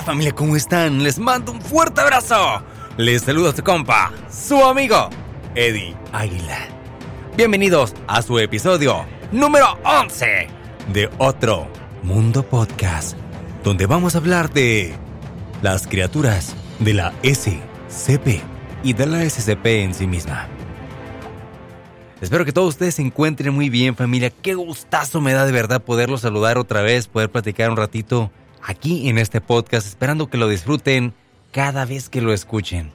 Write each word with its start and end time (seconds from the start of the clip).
Hola 0.00 0.06
familia, 0.06 0.32
¿cómo 0.32 0.56
están? 0.56 1.02
Les 1.02 1.18
mando 1.18 1.52
un 1.52 1.60
fuerte 1.60 2.00
abrazo. 2.00 2.62
Les 2.96 3.20
saludo 3.20 3.50
a 3.50 3.54
su 3.54 3.62
compa, 3.62 4.10
su 4.30 4.56
amigo, 4.64 5.10
Eddie 5.54 5.94
Águila. 6.10 6.68
Bienvenidos 7.36 7.92
a 8.06 8.22
su 8.22 8.38
episodio 8.38 9.04
número 9.30 9.78
11 9.84 10.46
de 10.94 11.10
Otro 11.18 11.68
Mundo 12.02 12.42
Podcast, 12.42 13.14
donde 13.62 13.84
vamos 13.84 14.14
a 14.14 14.18
hablar 14.18 14.50
de 14.50 14.94
las 15.60 15.86
criaturas 15.86 16.56
de 16.78 16.94
la 16.94 17.12
SCP 17.22 18.42
y 18.82 18.94
de 18.94 19.04
la 19.06 19.28
SCP 19.28 19.66
en 19.66 19.92
sí 19.92 20.06
misma. 20.06 20.48
Espero 22.22 22.46
que 22.46 22.52
todos 22.52 22.70
ustedes 22.70 22.94
se 22.94 23.02
encuentren 23.02 23.52
muy 23.52 23.68
bien 23.68 23.96
familia. 23.96 24.30
Qué 24.30 24.54
gustazo 24.54 25.20
me 25.20 25.34
da 25.34 25.44
de 25.44 25.52
verdad 25.52 25.82
poderlos 25.82 26.22
saludar 26.22 26.56
otra 26.56 26.80
vez, 26.80 27.06
poder 27.06 27.30
platicar 27.30 27.68
un 27.68 27.76
ratito 27.76 28.30
aquí 28.62 29.08
en 29.08 29.18
este 29.18 29.40
podcast, 29.40 29.86
esperando 29.86 30.28
que 30.28 30.38
lo 30.38 30.48
disfruten 30.48 31.14
cada 31.52 31.84
vez 31.84 32.08
que 32.08 32.20
lo 32.20 32.32
escuchen. 32.32 32.92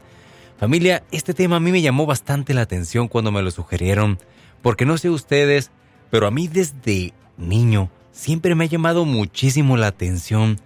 Familia, 0.57 1.03
este 1.11 1.33
tema 1.33 1.57
a 1.57 1.59
mí 1.59 1.71
me 1.71 1.81
llamó 1.81 2.05
bastante 2.05 2.53
la 2.53 2.61
atención 2.61 3.07
cuando 3.07 3.31
me 3.31 3.41
lo 3.41 3.51
sugirieron, 3.51 4.19
porque 4.61 4.85
no 4.85 4.97
sé 4.97 5.09
ustedes, 5.09 5.71
pero 6.09 6.27
a 6.27 6.31
mí 6.31 6.47
desde 6.47 7.13
niño 7.37 7.89
siempre 8.11 8.55
me 8.55 8.63
ha 8.63 8.67
llamado 8.67 9.05
muchísimo 9.05 9.75
la 9.75 9.87
atención 9.87 10.59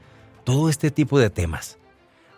todo 0.44 0.70
este 0.70 0.92
tipo 0.92 1.20
de 1.20 1.30
temas. 1.30 1.80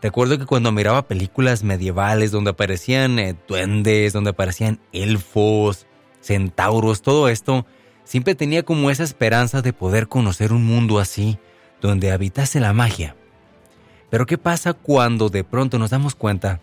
Recuerdo 0.01 0.39
que 0.39 0.45
cuando 0.45 0.71
miraba 0.71 1.07
películas 1.07 1.63
medievales 1.63 2.31
donde 2.31 2.51
aparecían 2.51 3.19
eh, 3.19 3.35
duendes, 3.47 4.13
donde 4.13 4.31
aparecían 4.31 4.79
elfos, 4.93 5.85
centauros, 6.21 7.01
todo 7.01 7.29
esto, 7.29 7.65
siempre 8.03 8.33
tenía 8.33 8.63
como 8.63 8.89
esa 8.89 9.03
esperanza 9.03 9.61
de 9.61 9.73
poder 9.73 10.07
conocer 10.07 10.53
un 10.53 10.65
mundo 10.65 10.99
así, 10.99 11.37
donde 11.81 12.11
habitase 12.11 12.59
la 12.59 12.73
magia. 12.73 13.15
Pero 14.09 14.25
¿qué 14.25 14.37
pasa 14.37 14.73
cuando 14.73 15.29
de 15.29 15.43
pronto 15.43 15.79
nos 15.79 15.89
damos 15.89 16.15
cuenta 16.15 16.61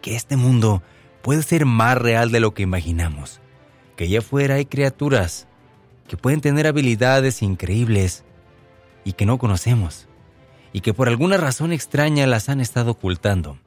que 0.00 0.16
este 0.16 0.36
mundo 0.36 0.82
puede 1.22 1.42
ser 1.42 1.66
más 1.66 1.98
real 1.98 2.32
de 2.32 2.40
lo 2.40 2.54
que 2.54 2.62
imaginamos? 2.62 3.40
Que 3.96 4.04
allá 4.04 4.20
afuera 4.20 4.54
hay 4.54 4.64
criaturas 4.64 5.46
que 6.08 6.16
pueden 6.16 6.40
tener 6.40 6.66
habilidades 6.66 7.42
increíbles 7.42 8.24
y 9.04 9.12
que 9.14 9.26
no 9.26 9.38
conocemos, 9.38 10.08
y 10.72 10.80
que 10.80 10.94
por 10.94 11.08
alguna 11.08 11.36
razón 11.36 11.72
extraña 11.72 12.26
las 12.26 12.48
han 12.48 12.60
estado 12.60 12.92
ocultando. 12.92 13.58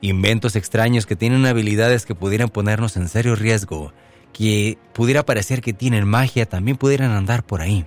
Inventos 0.00 0.56
extraños 0.56 1.06
que 1.06 1.16
tienen 1.16 1.46
habilidades 1.46 2.06
que 2.06 2.14
pudieran 2.14 2.48
ponernos 2.48 2.96
en 2.96 3.08
serio 3.08 3.34
riesgo, 3.34 3.92
que 4.32 4.78
pudiera 4.92 5.24
parecer 5.24 5.62
que 5.62 5.72
tienen 5.72 6.06
magia, 6.06 6.46
también 6.46 6.76
pudieran 6.76 7.12
andar 7.12 7.44
por 7.44 7.62
ahí. 7.62 7.86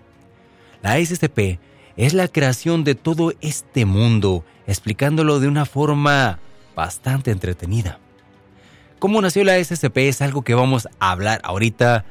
La 0.81 0.97
SCP 0.97 1.59
es 2.00 2.14
la 2.14 2.30
creación 2.30 2.86
de 2.86 2.95
todo 2.95 3.33
este 3.42 3.83
mundo, 3.83 4.45
explicándolo 4.67 5.42
de 5.42 5.50
una 5.50 5.66
forma 5.66 6.39
bastante 6.73 7.30
entretenida. 7.30 8.00
¿Cómo 9.00 9.22
nació 9.22 9.44
la 9.44 9.61
SCP? 9.61 9.97
Es 9.97 10.22
algo 10.22 10.44
que 10.44 10.53
vamos 10.53 10.88
a 11.02 11.11
hablar 11.11 11.42
ahorita 11.44 12.05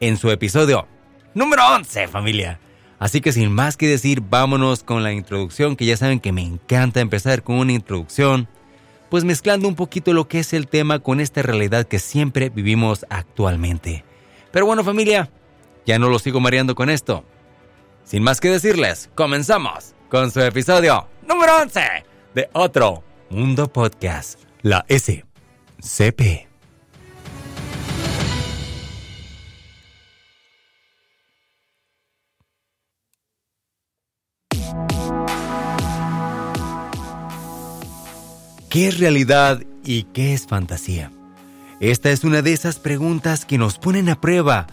en 0.00 0.18
su 0.18 0.30
episodio 0.30 0.86
número 1.32 1.62
11, 1.66 2.08
familia. 2.08 2.60
Así 2.98 3.22
que 3.22 3.32
sin 3.32 3.50
más 3.50 3.78
que 3.78 3.88
decir, 3.88 4.20
vámonos 4.20 4.82
con 4.84 5.02
la 5.02 5.14
introducción, 5.14 5.76
que 5.76 5.86
ya 5.86 5.96
saben 5.96 6.20
que 6.20 6.30
me 6.30 6.42
encanta 6.42 7.00
empezar 7.00 7.42
con 7.42 7.56
una 7.56 7.72
introducción, 7.72 8.48
pues 9.08 9.24
mezclando 9.24 9.66
un 9.66 9.76
poquito 9.76 10.12
lo 10.12 10.28
que 10.28 10.40
es 10.40 10.52
el 10.52 10.68
tema 10.68 10.98
con 10.98 11.20
esta 11.20 11.40
realidad 11.40 11.86
que 11.86 12.00
siempre 12.00 12.50
vivimos 12.50 13.06
actualmente. 13.08 14.04
Pero 14.50 14.66
bueno 14.66 14.84
familia, 14.84 15.30
ya 15.86 15.98
no 15.98 16.10
lo 16.10 16.18
sigo 16.18 16.38
mareando 16.38 16.74
con 16.74 16.90
esto. 16.90 17.24
Sin 18.04 18.22
más 18.22 18.40
que 18.40 18.50
decirles, 18.50 19.10
comenzamos 19.14 19.94
con 20.08 20.30
su 20.30 20.40
episodio 20.40 21.08
número 21.26 21.56
11 21.62 21.80
de 22.34 22.50
Otro 22.52 23.02
Mundo 23.30 23.72
Podcast, 23.72 24.40
la 24.62 24.84
SCP. 24.88 26.48
¿Qué 38.68 38.88
es 38.88 38.98
realidad 38.98 39.62
y 39.84 40.04
qué 40.04 40.32
es 40.32 40.46
fantasía? 40.46 41.12
Esta 41.80 42.10
es 42.10 42.24
una 42.24 42.42
de 42.42 42.52
esas 42.52 42.78
preguntas 42.78 43.44
que 43.44 43.58
nos 43.58 43.78
ponen 43.78 44.08
a 44.08 44.20
prueba 44.20 44.66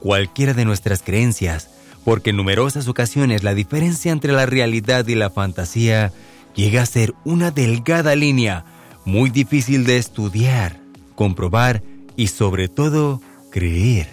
cualquiera 0.00 0.54
de 0.54 0.64
nuestras 0.64 1.02
creencias 1.02 1.70
porque 2.04 2.30
en 2.30 2.36
numerosas 2.36 2.86
ocasiones 2.86 3.42
la 3.42 3.54
diferencia 3.54 4.12
entre 4.12 4.32
la 4.32 4.46
realidad 4.46 5.06
y 5.08 5.14
la 5.14 5.30
fantasía 5.30 6.12
llega 6.54 6.82
a 6.82 6.86
ser 6.86 7.14
una 7.24 7.50
delgada 7.50 8.14
línea 8.14 8.64
muy 9.04 9.30
difícil 9.30 9.84
de 9.84 9.96
estudiar, 9.96 10.78
comprobar 11.14 11.82
y 12.16 12.28
sobre 12.28 12.68
todo 12.68 13.20
creer. 13.50 14.08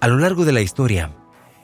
A 0.00 0.08
lo 0.08 0.18
largo 0.18 0.44
de 0.44 0.52
la 0.52 0.60
historia, 0.60 1.10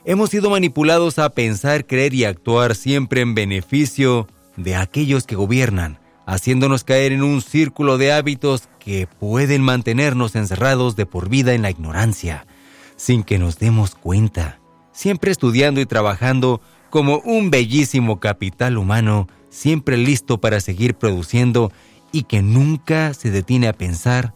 hemos 0.05 0.31
sido 0.31 0.49
manipulados 0.49 1.19
a 1.19 1.29
pensar, 1.29 1.85
creer 1.85 2.13
y 2.13 2.25
actuar 2.25 2.75
siempre 2.75 3.21
en 3.21 3.35
beneficio 3.35 4.27
de 4.57 4.75
aquellos 4.75 5.25
que 5.25 5.35
gobiernan, 5.35 5.99
haciéndonos 6.25 6.83
caer 6.83 7.11
en 7.11 7.23
un 7.23 7.41
círculo 7.41 7.97
de 7.97 8.11
hábitos 8.11 8.67
que 8.79 9.07
pueden 9.07 9.61
mantenernos 9.61 10.35
encerrados 10.35 10.95
de 10.95 11.05
por 11.05 11.29
vida 11.29 11.53
en 11.53 11.61
la 11.61 11.69
ignorancia, 11.69 12.47
sin 12.95 13.23
que 13.23 13.37
nos 13.37 13.59
demos 13.59 13.95
cuenta 13.95 14.60
siempre 14.91 15.31
estudiando 15.31 15.81
y 15.81 15.85
trabajando 15.85 16.61
como 16.89 17.19
un 17.19 17.49
bellísimo 17.49 18.19
capital 18.19 18.77
humano, 18.77 19.27
siempre 19.49 19.97
listo 19.97 20.39
para 20.39 20.59
seguir 20.59 20.95
produciendo 20.95 21.71
y 22.11 22.23
que 22.23 22.41
nunca 22.41 23.13
se 23.13 23.31
detiene 23.31 23.67
a 23.67 23.73
pensar 23.73 24.33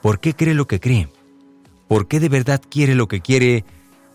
por 0.00 0.20
qué 0.20 0.34
cree 0.34 0.54
lo 0.54 0.66
que 0.66 0.80
cree, 0.80 1.08
por 1.88 2.08
qué 2.08 2.20
de 2.20 2.28
verdad 2.28 2.62
quiere 2.68 2.94
lo 2.94 3.08
que 3.08 3.20
quiere 3.20 3.64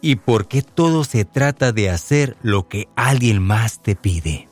y 0.01 0.15
por 0.17 0.47
qué 0.47 0.61
todo 0.61 1.03
se 1.03 1.25
trata 1.25 1.71
de 1.71 1.89
hacer 1.89 2.37
lo 2.41 2.67
que 2.67 2.87
alguien 2.95 3.41
más 3.41 3.81
te 3.81 3.95
pide. 3.95 4.47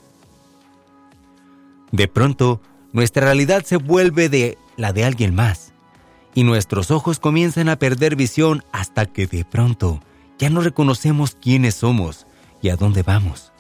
De 1.92 2.08
pronto, 2.08 2.60
nuestra 2.92 3.26
realidad 3.26 3.64
se 3.64 3.78
vuelve 3.78 4.30
de 4.30 4.58
la 4.78 4.94
de 4.94 5.06
alguien 5.06 5.36
más 5.36 5.74
y 6.34 6.44
nuestros 6.44 6.92
ojos 6.92 7.20
comienzan 7.20 7.70
a 7.70 7.78
perder 7.78 8.16
visión 8.16 8.64
hasta 8.72 9.06
que 9.06 9.28
de 9.28 9.46
pronto 9.46 10.02
ya 10.40 10.50
no 10.50 10.62
reconocemos 10.62 11.38
quiénes 11.40 11.76
somos 11.76 12.26
y 12.62 12.70
a 12.70 12.76
dónde 12.76 13.04
vamos. 13.04 13.52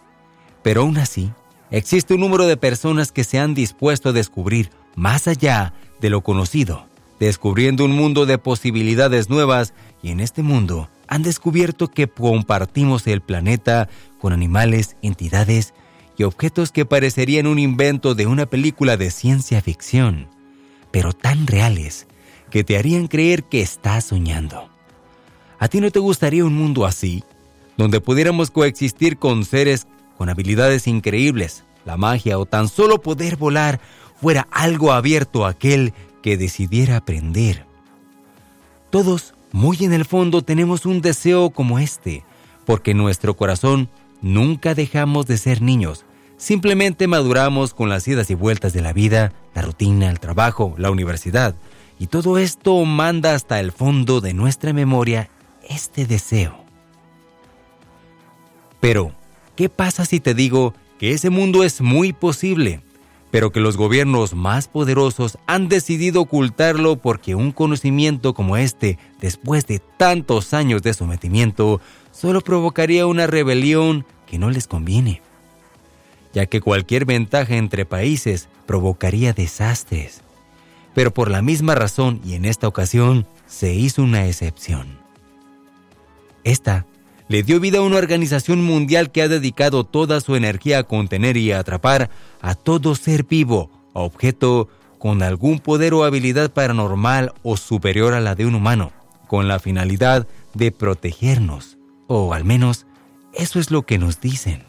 Pero 0.61 0.81
aún 0.81 0.97
así, 0.97 1.31
existe 1.71 2.13
un 2.13 2.21
número 2.21 2.45
de 2.45 2.57
personas 2.57 3.11
que 3.11 3.23
se 3.23 3.39
han 3.39 3.53
dispuesto 3.53 4.09
a 4.09 4.13
descubrir 4.13 4.71
más 4.95 5.27
allá 5.27 5.73
de 5.99 6.09
lo 6.09 6.21
conocido, 6.21 6.87
descubriendo 7.19 7.85
un 7.85 7.91
mundo 7.91 8.25
de 8.25 8.37
posibilidades 8.37 9.29
nuevas 9.29 9.73
y 10.01 10.11
en 10.11 10.19
este 10.19 10.43
mundo 10.43 10.89
han 11.07 11.21
descubierto 11.21 11.89
que 11.89 12.07
compartimos 12.07 13.05
el 13.07 13.21
planeta 13.21 13.89
con 14.19 14.33
animales, 14.33 14.95
entidades 15.01 15.73
y 16.17 16.23
objetos 16.23 16.71
que 16.71 16.85
parecerían 16.85 17.47
un 17.47 17.59
invento 17.59 18.15
de 18.15 18.25
una 18.25 18.45
película 18.45 18.97
de 18.97 19.11
ciencia 19.11 19.61
ficción, 19.61 20.27
pero 20.91 21.13
tan 21.13 21.47
reales 21.47 22.07
que 22.49 22.63
te 22.63 22.77
harían 22.77 23.07
creer 23.07 23.43
que 23.43 23.61
estás 23.61 24.05
soñando. 24.05 24.72
¿A 25.63 25.69
ti 25.69 25.79
no 25.79 25.91
te 25.91 25.99
gustaría 25.99 26.43
un 26.43 26.55
mundo 26.55 26.85
así? 26.85 27.23
Donde 27.77 28.01
pudiéramos 28.01 28.51
coexistir 28.51 29.17
con 29.17 29.45
seres 29.45 29.87
con 30.17 30.27
habilidades 30.27 30.87
increíbles, 30.87 31.63
la 31.85 31.95
magia 31.95 32.37
o 32.37 32.45
tan 32.45 32.67
solo 32.67 32.99
poder 32.99 33.37
volar 33.37 33.79
fuera 34.19 34.45
algo 34.51 34.91
abierto 34.91 35.45
a 35.45 35.51
aquel 35.51 35.93
que 36.21 36.35
decidiera 36.35 36.97
aprender. 36.97 37.65
Todos, 38.89 39.35
muy 39.53 39.77
en 39.85 39.93
el 39.93 40.03
fondo, 40.03 40.41
tenemos 40.41 40.85
un 40.85 40.99
deseo 40.99 41.49
como 41.51 41.79
este, 41.79 42.25
porque 42.65 42.91
en 42.91 42.97
nuestro 42.97 43.37
corazón 43.37 43.87
nunca 44.21 44.75
dejamos 44.75 45.27
de 45.27 45.37
ser 45.37 45.61
niños, 45.61 46.03
simplemente 46.35 47.07
maduramos 47.07 47.73
con 47.73 47.87
las 47.87 48.05
idas 48.05 48.29
y 48.29 48.35
vueltas 48.35 48.73
de 48.73 48.81
la 48.81 48.91
vida, 48.91 49.31
la 49.55 49.61
rutina, 49.61 50.09
el 50.09 50.19
trabajo, 50.19 50.75
la 50.77 50.91
universidad, 50.91 51.55
y 51.99 52.07
todo 52.07 52.37
esto 52.37 52.83
manda 52.83 53.33
hasta 53.33 53.61
el 53.61 53.71
fondo 53.71 54.19
de 54.19 54.33
nuestra 54.33 54.73
memoria 54.73 55.29
este 55.69 56.05
deseo. 56.05 56.55
Pero, 58.79 59.13
¿qué 59.55 59.69
pasa 59.69 60.05
si 60.05 60.19
te 60.19 60.33
digo 60.33 60.73
que 60.99 61.11
ese 61.11 61.29
mundo 61.29 61.63
es 61.63 61.81
muy 61.81 62.13
posible, 62.13 62.81
pero 63.31 63.51
que 63.51 63.59
los 63.59 63.77
gobiernos 63.77 64.33
más 64.33 64.67
poderosos 64.67 65.37
han 65.47 65.69
decidido 65.69 66.21
ocultarlo 66.21 66.97
porque 66.97 67.35
un 67.35 67.51
conocimiento 67.51 68.33
como 68.33 68.57
este, 68.57 68.99
después 69.19 69.65
de 69.65 69.79
tantos 69.79 70.53
años 70.53 70.83
de 70.83 70.93
sometimiento, 70.93 71.81
solo 72.11 72.41
provocaría 72.41 73.07
una 73.07 73.27
rebelión 73.27 74.05
que 74.27 74.37
no 74.37 74.49
les 74.49 74.67
conviene? 74.67 75.21
ya 76.33 76.47
que 76.47 76.61
cualquier 76.61 77.05
ventaja 77.05 77.55
entre 77.55 77.85
países 77.85 78.49
provocaría 78.65 79.33
desastres. 79.33 80.21
Pero 80.93 81.13
por 81.13 81.29
la 81.29 81.41
misma 81.41 81.75
razón 81.75 82.19
y 82.25 82.33
en 82.33 82.45
esta 82.45 82.67
ocasión 82.67 83.27
se 83.45 83.73
hizo 83.73 84.03
una 84.03 84.27
excepción. 84.27 85.02
Esta 86.43 86.85
le 87.27 87.43
dio 87.43 87.59
vida 87.59 87.79
a 87.79 87.81
una 87.81 87.97
organización 87.97 88.63
mundial 88.63 89.11
que 89.11 89.21
ha 89.21 89.27
dedicado 89.27 89.85
toda 89.85 90.19
su 90.21 90.35
energía 90.35 90.79
a 90.79 90.83
contener 90.83 91.37
y 91.37 91.51
atrapar 91.51 92.09
a 92.41 92.55
todo 92.55 92.95
ser 92.95 93.23
vivo, 93.23 93.71
objeto 93.93 94.67
con 94.99 95.23
algún 95.23 95.59
poder 95.59 95.93
o 95.93 96.03
habilidad 96.03 96.51
paranormal 96.51 97.33
o 97.43 97.57
superior 97.57 98.13
a 98.13 98.21
la 98.21 98.35
de 98.35 98.45
un 98.45 98.55
humano, 98.55 98.91
con 99.27 99.47
la 99.47 99.59
finalidad 99.59 100.27
de 100.53 100.71
protegernos, 100.71 101.77
o 102.07 102.33
al 102.33 102.43
menos 102.43 102.85
eso 103.33 103.59
es 103.59 103.71
lo 103.71 103.83
que 103.83 103.97
nos 103.97 104.21
dicen. 104.21 104.63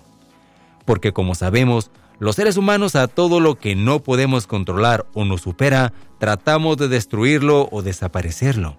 Porque 0.85 1.13
como 1.13 1.35
sabemos, 1.35 1.91
los 2.19 2.37
seres 2.37 2.57
humanos 2.57 2.95
a 2.95 3.09
todo 3.09 3.41
lo 3.41 3.57
que 3.57 3.75
no 3.75 4.01
podemos 4.01 4.47
controlar 4.47 5.07
o 5.13 5.25
nos 5.25 5.43
supera, 5.43 5.93
tratamos 6.19 6.77
de 6.77 6.89
destruirlo 6.89 7.69
o 7.71 7.83
desaparecerlo. 7.83 8.77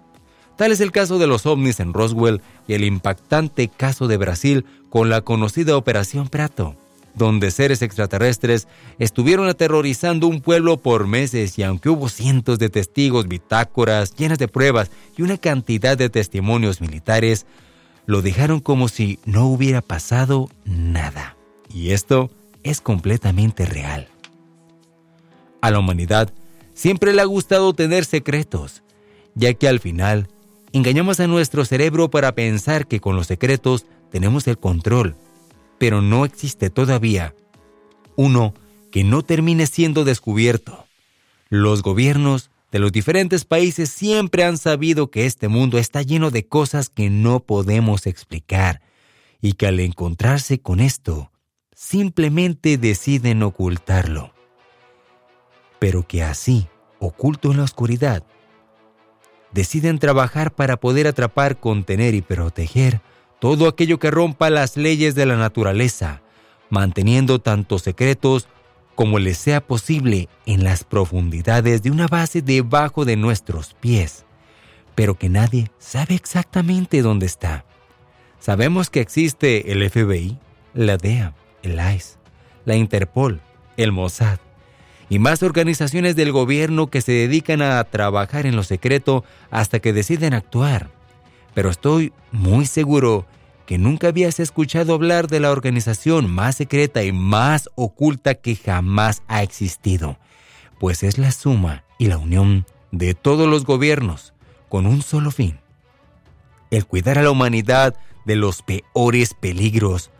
Tal 0.56 0.72
es 0.72 0.80
el 0.80 0.92
caso 0.92 1.18
de 1.18 1.26
los 1.26 1.46
ovnis 1.46 1.80
en 1.80 1.92
Roswell 1.92 2.40
y 2.66 2.74
el 2.74 2.84
impactante 2.84 3.68
caso 3.68 4.08
de 4.08 4.16
Brasil 4.16 4.64
con 4.90 5.10
la 5.10 5.20
conocida 5.20 5.76
Operación 5.76 6.28
Prato 6.28 6.76
donde 7.16 7.50
seres 7.50 7.82
extraterrestres 7.82 8.68
estuvieron 8.98 9.48
aterrorizando 9.48 10.28
un 10.28 10.40
pueblo 10.40 10.76
por 10.76 11.06
meses 11.06 11.58
y 11.58 11.62
aunque 11.62 11.88
hubo 11.88 12.08
cientos 12.08 12.58
de 12.58 12.68
testigos, 12.68 13.26
bitácoras 13.26 14.14
llenas 14.14 14.38
de 14.38 14.48
pruebas 14.48 14.90
y 15.16 15.22
una 15.22 15.38
cantidad 15.38 15.96
de 15.96 16.10
testimonios 16.10 16.80
militares, 16.80 17.46
lo 18.04 18.22
dejaron 18.22 18.60
como 18.60 18.88
si 18.88 19.18
no 19.24 19.46
hubiera 19.46 19.80
pasado 19.80 20.48
nada. 20.64 21.36
Y 21.72 21.90
esto 21.90 22.30
es 22.62 22.80
completamente 22.80 23.64
real. 23.64 24.08
A 25.62 25.70
la 25.70 25.78
humanidad 25.78 26.32
siempre 26.74 27.14
le 27.14 27.22
ha 27.22 27.24
gustado 27.24 27.72
tener 27.72 28.04
secretos, 28.04 28.82
ya 29.34 29.54
que 29.54 29.68
al 29.68 29.80
final 29.80 30.28
engañamos 30.76 31.20
a 31.20 31.26
nuestro 31.26 31.64
cerebro 31.64 32.10
para 32.10 32.34
pensar 32.34 32.86
que 32.86 33.00
con 33.00 33.16
los 33.16 33.26
secretos 33.26 33.86
tenemos 34.10 34.46
el 34.46 34.58
control 34.58 35.16
pero 35.78 36.02
no 36.02 36.24
existe 36.24 36.70
todavía 36.70 37.34
uno 38.16 38.54
que 38.90 39.04
no 39.04 39.22
termine 39.22 39.66
siendo 39.66 40.04
descubierto. 40.04 40.86
Los 41.50 41.82
gobiernos 41.82 42.50
de 42.72 42.78
los 42.78 42.92
diferentes 42.92 43.44
países 43.44 43.90
siempre 43.90 44.44
han 44.44 44.56
sabido 44.56 45.10
que 45.10 45.26
este 45.26 45.48
mundo 45.48 45.78
está 45.78 46.02
lleno 46.02 46.30
de 46.30 46.46
cosas 46.46 46.88
que 46.88 47.10
no 47.10 47.40
podemos 47.40 48.06
explicar 48.06 48.80
y 49.42 49.52
que 49.52 49.66
al 49.66 49.80
encontrarse 49.80 50.60
con 50.60 50.80
esto, 50.80 51.30
simplemente 51.74 52.78
deciden 52.78 53.42
ocultarlo. 53.42 54.32
Pero 55.78 56.08
que 56.08 56.22
así, 56.22 56.68
oculto 56.98 57.50
en 57.50 57.58
la 57.58 57.64
oscuridad, 57.64 58.24
deciden 59.56 59.98
trabajar 59.98 60.52
para 60.52 60.76
poder 60.76 61.06
atrapar, 61.06 61.58
contener 61.58 62.14
y 62.14 62.20
proteger 62.20 63.00
todo 63.40 63.68
aquello 63.68 63.98
que 63.98 64.10
rompa 64.10 64.50
las 64.50 64.76
leyes 64.76 65.14
de 65.14 65.24
la 65.24 65.36
naturaleza, 65.36 66.20
manteniendo 66.68 67.40
tantos 67.40 67.80
secretos 67.80 68.48
como 68.94 69.18
les 69.18 69.38
sea 69.38 69.62
posible 69.62 70.28
en 70.44 70.62
las 70.62 70.84
profundidades 70.84 71.82
de 71.82 71.90
una 71.90 72.06
base 72.06 72.42
debajo 72.42 73.06
de 73.06 73.16
nuestros 73.16 73.72
pies, 73.72 74.26
pero 74.94 75.14
que 75.14 75.30
nadie 75.30 75.70
sabe 75.78 76.14
exactamente 76.14 77.00
dónde 77.00 77.24
está. 77.24 77.64
Sabemos 78.38 78.90
que 78.90 79.00
existe 79.00 79.72
el 79.72 79.88
FBI, 79.88 80.38
la 80.74 80.98
DEA, 80.98 81.34
el 81.62 81.80
ICE, 81.96 82.18
la 82.66 82.76
Interpol, 82.76 83.40
el 83.78 83.90
Mossad 83.90 84.38
y 85.08 85.18
más 85.18 85.42
organizaciones 85.42 86.16
del 86.16 86.32
gobierno 86.32 86.88
que 86.88 87.00
se 87.00 87.12
dedican 87.12 87.62
a 87.62 87.82
trabajar 87.84 88.46
en 88.46 88.56
lo 88.56 88.62
secreto 88.62 89.24
hasta 89.50 89.78
que 89.78 89.92
deciden 89.92 90.34
actuar. 90.34 90.90
Pero 91.54 91.70
estoy 91.70 92.12
muy 92.32 92.66
seguro 92.66 93.26
que 93.66 93.78
nunca 93.78 94.08
habías 94.08 94.40
escuchado 94.40 94.94
hablar 94.94 95.26
de 95.26 95.40
la 95.40 95.50
organización 95.50 96.30
más 96.30 96.56
secreta 96.56 97.02
y 97.02 97.12
más 97.12 97.68
oculta 97.74 98.34
que 98.34 98.56
jamás 98.56 99.22
ha 99.26 99.42
existido, 99.42 100.18
pues 100.78 101.02
es 101.02 101.18
la 101.18 101.32
suma 101.32 101.84
y 101.98 102.06
la 102.06 102.18
unión 102.18 102.66
de 102.92 103.14
todos 103.14 103.48
los 103.48 103.64
gobiernos 103.64 104.32
con 104.68 104.86
un 104.86 105.02
solo 105.02 105.30
fin, 105.30 105.58
el 106.70 106.86
cuidar 106.86 107.18
a 107.18 107.22
la 107.22 107.30
humanidad 107.30 107.96
de 108.24 108.36
los 108.36 108.62
peores 108.62 109.34
peligros 109.34 110.10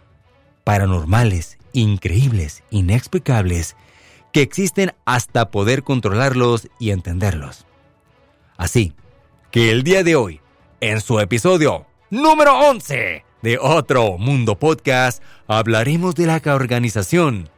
paranormales, 0.64 1.58
increíbles, 1.72 2.64
inexplicables, 2.70 3.76
que 4.36 4.42
existen 4.42 4.92
hasta 5.06 5.50
poder 5.50 5.82
controlarlos 5.82 6.68
y 6.78 6.90
entenderlos. 6.90 7.64
Así 8.58 8.92
que 9.50 9.70
el 9.70 9.82
día 9.82 10.04
de 10.04 10.14
hoy 10.14 10.42
en 10.80 11.00
su 11.00 11.20
episodio 11.20 11.86
número 12.10 12.54
11 12.68 13.24
de 13.40 13.58
Otro 13.58 14.18
Mundo 14.18 14.58
Podcast 14.58 15.22
hablaremos 15.46 16.16
de 16.16 16.26
la 16.26 16.42
organización 16.54 17.48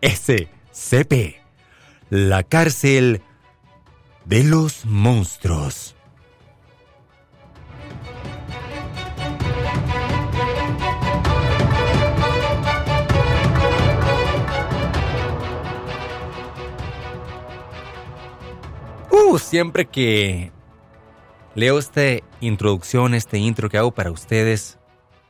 SCP, 0.00 1.36
la 2.08 2.44
cárcel 2.44 3.20
de 4.24 4.42
los 4.42 4.86
monstruos. 4.86 5.96
Siempre 19.38 19.86
que 19.86 20.50
leo 21.54 21.78
esta 21.78 22.02
introducción, 22.40 23.14
este 23.14 23.38
intro 23.38 23.70
que 23.70 23.78
hago 23.78 23.90
para 23.90 24.10
ustedes, 24.10 24.78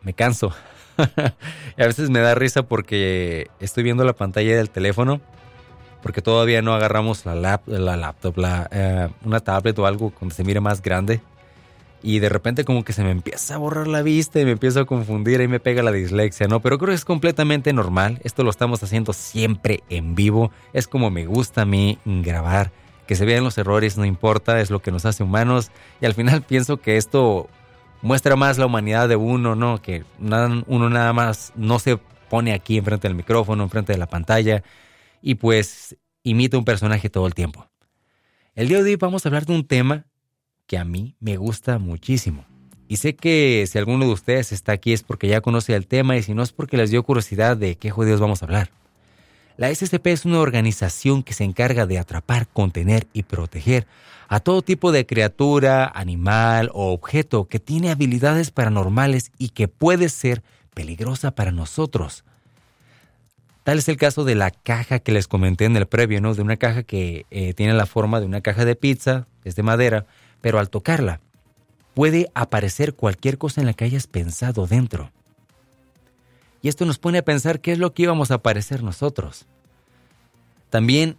me 0.03 0.13
canso. 0.13 0.53
y 1.77 1.83
a 1.83 1.87
veces 1.87 2.11
me 2.11 2.19
da 2.19 2.35
risa 2.35 2.65
porque 2.65 3.49
estoy 3.61 3.85
viendo 3.85 4.05
la 4.05 4.13
pantalla 4.13 4.57
del 4.57 4.71
teléfono, 4.71 5.21
porque 6.03 6.21
todavía 6.21 6.63
no 6.63 6.75
agarramos 6.75 7.25
la, 7.27 7.35
la 7.67 7.97
laptop, 7.97 8.39
la, 8.39 8.69
eh, 8.73 9.09
una 9.25 9.41
tablet 9.41 9.79
o 9.79 9.87
algo 9.87 10.13
donde 10.19 10.35
se 10.35 10.45
mire 10.45 10.61
más 10.61 10.83
grande. 10.83 11.21
Y 12.05 12.19
de 12.19 12.29
repente 12.29 12.65
como 12.65 12.85
que 12.85 12.93
se 12.93 13.05
me 13.05 13.13
empieza 13.13 13.55
a 13.55 13.59
borrar 13.59 13.87
la 13.87 14.03
vista 14.03 14.41
y 14.41 14.45
me 14.45 14.51
empiezo 14.51 14.81
a 14.81 14.87
confundir 14.87 15.41
y 15.41 15.47
me 15.47 15.61
pega 15.61 15.85
la 15.85 15.93
dislexia, 15.93 16.49
¿no? 16.49 16.59
Pero 16.59 16.77
creo 16.77 16.89
que 16.89 16.97
es 16.97 17.05
completamente 17.05 17.73
normal. 17.73 18.21
Esto 18.25 18.43
lo 18.43 18.51
estamos 18.51 18.83
haciendo 18.83 19.13
siempre 19.13 19.85
en 19.89 20.17
vivo. 20.17 20.51
Es 20.73 20.89
como 20.89 21.11
me 21.11 21.27
gusta 21.27 21.63
a 21.63 21.65
mí 21.65 22.01
grabar 22.05 22.73
que 23.07 23.17
se 23.17 23.25
vean 23.25 23.45
los 23.45 23.59
errores, 23.59 23.97
no 23.97 24.05
importa, 24.05 24.61
es 24.61 24.71
lo 24.71 24.81
que 24.81 24.93
nos 24.93 25.05
hace 25.05 25.23
humanos. 25.23 25.71
Y 26.01 26.07
al 26.07 26.15
final 26.15 26.43
pienso 26.49 26.79
que 26.79 26.97
esto 26.97 27.49
muestra 28.03 28.37
más 28.37 28.59
la 28.59 28.67
humanidad 28.67 29.09
de 29.09 29.17
uno, 29.17 29.55
¿no? 29.55 29.81
Que 29.81 30.05
uno 30.19 30.91
nada 30.91 31.13
más 31.13 31.53
no 31.57 31.79
se 31.79 31.99
pone 32.29 32.53
aquí 32.53 32.79
enfrente 32.79 33.09
del 33.09 33.15
micrófono, 33.15 33.63
enfrente 33.63 33.93
de 33.93 33.99
la 33.99 34.07
pantalla 34.07 34.63
y 35.21 35.37
pues 35.37 35.97
imita 36.23 36.59
un 36.59 36.65
personaje 36.65 37.11
todo 37.11 37.27
el 37.27 37.35
tiempo. 37.35 37.69
El 38.55 38.69
día 38.69 38.83
de 38.83 38.91
hoy 38.91 38.97
vamos 38.97 39.25
a 39.25 39.29
hablar 39.29 39.47
de 39.47 39.55
un 39.55 39.67
tema 39.67 40.07
que 40.67 40.79
a 40.79 40.85
mí 40.85 41.17
me 41.21 41.37
gusta 41.37 41.79
muchísimo. 41.79 42.45
Y 42.89 42.97
sé 42.97 43.17
que 43.17 43.67
si 43.67 43.79
alguno 43.79 44.05
de 44.05 44.13
ustedes 44.13 44.53
está 44.53 44.73
aquí 44.73 44.93
es 44.93 45.03
porque 45.03 45.29
ya 45.29 45.41
conoce 45.41 45.75
el 45.75 45.87
tema 45.87 46.17
y 46.17 46.23
si 46.23 46.35
no 46.35 46.43
es 46.43 46.53
porque 46.53 46.77
les 46.77 46.91
dio 46.91 47.03
curiosidad 47.03 47.57
de 47.57 47.77
qué 47.77 47.91
jodidos 47.91 48.21
vamos 48.21 48.43
a 48.43 48.47
hablar. 48.47 48.71
La 49.57 49.75
SCP 49.75 50.07
es 50.09 50.25
una 50.25 50.41
organización 50.41 51.23
que 51.23 51.35
se 51.35 51.45
encarga 51.45 51.87
de 51.87 51.99
atrapar, 51.99 52.49
contener 52.49 53.07
y 53.13 53.25
proteger 53.25 53.87
a 54.29 54.41
todo 54.41 54.63
tipo 54.63 54.93
de 54.93 55.07
criatura, 55.07 55.91
animal 55.95 56.71
o 56.73 56.93
objeto 56.93 57.47
que 57.47 57.61
tiene 57.61 57.91
habilidades 57.91 58.51
paranormales 58.51 59.31
y 59.39 59.51
que 59.51 59.69
puede 59.69 60.09
ser 60.09 60.43
peligrosa 60.73 61.33
para 61.33 61.53
nosotros. 61.53 62.25
Tal 63.63 63.79
es 63.79 63.89
el 63.89 63.97
caso 63.97 64.25
de 64.25 64.35
la 64.35 64.51
caja 64.51 64.99
que 64.99 65.13
les 65.13 65.29
comenté 65.29 65.67
en 65.67 65.77
el 65.77 65.87
previo, 65.87 66.21
¿no? 66.21 66.35
De 66.35 66.43
una 66.43 66.57
caja 66.57 66.83
que 66.83 67.27
eh, 67.31 67.55
tiene 67.55 67.75
la 67.75 67.87
forma 67.87 68.21
de 68.21 68.27
una 68.27 68.41
caja 68.41 68.65
de 68.65 68.75
pizza, 68.75 69.27
es 69.45 69.55
de 69.55 69.63
madera, 69.63 70.07
pero 70.41 70.59
al 70.59 70.71
tocarla 70.71 71.21
puede 71.95 72.31
aparecer 72.35 72.95
cualquier 72.95 73.39
cosa 73.39 73.61
en 73.61 73.67
la 73.67 73.75
que 73.75 73.85
hayas 73.85 74.07
pensado 74.07 74.67
dentro. 74.67 75.11
Y 76.63 76.69
esto 76.69 76.87
nos 76.87 76.99
pone 76.99 77.19
a 77.19 77.25
pensar 77.25 77.61
qué 77.61 77.73
es 77.73 77.79
lo 77.79 77.93
que 77.93 78.05
íbamos 78.05 78.31
a 78.31 78.39
parecer 78.39 78.83
nosotros. 78.83 79.47
También 80.71 81.17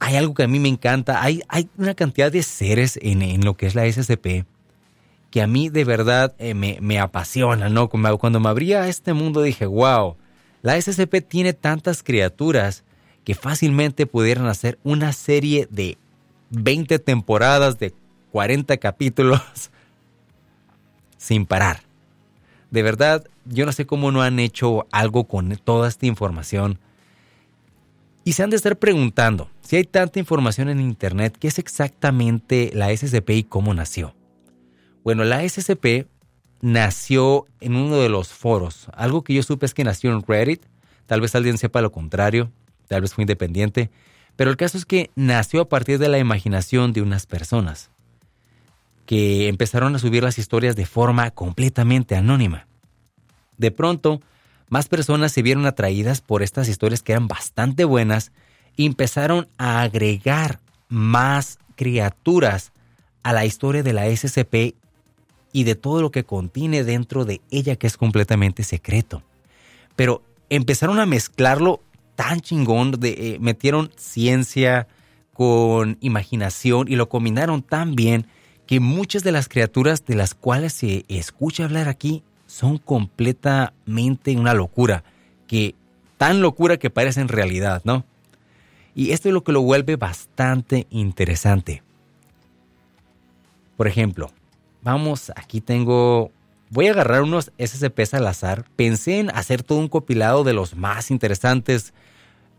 hay 0.00 0.16
algo 0.16 0.34
que 0.34 0.42
a 0.42 0.48
mí 0.48 0.58
me 0.58 0.68
encanta. 0.68 1.22
Hay, 1.22 1.42
hay 1.48 1.70
una 1.78 1.94
cantidad 1.94 2.30
de 2.30 2.42
seres 2.42 2.98
en, 3.00 3.44
lo 3.44 3.56
que 3.56 3.66
es 3.66 3.74
la 3.74 3.90
SCP 3.90 4.44
que 5.30 5.40
a 5.40 5.46
mí 5.46 5.70
de 5.70 5.84
verdad 5.84 6.34
eh, 6.38 6.52
me, 6.52 6.76
me, 6.82 6.98
apasiona, 6.98 7.70
¿no? 7.70 7.88
Cuando 7.88 8.38
me 8.38 8.48
abría 8.50 8.82
a 8.82 8.88
este 8.88 9.14
mundo 9.14 9.40
dije, 9.40 9.64
wow, 9.64 10.16
la 10.60 10.78
SCP 10.78 11.26
tiene 11.26 11.54
tantas 11.54 12.02
criaturas 12.02 12.84
que 13.24 13.34
fácilmente 13.34 14.06
pudieran 14.06 14.46
hacer 14.46 14.78
una 14.82 15.12
serie 15.14 15.66
de 15.70 15.96
20 16.50 16.98
temporadas 16.98 17.78
de 17.78 17.94
40 18.30 18.76
capítulos 18.76 19.40
sin 21.16 21.46
parar. 21.46 21.80
De 22.70 22.82
verdad, 22.82 23.24
yo 23.44 23.66
no 23.66 23.72
sé 23.72 23.86
cómo 23.86 24.12
no 24.12 24.22
han 24.22 24.38
hecho 24.38 24.86
algo 24.90 25.24
con 25.24 25.56
toda 25.56 25.88
esta 25.88 26.06
información. 26.06 26.78
Y 28.24 28.34
se 28.34 28.42
han 28.42 28.50
de 28.50 28.56
estar 28.56 28.78
preguntando, 28.78 29.50
si 29.62 29.76
hay 29.76 29.84
tanta 29.84 30.18
información 30.18 30.68
en 30.68 30.80
Internet, 30.80 31.36
¿qué 31.38 31.48
es 31.48 31.58
exactamente 31.58 32.70
la 32.74 32.96
SCP 32.96 33.30
y 33.30 33.44
cómo 33.44 33.74
nació? 33.74 34.14
Bueno, 35.02 35.24
la 35.24 35.46
SCP 35.48 36.06
nació 36.60 37.46
en 37.60 37.74
uno 37.74 37.96
de 37.96 38.08
los 38.08 38.28
foros. 38.28 38.86
Algo 38.94 39.24
que 39.24 39.34
yo 39.34 39.42
supe 39.42 39.66
es 39.66 39.74
que 39.74 39.82
nació 39.82 40.12
en 40.12 40.22
Reddit. 40.22 40.62
Tal 41.06 41.20
vez 41.20 41.34
alguien 41.34 41.58
sepa 41.58 41.82
lo 41.82 41.90
contrario. 41.90 42.52
Tal 42.86 43.00
vez 43.00 43.12
fue 43.12 43.22
independiente. 43.22 43.90
Pero 44.36 44.50
el 44.50 44.56
caso 44.56 44.78
es 44.78 44.86
que 44.86 45.10
nació 45.16 45.62
a 45.62 45.68
partir 45.68 45.98
de 45.98 46.08
la 46.08 46.18
imaginación 46.18 46.92
de 46.92 47.02
unas 47.02 47.26
personas 47.26 47.90
que 49.04 49.48
empezaron 49.48 49.94
a 49.94 49.98
subir 49.98 50.22
las 50.22 50.38
historias 50.38 50.76
de 50.76 50.86
forma 50.86 51.30
completamente 51.32 52.14
anónima. 52.14 52.66
De 53.58 53.70
pronto, 53.70 54.20
más 54.68 54.88
personas 54.88 55.32
se 55.32 55.42
vieron 55.42 55.66
atraídas 55.66 56.20
por 56.20 56.42
estas 56.42 56.68
historias 56.68 57.02
que 57.02 57.12
eran 57.12 57.28
bastante 57.28 57.84
buenas 57.84 58.32
y 58.76 58.86
empezaron 58.86 59.48
a 59.58 59.82
agregar 59.82 60.60
más 60.88 61.58
criaturas 61.76 62.72
a 63.22 63.32
la 63.32 63.44
historia 63.44 63.82
de 63.82 63.92
la 63.92 64.06
SCP 64.06 64.74
y 65.52 65.64
de 65.64 65.74
todo 65.74 66.00
lo 66.00 66.10
que 66.10 66.24
contiene 66.24 66.84
dentro 66.84 67.24
de 67.24 67.40
ella 67.50 67.76
que 67.76 67.86
es 67.86 67.96
completamente 67.96 68.64
secreto. 68.64 69.22
Pero 69.94 70.22
empezaron 70.48 70.98
a 70.98 71.06
mezclarlo 71.06 71.82
tan 72.16 72.40
chingón, 72.40 72.92
de, 72.92 73.10
eh, 73.10 73.38
metieron 73.40 73.90
ciencia 73.96 74.88
con 75.32 75.98
imaginación 76.00 76.88
y 76.88 76.96
lo 76.96 77.08
combinaron 77.08 77.62
tan 77.62 77.94
bien 77.94 78.26
que 78.66 78.80
muchas 78.80 79.22
de 79.22 79.32
las 79.32 79.48
criaturas 79.48 80.04
de 80.06 80.14
las 80.14 80.34
cuales 80.34 80.72
se 80.72 81.04
escucha 81.08 81.64
hablar 81.64 81.88
aquí 81.88 82.22
son 82.52 82.76
completamente 82.76 84.36
una 84.36 84.52
locura, 84.52 85.04
que 85.46 85.74
tan 86.18 86.42
locura 86.42 86.76
que 86.76 86.90
parecen 86.90 87.28
realidad, 87.28 87.80
¿no? 87.84 88.04
Y 88.94 89.12
esto 89.12 89.28
es 89.28 89.32
lo 89.32 89.42
que 89.42 89.52
lo 89.52 89.62
vuelve 89.62 89.96
bastante 89.96 90.86
interesante. 90.90 91.82
Por 93.78 93.88
ejemplo, 93.88 94.30
vamos, 94.82 95.32
aquí 95.34 95.62
tengo, 95.62 96.30
voy 96.68 96.88
a 96.88 96.90
agarrar 96.90 97.22
unos 97.22 97.52
SCPs 97.58 98.12
al 98.12 98.26
azar. 98.26 98.66
Pensé 98.76 99.18
en 99.18 99.30
hacer 99.30 99.62
todo 99.62 99.78
un 99.78 99.88
compilado 99.88 100.44
de 100.44 100.52
los 100.52 100.76
más 100.76 101.10
interesantes, 101.10 101.94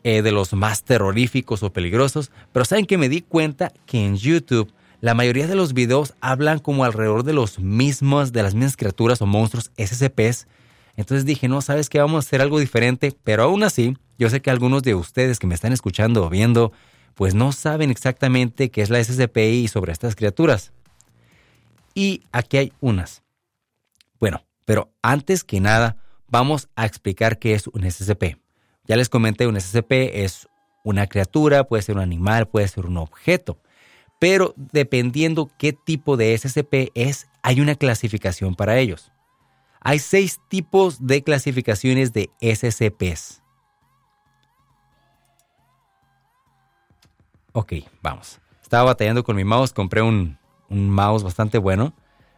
eh, 0.03 0.23
de 0.23 0.31
los 0.31 0.53
más 0.53 0.81
terroríficos 0.81 1.61
o 1.61 1.71
peligrosos, 1.71 2.31
pero 2.51 2.65
saben 2.65 2.87
que 2.87 2.97
me 2.97 3.09
di 3.09 3.21
cuenta 3.21 3.71
que 3.85 4.03
en 4.03 4.15
YouTube 4.15 4.73
la 5.03 5.15
mayoría 5.15 5.47
de 5.47 5.55
los 5.55 5.73
videos 5.73 6.13
hablan 6.21 6.59
como 6.59 6.85
alrededor 6.85 7.25
de 7.25 7.33
los 7.33 7.59
mismos, 7.59 8.31
de 8.31 8.41
las 8.41 8.53
mismas 8.53 8.77
criaturas 8.77 9.21
o 9.21 9.25
monstruos 9.25 9.69
SCPs. 9.75 10.47
Entonces 10.95 11.25
dije, 11.25 11.49
no, 11.49 11.59
sabes 11.59 11.89
que 11.89 11.99
vamos 11.99 12.23
a 12.23 12.25
hacer 12.25 12.41
algo 12.41 12.57
diferente, 12.57 13.13
pero 13.21 13.43
aún 13.43 13.63
así, 13.63 13.97
yo 14.17 14.29
sé 14.29 14.41
que 14.41 14.49
algunos 14.49 14.81
de 14.81 14.95
ustedes 14.95 15.39
que 15.39 15.47
me 15.47 15.55
están 15.55 15.73
escuchando 15.73 16.23
o 16.23 16.29
viendo, 16.29 16.71
pues 17.15 17.35
no 17.35 17.51
saben 17.51 17.91
exactamente 17.91 18.71
qué 18.71 18.81
es 18.81 18.89
la 18.89 19.03
SCP 19.03 19.39
y 19.39 19.67
sobre 19.67 19.91
estas 19.91 20.15
criaturas. 20.15 20.71
Y 21.93 22.21
aquí 22.31 22.55
hay 22.55 22.73
unas. 22.79 23.23
Bueno, 24.21 24.45
pero 24.63 24.93
antes 25.01 25.43
que 25.43 25.59
nada, 25.59 25.97
vamos 26.29 26.69
a 26.77 26.85
explicar 26.85 27.39
qué 27.39 27.55
es 27.55 27.67
un 27.67 27.83
SCP. 27.83 28.37
Ya 28.85 28.95
les 28.95 29.09
comenté, 29.09 29.47
un 29.47 29.59
SCP 29.59 29.91
es 30.23 30.47
una 30.85 31.07
criatura, 31.07 31.65
puede 31.65 31.83
ser 31.83 31.95
un 31.95 32.03
animal, 32.03 32.47
puede 32.47 32.69
ser 32.69 32.85
un 32.85 32.95
objeto 32.95 33.59
pero 34.23 34.53
dependiendo 34.55 35.51
qué 35.57 35.73
tipo 35.73 36.15
de 36.15 36.37
SCP 36.37 36.93
es, 36.93 37.27
hay 37.41 37.59
una 37.59 37.75
clasificación 37.75 38.55
para 38.55 38.77
ellos. 38.79 39.11
Hay 39.81 39.99
seis 39.99 40.39
tipos 40.47 41.05
de 41.05 41.23
clasificaciones 41.23 42.13
de 42.13 42.29
SCPs. 42.39 43.43
Ok, 47.51 47.73
vamos. 48.01 48.39
Estaba 48.61 48.85
batallando 48.85 49.25
con 49.25 49.35
mi 49.35 49.43
mouse, 49.43 49.73
compré 49.73 50.01
un, 50.01 50.37
mouse 50.69 51.21
bastante 51.21 51.57
bueno, 51.57 51.93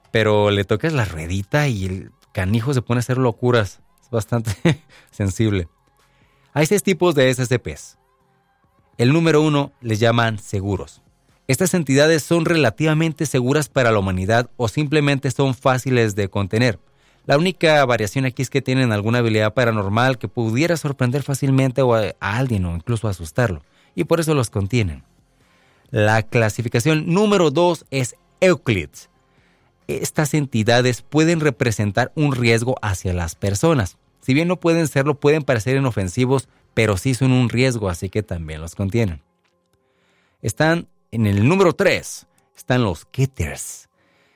pero 0.09 0.49
le 0.49 0.63
tocas 0.63 0.91
la 0.91 1.05
ruedita 1.05 1.67
y 1.67 1.85
el 1.85 2.11
canijo 2.31 2.73
se 2.73 2.81
pone 2.81 2.97
a 2.97 3.01
hacer 3.01 3.19
locuras. 3.19 3.83
Es 4.01 4.09
bastante 4.09 4.55
sensible. 5.11 5.67
Hay 6.51 6.65
seis 6.65 6.81
tipos 6.81 7.13
de 7.13 7.31
SCPs. 7.31 7.99
El 8.97 9.13
número 9.13 9.43
uno 9.43 9.71
les 9.81 9.99
llaman 9.99 10.39
seguros. 10.39 11.03
Estas 11.47 11.75
entidades 11.75 12.23
son 12.23 12.45
relativamente 12.45 13.27
seguras 13.27 13.69
para 13.69 13.91
la 13.91 13.99
humanidad 13.99 14.49
o 14.57 14.67
simplemente 14.67 15.29
son 15.29 15.53
fáciles 15.53 16.15
de 16.15 16.27
contener. 16.27 16.79
La 17.25 17.37
única 17.37 17.83
variación 17.85 18.25
aquí 18.25 18.41
es 18.41 18.49
que 18.49 18.61
tienen 18.61 18.91
alguna 18.91 19.19
habilidad 19.19 19.53
paranormal 19.53 20.17
que 20.17 20.27
pudiera 20.27 20.77
sorprender 20.77 21.23
fácilmente 21.23 21.81
a 21.81 22.37
alguien 22.37 22.65
o 22.65 22.75
incluso 22.75 23.07
asustarlo, 23.07 23.63
y 23.95 24.03
por 24.03 24.19
eso 24.19 24.33
los 24.33 24.49
contienen. 24.49 25.03
La 25.91 26.23
clasificación 26.23 27.13
número 27.13 27.51
2 27.51 27.85
es 27.91 28.15
Euclids. 28.41 29.09
Estas 29.87 30.33
entidades 30.33 31.03
pueden 31.03 31.39
representar 31.39 32.11
un 32.15 32.35
riesgo 32.35 32.75
hacia 32.81 33.13
las 33.13 33.35
personas. 33.35 33.97
Si 34.21 34.33
bien 34.33 34.47
no 34.47 34.59
pueden 34.59 34.87
serlo, 34.87 35.19
pueden 35.19 35.43
parecer 35.43 35.77
inofensivos, 35.77 36.49
pero 36.73 36.97
sí 36.97 37.13
son 37.13 37.31
un 37.31 37.49
riesgo, 37.49 37.89
así 37.89 38.09
que 38.09 38.23
también 38.23 38.61
los 38.61 38.73
contienen. 38.73 39.21
Están 40.41 40.87
en 41.11 41.25
el 41.25 41.47
número 41.47 41.73
3 41.73 42.27
están 42.55 42.83
los 42.83 43.05
Ketters. 43.05 43.89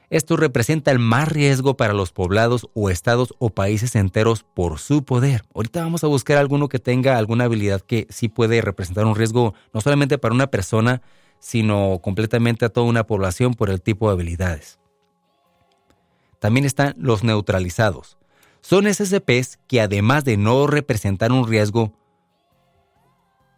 Esto 0.09 0.37
representa 0.37 0.89
el 0.91 0.97
más 0.97 1.27
riesgo 1.27 1.77
para 1.77 1.93
los 1.93 2.11
poblados 2.11 2.67
o 2.73 2.89
estados 2.89 3.35
o 3.37 3.51
países 3.51 3.95
enteros 3.95 4.43
por 4.43 4.79
su 4.79 5.03
poder. 5.03 5.43
Ahorita 5.53 5.83
vamos 5.83 6.03
a 6.03 6.07
buscar 6.07 6.37
alguno 6.37 6.67
que 6.67 6.79
tenga 6.79 7.17
alguna 7.17 7.43
habilidad 7.43 7.81
que 7.81 8.07
sí 8.09 8.27
puede 8.27 8.61
representar 8.61 9.05
un 9.05 9.15
riesgo 9.15 9.53
no 9.71 9.81
solamente 9.81 10.17
para 10.17 10.33
una 10.33 10.47
persona, 10.47 11.03
sino 11.39 11.99
completamente 12.01 12.65
a 12.65 12.69
toda 12.69 12.87
una 12.87 13.05
población 13.05 13.53
por 13.53 13.69
el 13.69 13.81
tipo 13.81 14.07
de 14.07 14.13
habilidades. 14.13 14.79
También 16.39 16.65
están 16.65 16.95
los 16.97 17.23
neutralizados. 17.23 18.17
Son 18.61 18.91
SCPs 18.91 19.59
que 19.67 19.79
además 19.79 20.25
de 20.25 20.37
no 20.37 20.65
representar 20.65 21.31
un 21.31 21.47
riesgo, 21.47 21.93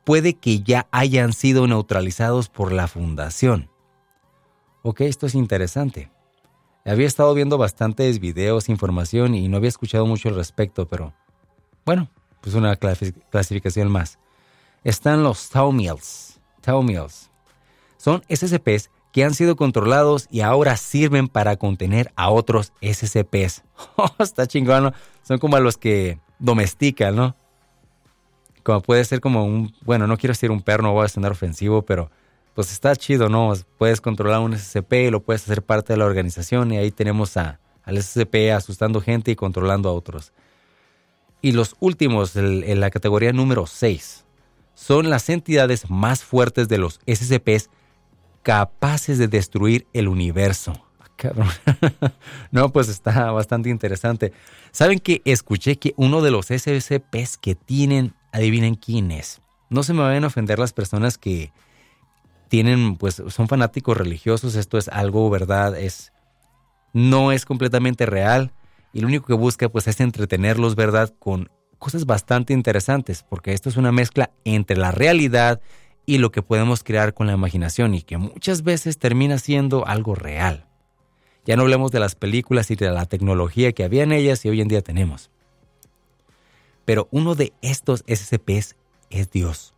puede 0.04 0.34
que 0.36 0.62
ya 0.62 0.88
hayan 0.92 1.34
sido 1.34 1.68
neutralizados 1.68 2.50
por 2.50 2.72
la 2.72 2.88
fundación. 2.88 3.70
Ok, 4.84 5.02
esto 5.02 5.28
es 5.28 5.36
interesante. 5.36 6.12
Había 6.86 7.06
estado 7.06 7.34
viendo 7.34 7.58
bastantes 7.58 8.20
videos, 8.20 8.70
información 8.70 9.36
y 9.36 9.48
no 9.48 9.58
había 9.58 9.70
escuchado 9.70 10.06
mucho 10.06 10.30
al 10.30 10.36
respecto, 10.36 10.88
pero 10.88 11.14
bueno, 11.86 12.10
pues 12.42 12.56
una 12.56 12.76
clasificación 12.76 13.92
más. 13.92 14.18
Están 14.84 15.22
los 15.22 15.50
Taumiels. 15.50 16.40
Taumiels. 16.62 17.30
Son 17.98 18.24
SCPs 18.30 18.90
que 19.12 19.24
han 19.24 19.36
sido 19.36 19.56
controlados 19.56 20.28
y 20.32 20.42
ahora 20.42 20.78
sirven 20.78 21.28
para 21.28 21.58
contener 21.58 22.12
a 22.16 22.30
otros 22.30 22.74
SCPs. 22.82 23.64
Oh, 23.96 24.12
está 24.20 24.46
chingón, 24.46 24.94
Son 25.24 25.40
como 25.40 25.56
a 25.56 25.60
los 25.60 25.76
que 25.76 26.20
domestican, 26.38 27.16
¿no? 27.16 27.36
Como 28.64 28.82
puede 28.82 29.04
ser 29.06 29.22
como 29.22 29.46
un, 29.46 29.74
bueno, 29.82 30.08
no 30.08 30.18
quiero 30.18 30.32
decir 30.32 30.52
un 30.52 30.62
perro, 30.62 30.84
no 30.84 30.94
voy 30.94 31.06
a 31.06 31.10
sonar 31.10 31.32
ofensivo, 31.32 31.84
pero 31.84 32.10
pues 32.54 32.72
está 32.72 32.96
chido, 32.96 33.30
¿no? 33.30 33.54
Puedes 33.78 34.02
controlar 34.02 34.42
un 34.42 34.58
SCP, 34.58 35.10
lo 35.10 35.22
puedes 35.24 35.44
hacer 35.44 35.64
parte 35.64 35.94
de 35.94 35.98
la 35.98 36.06
organización 36.06 36.72
y 36.72 36.78
ahí 36.78 36.92
tenemos 36.92 37.38
a, 37.38 37.60
al 37.84 38.02
SCP 38.02 38.52
asustando 38.54 39.02
gente 39.02 39.32
y 39.32 39.36
controlando 39.36 39.90
a 39.90 39.94
otros. 39.94 40.34
Y 41.42 41.54
los 41.54 41.76
últimos, 41.80 42.36
en 42.36 42.80
la 42.80 42.92
categoría 42.92 43.34
número 43.34 43.66
6, 43.66 44.26
son 44.76 45.10
las 45.10 45.30
entidades 45.30 45.90
más 45.90 46.24
fuertes 46.24 46.68
de 46.68 46.78
los 46.78 47.00
SCPs 47.08 47.70
capaces 48.44 49.18
de 49.18 49.28
destruir 49.28 49.88
el 49.94 50.08
universo. 50.08 50.74
Ah, 51.24 52.12
no, 52.52 52.72
pues 52.72 52.90
está 52.90 53.32
bastante 53.32 53.70
interesante. 53.70 54.34
¿Saben 54.72 55.00
que 55.00 55.22
escuché 55.26 55.78
que 55.78 55.94
uno 55.98 56.22
de 56.22 56.32
los 56.32 56.48
SCPs 56.48 57.38
que 57.38 57.56
tienen 57.56 58.14
adivinen 58.32 58.76
quién 58.76 59.12
es. 59.12 59.42
No 59.70 59.84
se 59.84 59.94
me 59.94 60.02
vayan 60.02 60.24
a 60.24 60.28
ofender 60.28 60.60
las 60.60 60.74
personas 60.74 61.18
que 61.18 61.52
tienen, 62.50 62.98
pues, 62.98 63.22
son 63.30 63.48
fanáticos 63.48 63.96
religiosos. 63.96 64.56
Esto 64.56 64.78
es 64.78 64.90
algo, 64.90 65.30
verdad, 65.30 65.78
es, 65.78 66.12
no 66.94 67.32
es 67.32 67.46
completamente 67.46 68.06
real. 68.06 68.52
Y 68.94 69.00
lo 69.00 69.08
único 69.08 69.26
que 69.26 69.34
busca, 69.34 69.70
pues, 69.70 69.88
es 69.88 70.02
entretenerlos, 70.02 70.76
verdad, 70.76 71.14
con 71.18 71.50
cosas 71.80 72.06
bastante 72.06 72.54
interesantes, 72.54 73.24
porque 73.28 73.54
esto 73.54 73.70
es 73.70 73.78
una 73.78 73.92
mezcla 73.92 74.30
entre 74.44 74.78
la 74.78 74.92
realidad 74.92 75.62
y 76.06 76.18
lo 76.18 76.32
que 76.32 76.42
podemos 76.42 76.84
crear 76.84 77.14
con 77.14 77.28
la 77.28 77.34
imaginación 77.34 77.96
y 77.96 78.02
que 78.02 78.18
muchas 78.18 78.64
veces 78.64 78.98
termina 78.98 79.40
siendo 79.40 79.88
algo 79.88 80.14
real. 80.14 80.68
Ya 81.46 81.56
no 81.56 81.64
hablemos 81.64 81.92
de 81.92 82.00
las 82.00 82.16
películas 82.16 82.70
y 82.70 82.76
de 82.76 82.92
la 82.92 83.06
tecnología 83.06 83.72
que 83.72 83.84
había 83.84 84.04
en 84.04 84.12
ellas 84.12 84.46
y 84.46 84.50
hoy 84.50 84.62
en 84.62 84.68
día 84.68 84.82
tenemos. 84.82 85.32
Pero 86.86 87.08
uno 87.12 87.36
de 87.36 87.54
estos 87.62 88.04
SCPs 88.08 88.76
es 89.10 89.32
Dios. 89.32 89.74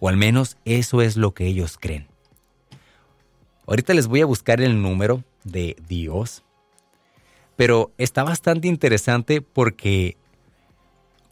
O 0.00 0.08
al 0.08 0.16
menos 0.16 0.56
eso 0.64 1.02
es 1.02 1.16
lo 1.16 1.32
que 1.32 1.46
ellos 1.46 1.78
creen. 1.80 2.08
Ahorita 3.66 3.94
les 3.94 4.06
voy 4.06 4.20
a 4.20 4.26
buscar 4.26 4.60
el 4.60 4.82
número 4.82 5.24
de 5.44 5.76
Dios. 5.88 6.42
Pero 7.56 7.92
está 7.98 8.24
bastante 8.24 8.68
interesante 8.68 9.40
porque 9.40 10.16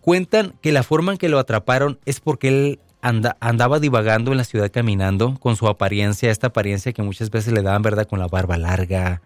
cuentan 0.01 0.55
que 0.63 0.73
la 0.73 0.83
forma 0.83 1.13
en 1.13 1.19
que 1.19 1.29
lo 1.29 1.39
atraparon 1.39 1.99
es 2.05 2.21
porque 2.21 2.49
él 2.49 2.81
andaba 3.03 3.81
divagando 3.81 4.31
en 4.31 4.39
la 4.39 4.45
ciudad 4.45 4.71
caminando 4.71 5.39
con 5.41 5.57
su 5.57 5.67
apariencia, 5.69 6.31
esta 6.31 6.49
apariencia 6.49 6.93
que 6.93 7.03
muchas 7.03 7.31
veces 7.31 7.53
le 7.53 7.63
daban, 7.63 7.83
¿verdad? 7.83 8.07
Con 8.07 8.19
la 8.19 8.27
barba 8.27 8.59
larga, 8.59 9.23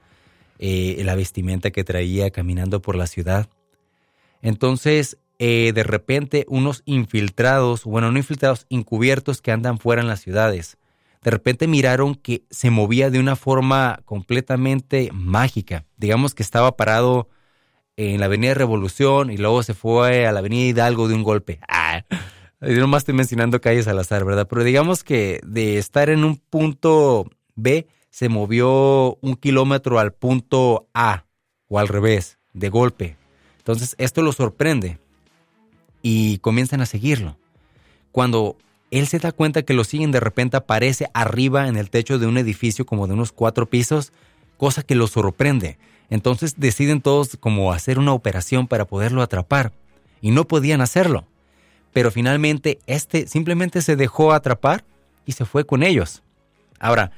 eh, 0.58 1.00
la 1.04 1.16
vestimenta 1.16 1.70
que 1.70 1.82
traía 1.82 2.30
caminando 2.30 2.80
por 2.80 2.94
la 2.94 3.06
ciudad. 3.06 3.48
Entonces, 4.42 5.18
eh, 5.38 5.72
de 5.74 5.82
repente, 5.82 6.44
unos 6.48 6.82
infiltrados, 6.84 7.84
bueno, 7.84 8.12
no 8.12 8.18
infiltrados, 8.18 8.66
encubiertos 8.70 9.42
que 9.42 9.50
andan 9.50 9.78
fuera 9.78 10.00
en 10.00 10.08
las 10.08 10.20
ciudades, 10.20 10.78
de 11.22 11.30
repente 11.30 11.66
miraron 11.66 12.14
que 12.14 12.44
se 12.50 12.70
movía 12.70 13.10
de 13.10 13.18
una 13.18 13.34
forma 13.34 14.00
completamente 14.04 15.10
mágica. 15.12 15.86
Digamos 15.96 16.34
que 16.34 16.42
estaba 16.42 16.76
parado 16.76 17.28
en 17.96 18.20
la 18.20 18.26
Avenida 18.26 18.54
Revolución 18.54 19.30
y 19.30 19.38
luego 19.38 19.62
se 19.62 19.74
fue 19.74 20.26
a 20.26 20.32
la 20.32 20.40
Avenida 20.40 20.68
Hidalgo 20.68 21.08
de 21.08 21.14
un 21.14 21.22
golpe. 21.22 21.60
Ah, 21.68 22.70
yo 22.70 22.80
nomás 22.80 23.02
estoy 23.02 23.14
mencionando 23.14 23.60
calles 23.60 23.88
al 23.88 23.98
azar, 23.98 24.24
¿verdad? 24.24 24.48
Pero 24.48 24.64
digamos 24.64 25.04
que 25.04 25.40
de 25.44 25.76
estar 25.76 26.08
en 26.08 26.24
un 26.24 26.36
punto 26.36 27.28
B 27.56 27.86
se 28.08 28.30
movió 28.30 29.18
un 29.20 29.36
kilómetro 29.36 29.98
al 29.98 30.14
punto 30.14 30.88
A 30.94 31.26
o 31.68 31.78
al 31.78 31.88
revés, 31.88 32.38
de 32.54 32.70
golpe. 32.70 33.16
Entonces 33.58 33.94
esto 33.98 34.22
lo 34.22 34.32
sorprende 34.32 34.98
y 36.04 36.36
comienzan 36.38 36.82
a 36.82 36.86
seguirlo. 36.86 37.38
Cuando 38.12 38.58
él 38.90 39.08
se 39.08 39.18
da 39.18 39.32
cuenta 39.32 39.62
que 39.62 39.72
lo 39.72 39.84
siguen, 39.84 40.12
de 40.12 40.20
repente 40.20 40.58
aparece 40.58 41.08
arriba 41.14 41.66
en 41.66 41.78
el 41.78 41.88
techo 41.88 42.18
de 42.18 42.26
un 42.26 42.36
edificio 42.36 42.84
como 42.84 43.06
de 43.06 43.14
unos 43.14 43.32
cuatro 43.32 43.66
pisos, 43.66 44.12
cosa 44.58 44.82
que 44.82 44.94
lo 44.94 45.06
sorprende. 45.06 45.78
Entonces 46.10 46.56
deciden 46.58 47.00
todos 47.00 47.38
como 47.40 47.72
hacer 47.72 47.98
una 47.98 48.12
operación 48.12 48.68
para 48.68 48.84
poderlo 48.84 49.22
atrapar 49.22 49.72
y 50.20 50.30
no 50.30 50.44
podían 50.44 50.82
hacerlo. 50.82 51.24
Pero 51.94 52.10
finalmente 52.10 52.78
este 52.86 53.26
simplemente 53.26 53.80
se 53.80 53.96
dejó 53.96 54.32
atrapar 54.32 54.84
y 55.24 55.32
se 55.32 55.46
fue 55.46 55.64
con 55.64 55.82
ellos. 55.82 56.22
Ahora, 56.78 57.12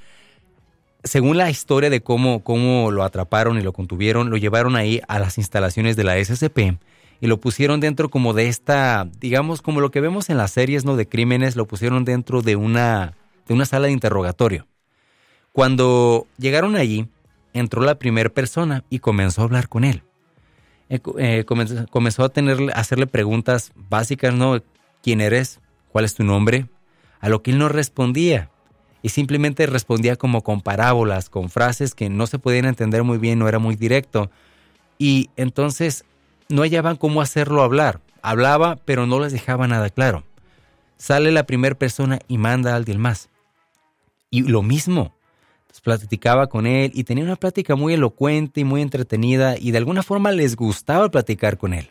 según 1.03 1.39
la 1.39 1.51
historia 1.51 1.91
de 1.91 2.03
cómo, 2.03 2.45
cómo 2.45 2.93
lo 2.93 3.03
atraparon 3.03 3.59
y 3.59 3.63
lo 3.63 3.73
contuvieron, 3.73 4.31
lo 4.31 4.37
llevaron 4.37 4.77
ahí 4.77 5.01
a 5.09 5.19
las 5.19 5.39
instalaciones 5.39 5.97
de 5.97 6.05
la 6.05 6.25
SCP 6.25 6.79
y 7.21 7.27
lo 7.27 7.41
pusieron 7.41 7.81
dentro 7.81 8.09
como 8.09 8.33
de 8.35 8.49
esta, 8.49 9.09
digamos, 9.21 9.63
como 9.63 9.81
lo 9.81 9.91
que 9.91 10.01
vemos 10.01 10.29
en 10.31 10.37
las 10.37 10.51
series 10.51 10.85
¿no? 10.85 10.97
de 10.97 11.09
crímenes, 11.09 11.57
lo 11.57 11.67
pusieron 11.67 12.05
dentro 12.05 12.43
de 12.43 12.57
una, 12.57 13.15
de 13.47 13.55
una 13.55 13.65
sala 13.65 13.87
de 13.87 13.93
interrogatorio. 13.93 14.67
Cuando 15.53 16.27
llegaron 16.39 16.77
allí, 16.77 17.09
entró 17.55 17.83
la 17.83 17.99
primera 17.99 18.29
persona 18.29 18.85
y 18.91 18.99
comenzó 18.99 19.41
a 19.41 19.45
hablar 19.45 19.69
con 19.69 19.85
él. 19.85 20.03
Eh, 20.89 21.01
eh, 21.19 21.45
comenzó, 21.45 22.25
a, 22.25 22.29
tener, 22.29 22.71
a 22.71 22.79
hacerle 22.79 23.07
preguntas 23.07 23.73
básicas, 23.75 24.35
¿no? 24.35 24.63
¿Quién 25.03 25.21
eres? 25.21 25.61
¿Cuál 25.91 26.05
es 26.05 26.15
tu 26.15 26.25
nombre? 26.25 26.67
A 27.21 27.29
lo 27.29 27.43
que 27.43 27.51
él 27.51 27.59
no 27.59 27.69
respondía. 27.69 28.51
Y 29.03 29.09
simplemente 29.09 29.67
respondía 29.67 30.17
como 30.17 30.43
con 30.43 30.61
parábolas, 30.61 31.31
con 31.31 31.49
frases 31.49 31.95
que 31.95 32.09
no 32.09 32.27
se 32.27 32.39
podían 32.39 32.67
entender 32.67 33.03
muy 33.03 33.19
bien, 33.19 33.39
no 33.39 33.49
era 33.49 33.59
muy 33.59 33.77
directo. 33.77 34.31
Y 34.99 35.31
entonces 35.37 36.05
no 36.49 36.63
hallaban 36.63 36.97
cómo 36.97 37.21
hacerlo 37.21 37.63
hablar. 37.63 38.01
Hablaba, 38.23 38.77
pero 38.85 39.07
no 39.07 39.21
les 39.21 39.33
dejaba 39.33 39.69
nada 39.69 39.91
claro. 39.91 40.25
Sale 40.97 41.31
la 41.31 41.47
primera 41.47 41.75
persona 41.75 42.19
y 42.29 42.39
manda 42.39 42.73
a 42.73 42.77
alguien 42.77 43.01
más. 43.01 43.29
Y 44.31 44.43
lo 44.43 44.63
mismo. 44.63 45.15
platicaba 45.83 46.49
con 46.49 46.67
él 46.67 46.91
y 46.95 47.05
tenía 47.05 47.25
una 47.25 47.37
plática 47.37 47.77
muy 47.77 47.95
elocuente 47.95 48.63
y 48.63 48.65
muy 48.65 48.81
entretenida 48.81 49.57
y 49.59 49.73
de 49.73 49.79
alguna 49.79 50.03
forma 50.03 50.33
les 50.33 50.57
gustaba 50.57 51.11
platicar 51.11 51.59
con 51.59 51.75
él. 51.75 51.91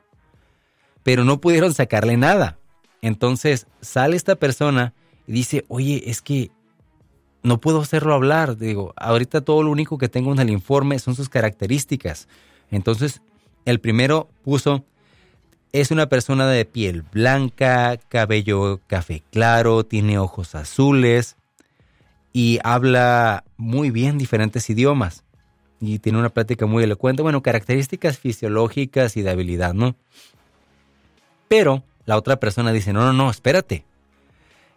Pero 1.03 1.23
no 1.23 1.39
pudieron 1.39 1.73
sacarle 1.73 2.17
nada. 2.17 2.57
Entonces 3.01 3.67
sale 3.81 4.17
esta 4.17 4.35
persona 4.35 4.93
y 5.27 5.33
dice, 5.33 5.65
oye, 5.67 6.09
es 6.09 6.21
que 6.21 6.49
no 7.43 7.61
puedo 7.61 7.79
hacerlo 7.79 8.15
hablar. 8.15 8.57
Digo, 8.57 8.93
ahorita 8.97 9.41
todo 9.41 9.61
lo 9.61 9.69
único 9.69 9.99
que 9.99 10.09
tengo 10.09 10.33
en 10.33 10.39
el 10.39 10.49
informe 10.49 10.97
son 10.97 11.15
sus 11.15 11.29
características. 11.29 12.27
Entonces 12.71 13.21
el 13.65 13.79
primero 13.79 14.29
puso, 14.43 14.85
es 15.73 15.91
una 15.91 16.07
persona 16.07 16.47
de 16.47 16.63
piel 16.63 17.01
blanca, 17.01 17.97
cabello 18.07 18.79
café 18.87 19.23
claro, 19.31 19.83
tiene 19.83 20.17
ojos 20.17 20.55
azules 20.55 21.35
y 22.31 22.59
habla 22.63 23.43
muy 23.57 23.91
bien 23.91 24.17
diferentes 24.17 24.69
idiomas. 24.69 25.23
Y 25.81 25.99
tiene 25.99 26.17
una 26.17 26.29
plática 26.29 26.65
muy 26.65 26.83
elocuente. 26.83 27.21
Bueno, 27.21 27.43
características 27.43 28.17
fisiológicas 28.17 29.17
y 29.17 29.21
de 29.21 29.29
habilidad, 29.29 29.73
¿no? 29.73 29.95
Pero 31.49 31.83
la 32.05 32.17
otra 32.17 32.37
persona 32.39 32.71
dice, 32.71 32.93
no, 32.93 33.01
no, 33.01 33.13
no, 33.13 33.29
espérate. 33.29 33.83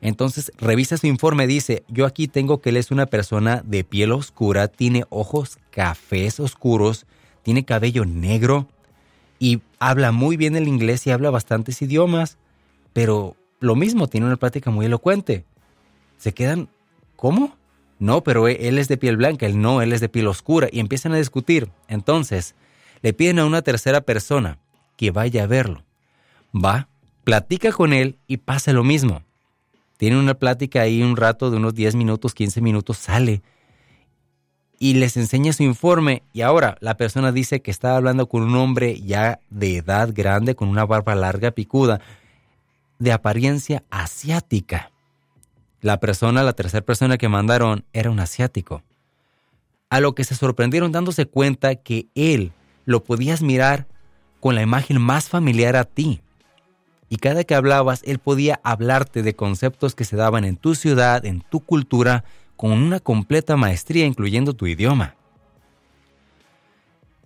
Entonces 0.00 0.52
revisa 0.58 0.96
su 0.96 1.06
informe, 1.06 1.46
dice, 1.46 1.84
yo 1.88 2.06
aquí 2.06 2.28
tengo 2.28 2.60
que 2.60 2.70
él 2.70 2.76
es 2.76 2.90
una 2.90 3.06
persona 3.06 3.62
de 3.64 3.84
piel 3.84 4.12
oscura, 4.12 4.68
tiene 4.68 5.04
ojos 5.10 5.58
cafés 5.70 6.38
oscuros, 6.40 7.06
tiene 7.42 7.64
cabello 7.64 8.04
negro, 8.04 8.68
y 9.38 9.61
habla 9.79 10.12
muy 10.12 10.37
bien 10.37 10.57
el 10.57 10.68
inglés 10.68 11.07
y 11.07 11.11
habla 11.11 11.31
bastantes 11.31 11.81
idiomas, 11.83 12.38
pero 12.92 13.37
lo 13.61 13.74
mismo, 13.74 14.09
tiene 14.09 14.27
una 14.27 14.37
plática 14.37 14.70
muy 14.70 14.87
elocuente. 14.87 15.44
Se 16.16 16.33
quedan, 16.33 16.68
¿cómo? 17.16 17.57
No, 17.98 18.22
pero 18.22 18.48
e, 18.48 18.68
él 18.68 18.79
es 18.79 18.88
de 18.88 18.96
piel 18.96 19.16
blanca, 19.16 19.46
él 19.46 19.61
no, 19.61 19.83
él 19.83 19.92
es 19.92 20.01
de 20.01 20.09
piel 20.09 20.29
oscura 20.29 20.68
y 20.70 20.81
empiezan 20.81 21.12
a 21.12 21.18
discutir. 21.18 21.70
Entonces, 21.88 22.55
le 23.03 23.12
piden 23.12 23.38
a 23.38 23.44
una 23.44 23.62
tercera 23.62 24.01
persona 24.01 24.59
que 24.96 25.11
vaya 25.11 25.44
a 25.44 25.46
verlo. 25.46 25.85
Va, 26.55 26.88
platica 27.24 27.72
con 27.72 27.92
él 27.92 28.18
y 28.27 28.38
pasa 28.38 28.72
lo 28.72 28.85
mismo. 28.85 29.22
Tiene 29.96 30.18
una 30.18 30.35
plática 30.35 30.83
ahí 30.83 31.03
un 31.03 31.16
rato 31.16 31.51
de 31.51 31.57
unos 31.57 31.74
10 31.74 31.96
minutos, 31.96 32.35
15 32.35 32.61
minutos, 32.61 32.98
sale 32.98 33.42
y 34.78 34.94
les 34.94 35.16
enseña 35.16 35.52
su 35.52 35.62
informe 35.62 36.22
y 36.32 36.42
ahora 36.42 36.76
la 36.80 36.96
persona 36.96 37.32
dice 37.32 37.60
que 37.62 37.70
estaba 37.70 37.96
hablando 37.96 38.28
con 38.28 38.42
un 38.42 38.54
hombre 38.56 39.00
ya 39.00 39.40
de 39.50 39.76
edad 39.76 40.10
grande, 40.12 40.54
con 40.54 40.68
una 40.68 40.86
barba 40.86 41.14
larga, 41.14 41.50
picuda, 41.50 42.00
de 42.98 43.12
apariencia 43.12 43.84
asiática. 43.90 44.90
La 45.80 46.00
persona, 46.00 46.42
la 46.42 46.52
tercera 46.52 46.84
persona 46.84 47.18
que 47.18 47.28
mandaron, 47.28 47.84
era 47.92 48.10
un 48.10 48.20
asiático. 48.20 48.82
A 49.90 50.00
lo 50.00 50.14
que 50.14 50.24
se 50.24 50.34
sorprendieron 50.34 50.92
dándose 50.92 51.26
cuenta 51.26 51.76
que 51.76 52.08
él 52.14 52.52
lo 52.84 53.04
podías 53.04 53.42
mirar 53.42 53.86
con 54.40 54.54
la 54.54 54.62
imagen 54.62 55.00
más 55.00 55.28
familiar 55.28 55.76
a 55.76 55.84
ti. 55.84 56.20
Y 57.08 57.16
cada 57.16 57.44
que 57.44 57.54
hablabas, 57.54 58.02
él 58.04 58.18
podía 58.18 58.60
hablarte 58.64 59.22
de 59.22 59.34
conceptos 59.34 59.94
que 59.94 60.04
se 60.04 60.16
daban 60.16 60.44
en 60.44 60.56
tu 60.56 60.74
ciudad, 60.74 61.24
en 61.24 61.40
tu 61.40 61.60
cultura, 61.60 62.24
con 62.58 62.72
una 62.72 62.98
completa 62.98 63.56
maestría 63.56 64.04
incluyendo 64.04 64.52
tu 64.52 64.66
idioma. 64.66 65.14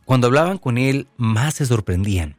Cuando 0.04 0.26
hablaban 0.26 0.58
con 0.58 0.76
él, 0.76 1.08
más 1.16 1.54
se 1.54 1.64
sorprendían, 1.64 2.36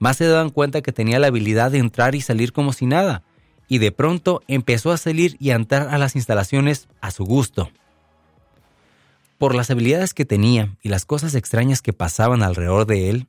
más 0.00 0.16
se 0.16 0.26
daban 0.26 0.50
cuenta 0.50 0.82
que 0.82 0.90
tenía 0.90 1.20
la 1.20 1.28
habilidad 1.28 1.70
de 1.70 1.78
entrar 1.78 2.16
y 2.16 2.20
salir 2.20 2.52
como 2.52 2.72
si 2.72 2.84
nada, 2.84 3.22
y 3.68 3.78
de 3.78 3.92
pronto 3.92 4.42
empezó 4.48 4.90
a 4.90 4.96
salir 4.96 5.36
y 5.38 5.50
a 5.50 5.54
entrar 5.54 5.88
a 5.88 5.98
las 5.98 6.16
instalaciones 6.16 6.88
a 7.00 7.12
su 7.12 7.24
gusto. 7.24 7.70
Por 9.38 9.54
las 9.54 9.70
habilidades 9.70 10.12
que 10.12 10.24
tenía 10.24 10.76
y 10.82 10.88
las 10.88 11.04
cosas 11.04 11.36
extrañas 11.36 11.80
que 11.80 11.92
pasaban 11.92 12.42
alrededor 12.42 12.86
de 12.86 13.08
él, 13.08 13.28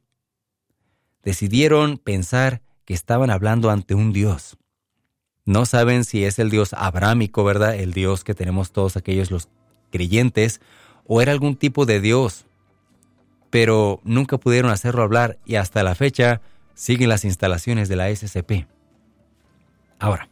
decidieron 1.23 1.99
pensar 1.99 2.63
que 2.83 2.95
estaban 2.95 3.29
hablando 3.29 3.69
ante 3.69 3.93
un 3.93 4.12
dios. 4.12 4.57
No 5.47 5.65
saben 5.65 6.03
si 6.03 6.25
es 6.25 6.39
el 6.39 6.49
Dios 6.49 6.73
abrámico, 6.73 7.45
¿verdad? 7.45 7.73
El 7.73 7.93
Dios 7.93 8.25
que 8.25 8.36
tenemos 8.36 8.71
todos 8.71 8.97
aquellos 8.97 9.31
los 9.31 9.47
creyentes, 9.91 10.60
o 11.05 11.21
era 11.21 11.31
algún 11.31 11.55
tipo 11.55 11.86
de 11.86 12.01
Dios. 12.01 12.45
Pero 13.49 14.01
nunca 14.03 14.38
pudieron 14.38 14.69
hacerlo 14.71 15.03
hablar 15.03 15.39
y 15.45 15.55
hasta 15.55 15.83
la 15.83 15.95
fecha 15.95 16.41
siguen 16.73 17.07
las 17.07 17.23
instalaciones 17.23 17.88
de 17.88 17.95
la 17.95 18.13
SCP. 18.13 18.67
Ahora, 19.99 20.27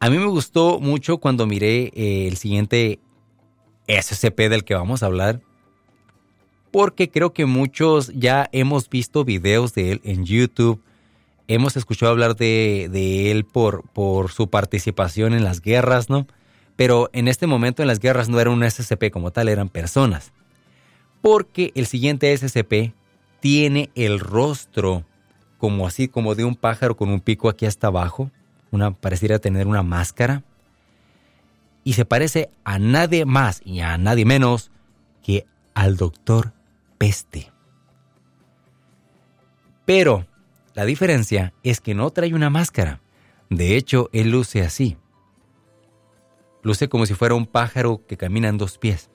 a 0.00 0.08
mí 0.08 0.16
me 0.16 0.24
gustó 0.24 0.80
mucho 0.80 1.18
cuando 1.18 1.46
miré 1.46 1.92
eh, 1.94 2.26
el 2.26 2.38
siguiente 2.38 2.98
SCP 3.86 4.48
del 4.48 4.64
que 4.64 4.74
vamos 4.74 5.02
a 5.02 5.06
hablar, 5.06 5.42
porque 6.70 7.10
creo 7.10 7.34
que 7.34 7.44
muchos 7.44 8.10
ya 8.14 8.48
hemos 8.52 8.88
visto 8.88 9.22
videos 9.22 9.74
de 9.74 9.92
él 9.92 10.00
en 10.02 10.24
YouTube, 10.24 10.80
hemos 11.48 11.76
escuchado 11.76 12.12
hablar 12.12 12.36
de, 12.36 13.30
él 13.30 13.44
por, 13.44 13.82
por 13.90 14.30
su 14.30 14.48
participación 14.48 15.34
en 15.34 15.44
las 15.44 15.60
guerras, 15.60 16.08
¿no? 16.10 16.26
Pero 16.76 17.10
en 17.12 17.28
este 17.28 17.46
momento 17.46 17.82
en 17.82 17.88
las 17.88 18.00
guerras 18.00 18.28
no 18.28 18.40
era 18.40 18.50
un 18.50 18.68
SCP 18.68 19.10
como 19.12 19.30
tal, 19.30 19.48
eran 19.48 19.68
personas. 19.68 20.32
Porque 21.20 21.72
el 21.74 21.86
siguiente 21.86 22.36
SCP 22.36 22.94
tiene 23.40 23.90
el 23.94 24.20
rostro 24.20 25.04
como 25.58 25.86
así, 25.86 26.08
como 26.08 26.34
de 26.34 26.44
un 26.44 26.56
pájaro 26.56 26.96
con 26.96 27.08
un 27.08 27.20
pico 27.20 27.48
aquí 27.48 27.66
hasta 27.66 27.86
abajo. 27.86 28.30
Una, 28.70 28.90
pareciera 28.90 29.38
tener 29.38 29.66
una 29.66 29.82
máscara. 29.82 30.42
Y 31.84 31.92
se 31.94 32.04
parece 32.04 32.50
a 32.64 32.78
nadie 32.78 33.24
más 33.24 33.62
y 33.64 33.80
a 33.80 33.96
nadie 33.96 34.24
menos 34.24 34.70
que 35.22 35.46
al 35.74 35.96
doctor 35.96 36.52
Peste. 36.98 37.50
Pero 39.84 40.26
la 40.74 40.84
diferencia 40.84 41.54
es 41.62 41.80
que 41.80 41.94
no 41.94 42.10
trae 42.10 42.34
una 42.34 42.50
máscara. 42.50 43.00
De 43.48 43.76
hecho, 43.76 44.10
él 44.12 44.30
luce 44.30 44.62
así. 44.62 44.96
Luce 46.62 46.88
como 46.88 47.06
si 47.06 47.14
fuera 47.14 47.34
un 47.34 47.46
pájaro 47.46 48.04
que 48.06 48.16
camina 48.16 48.48
en 48.48 48.58
dos 48.58 48.78
pies. 48.78 49.10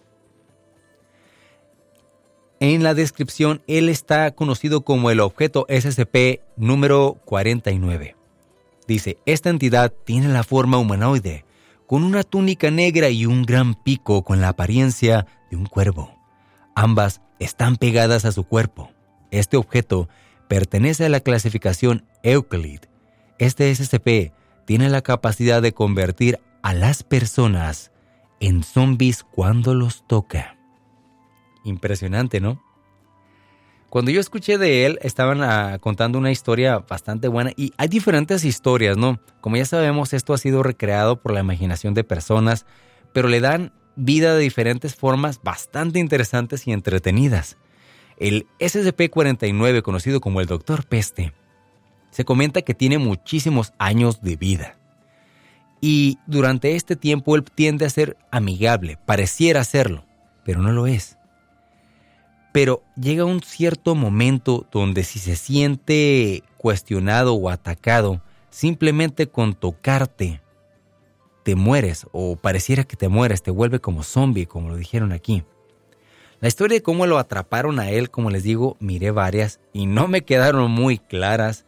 En 2.62 2.84
la 2.84 2.93
descripción, 2.93 3.62
él 3.67 3.89
está 3.89 4.32
conocido 4.32 4.82
como 4.82 5.12
el 5.12 5.19
objeto 5.19 5.65
SCP 5.69 6.41
número 6.58 7.17
49. 7.26 8.15
Dice, 8.88 9.17
esta 9.26 9.50
entidad 9.50 9.93
tiene 10.06 10.28
la 10.30 10.43
forma 10.43 10.78
humanoide, 10.78 11.45
con 11.88 12.04
una 12.04 12.24
túnica 12.24 12.69
negra 12.69 13.10
y 13.10 13.26
un 13.26 13.43
gran 13.43 13.76
pico 13.76 14.24
con 14.24 14.41
la 14.41 14.50
apariencia 14.50 15.26
de 15.50 15.58
un 15.58 15.65
cuervo. 15.65 16.17
Ambas 16.76 17.22
están 17.39 17.78
pegadas 17.78 18.26
a 18.26 18.32
su 18.32 18.43
cuerpo. 18.43 18.91
Este 19.32 19.58
objeto 19.58 20.10
pertenece 20.49 21.05
a 21.05 21.09
la 21.09 21.21
clasificación 21.21 22.03
Euclid. 22.23 22.81
Este 23.38 23.73
SCP 23.73 24.33
tiene 24.65 24.89
la 24.89 25.01
capacidad 25.01 25.62
de 25.62 25.73
convertir 25.73 26.39
a 26.62 26.73
las 26.73 27.03
personas 27.03 27.91
en 28.41 28.63
zombies 28.63 29.23
cuando 29.23 29.73
los 29.73 30.05
toca. 30.07 30.57
Impresionante, 31.63 32.41
¿no? 32.41 32.62
Cuando 33.89 34.12
yo 34.12 34.19
escuché 34.19 34.57
de 34.57 34.85
él, 34.85 34.99
estaban 35.01 35.41
ah, 35.41 35.77
contando 35.79 36.17
una 36.17 36.31
historia 36.31 36.79
bastante 36.79 37.27
buena 37.27 37.51
y 37.55 37.71
hay 37.77 37.88
diferentes 37.88 38.43
historias, 38.43 38.97
¿no? 38.97 39.19
Como 39.41 39.57
ya 39.57 39.65
sabemos, 39.65 40.13
esto 40.13 40.33
ha 40.33 40.38
sido 40.38 40.63
recreado 40.63 41.21
por 41.21 41.31
la 41.31 41.39
imaginación 41.39 41.93
de 41.93 42.03
personas, 42.03 42.65
pero 43.13 43.29
le 43.29 43.39
dan 43.39 43.71
vida 43.95 44.33
de 44.33 44.41
diferentes 44.41 44.95
formas 44.95 45.41
bastante 45.43 45.99
interesantes 45.99 46.67
y 46.67 46.71
entretenidas. 46.71 47.57
El 48.19 48.47
SCP-49, 48.60 49.82
conocido 49.82 50.19
como 50.19 50.41
el 50.41 50.47
Doctor 50.47 50.86
Peste, 50.86 51.34
se 52.12 52.25
comenta 52.25 52.62
que 52.62 52.73
tiene 52.73 52.97
muchísimos 52.97 53.73
años 53.77 54.21
de 54.21 54.36
vida. 54.36 54.77
Y 55.82 56.17
durante 56.27 56.75
este 56.75 56.97
tiempo 56.97 57.36
él 57.36 57.43
tiende 57.43 57.86
a 57.86 57.89
ser 57.89 58.17
amigable, 58.32 58.97
pareciera 59.05 59.63
serlo, 59.63 60.03
pero 60.43 60.62
no 60.62 60.73
lo 60.73 60.86
es. 60.88 61.17
Pero 62.51 62.84
llega 62.99 63.23
un 63.23 63.41
cierto 63.41 63.95
momento 63.95 64.67
donde 64.71 65.03
si 65.03 65.19
se 65.19 65.38
siente 65.38 66.43
cuestionado 66.58 67.36
o 67.36 67.49
atacado, 67.49 68.21
simplemente 68.49 69.27
con 69.27 69.53
tocarte, 69.53 70.41
te 71.43 71.55
mueres 71.55 72.05
o 72.12 72.36
pareciera 72.36 72.84
que 72.84 72.97
te 72.97 73.08
mueres, 73.08 73.43
te 73.43 73.51
vuelve 73.51 73.79
como 73.79 74.03
zombie, 74.03 74.45
como 74.45 74.69
lo 74.69 74.75
dijeron 74.75 75.13
aquí. 75.13 75.45
La 76.41 76.47
historia 76.47 76.78
de 76.78 76.84
cómo 76.84 77.06
lo 77.06 77.17
atraparon 77.17 77.80
a 77.80 77.89
él, 77.89 78.10
como 78.10 78.30
les 78.30 78.43
digo, 78.43 78.78
miré 78.80 79.12
varias 79.12 79.60
y 79.73 79.86
no 79.88 80.08
me 80.08 80.21
quedaron 80.21 80.71
muy 80.71 80.97
claras. 80.97 81.65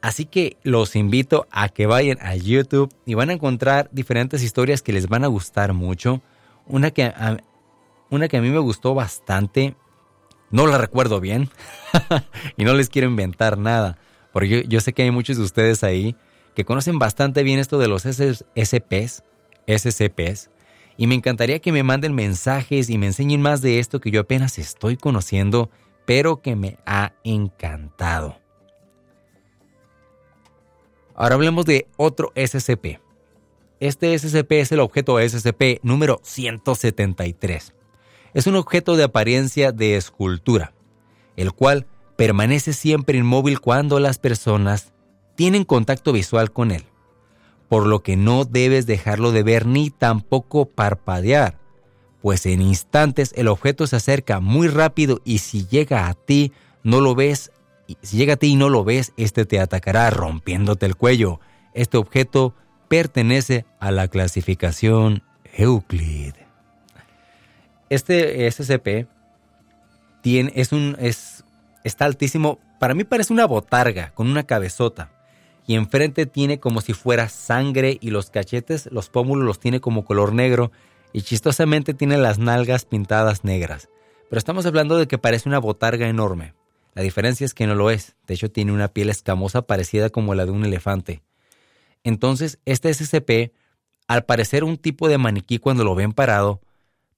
Así 0.00 0.24
que 0.24 0.56
los 0.62 0.94
invito 0.94 1.48
a 1.50 1.68
que 1.68 1.86
vayan 1.86 2.18
a 2.20 2.36
YouTube 2.36 2.94
y 3.04 3.14
van 3.14 3.30
a 3.30 3.32
encontrar 3.32 3.88
diferentes 3.90 4.42
historias 4.42 4.82
que 4.82 4.92
les 4.92 5.08
van 5.08 5.24
a 5.24 5.28
gustar 5.28 5.72
mucho. 5.72 6.22
Una 6.66 6.92
que 6.92 7.04
a, 7.04 7.38
una 8.10 8.28
que 8.28 8.36
a 8.36 8.40
mí 8.40 8.50
me 8.50 8.58
gustó 8.58 8.94
bastante, 8.94 9.74
no 10.50 10.66
la 10.66 10.78
recuerdo 10.78 11.20
bien 11.20 11.50
y 12.56 12.64
no 12.64 12.74
les 12.74 12.88
quiero 12.88 13.08
inventar 13.08 13.58
nada, 13.58 13.98
porque 14.32 14.64
yo, 14.68 14.80
sé 14.80 14.92
que 14.92 15.02
hay 15.02 15.10
muchos 15.10 15.36
de 15.36 15.42
ustedes 15.42 15.82
ahí 15.82 16.16
que 16.54 16.64
conocen 16.64 16.98
bastante 16.98 17.42
bien 17.42 17.58
esto 17.58 17.78
de 17.78 17.88
los 17.88 18.02
SPs, 18.02 19.24
SCPs, 19.66 20.50
y 20.98 21.06
me 21.06 21.14
encantaría 21.14 21.60
que 21.60 21.70
me 21.70 21.84
manden 21.84 22.12
mensajes 22.12 22.90
y 22.90 22.98
me 22.98 23.06
enseñen 23.06 23.40
más 23.40 23.62
de 23.62 23.78
esto 23.78 24.00
que 24.00 24.10
yo 24.10 24.20
apenas 24.20 24.58
estoy 24.58 24.96
conociendo, 24.96 25.70
pero 26.04 26.42
que 26.42 26.56
me 26.56 26.76
ha 26.84 27.12
encantado. 27.22 28.36
Ahora 31.14 31.36
hablemos 31.36 31.64
de 31.66 31.86
otro 31.96 32.32
SCP. 32.34 32.98
Este 33.78 34.18
SCP 34.18 34.52
es 34.52 34.72
el 34.72 34.80
objeto 34.80 35.20
SCP 35.20 35.78
número 35.84 36.20
173. 36.24 37.74
Es 38.34 38.46
un 38.48 38.56
objeto 38.56 38.96
de 38.96 39.04
apariencia 39.04 39.70
de 39.70 39.96
escultura, 39.96 40.72
el 41.36 41.52
cual 41.52 41.86
permanece 42.16 42.72
siempre 42.72 43.18
inmóvil 43.18 43.60
cuando 43.60 44.00
las 44.00 44.18
personas 44.18 44.92
tienen 45.36 45.62
contacto 45.62 46.12
visual 46.12 46.50
con 46.50 46.72
él, 46.72 46.86
por 47.68 47.86
lo 47.86 48.02
que 48.02 48.16
no 48.16 48.44
debes 48.44 48.86
dejarlo 48.86 49.32
de 49.32 49.42
ver 49.42 49.66
ni 49.66 49.90
tampoco 49.90 50.66
parpadear, 50.66 51.58
pues 52.22 52.46
en 52.46 52.62
instantes 52.62 53.32
el 53.36 53.48
objeto 53.48 53.86
se 53.86 53.96
acerca 53.96 54.40
muy 54.40 54.68
rápido 54.68 55.20
y 55.24 55.38
si 55.38 55.66
llega 55.66 56.08
a 56.08 56.14
ti 56.14 56.52
no 56.82 57.00
lo 57.00 57.14
ves 57.14 57.52
si 58.02 58.16
llega 58.16 58.34
a 58.34 58.36
ti 58.36 58.48
y 58.48 58.56
no 58.56 58.68
lo 58.68 58.84
ves, 58.84 59.12
este 59.16 59.46
te 59.46 59.60
atacará 59.60 60.10
rompiéndote 60.10 60.86
el 60.86 60.96
cuello. 60.96 61.40
Este 61.74 61.96
objeto 61.96 62.54
pertenece 62.88 63.64
a 63.80 63.90
la 63.90 64.08
clasificación 64.08 65.22
Euclid. 65.54 66.34
Este 67.88 68.50
SCP 68.50 69.08
tiene, 70.20 70.52
es 70.54 70.72
un, 70.72 70.96
es, 71.00 71.44
está 71.84 72.04
altísimo. 72.04 72.58
Para 72.78 72.94
mí 72.94 73.04
parece 73.04 73.32
una 73.32 73.46
botarga 73.46 74.12
con 74.14 74.28
una 74.28 74.44
cabezota. 74.44 75.10
Y 75.68 75.74
enfrente 75.74 76.24
tiene 76.24 76.58
como 76.58 76.80
si 76.80 76.94
fuera 76.94 77.28
sangre 77.28 77.98
y 78.00 78.08
los 78.08 78.30
cachetes, 78.30 78.88
los 78.90 79.10
pómulos 79.10 79.44
los 79.44 79.60
tiene 79.60 79.80
como 79.80 80.06
color 80.06 80.32
negro. 80.32 80.72
Y 81.12 81.20
chistosamente 81.20 81.92
tiene 81.92 82.16
las 82.16 82.38
nalgas 82.38 82.86
pintadas 82.86 83.44
negras. 83.44 83.90
Pero 84.30 84.38
estamos 84.38 84.64
hablando 84.64 84.96
de 84.96 85.06
que 85.06 85.18
parece 85.18 85.46
una 85.46 85.58
botarga 85.58 86.08
enorme. 86.08 86.54
La 86.94 87.02
diferencia 87.02 87.44
es 87.44 87.52
que 87.52 87.66
no 87.66 87.74
lo 87.74 87.90
es. 87.90 88.16
De 88.26 88.32
hecho, 88.32 88.50
tiene 88.50 88.72
una 88.72 88.88
piel 88.88 89.10
escamosa 89.10 89.60
parecida 89.60 90.08
como 90.08 90.34
la 90.34 90.46
de 90.46 90.52
un 90.52 90.64
elefante. 90.64 91.20
Entonces, 92.02 92.58
este 92.64 92.92
SCP, 92.94 93.52
al 94.06 94.24
parecer 94.24 94.64
un 94.64 94.78
tipo 94.78 95.06
de 95.06 95.18
maniquí 95.18 95.58
cuando 95.58 95.84
lo 95.84 95.94
ven 95.94 96.14
parado, 96.14 96.62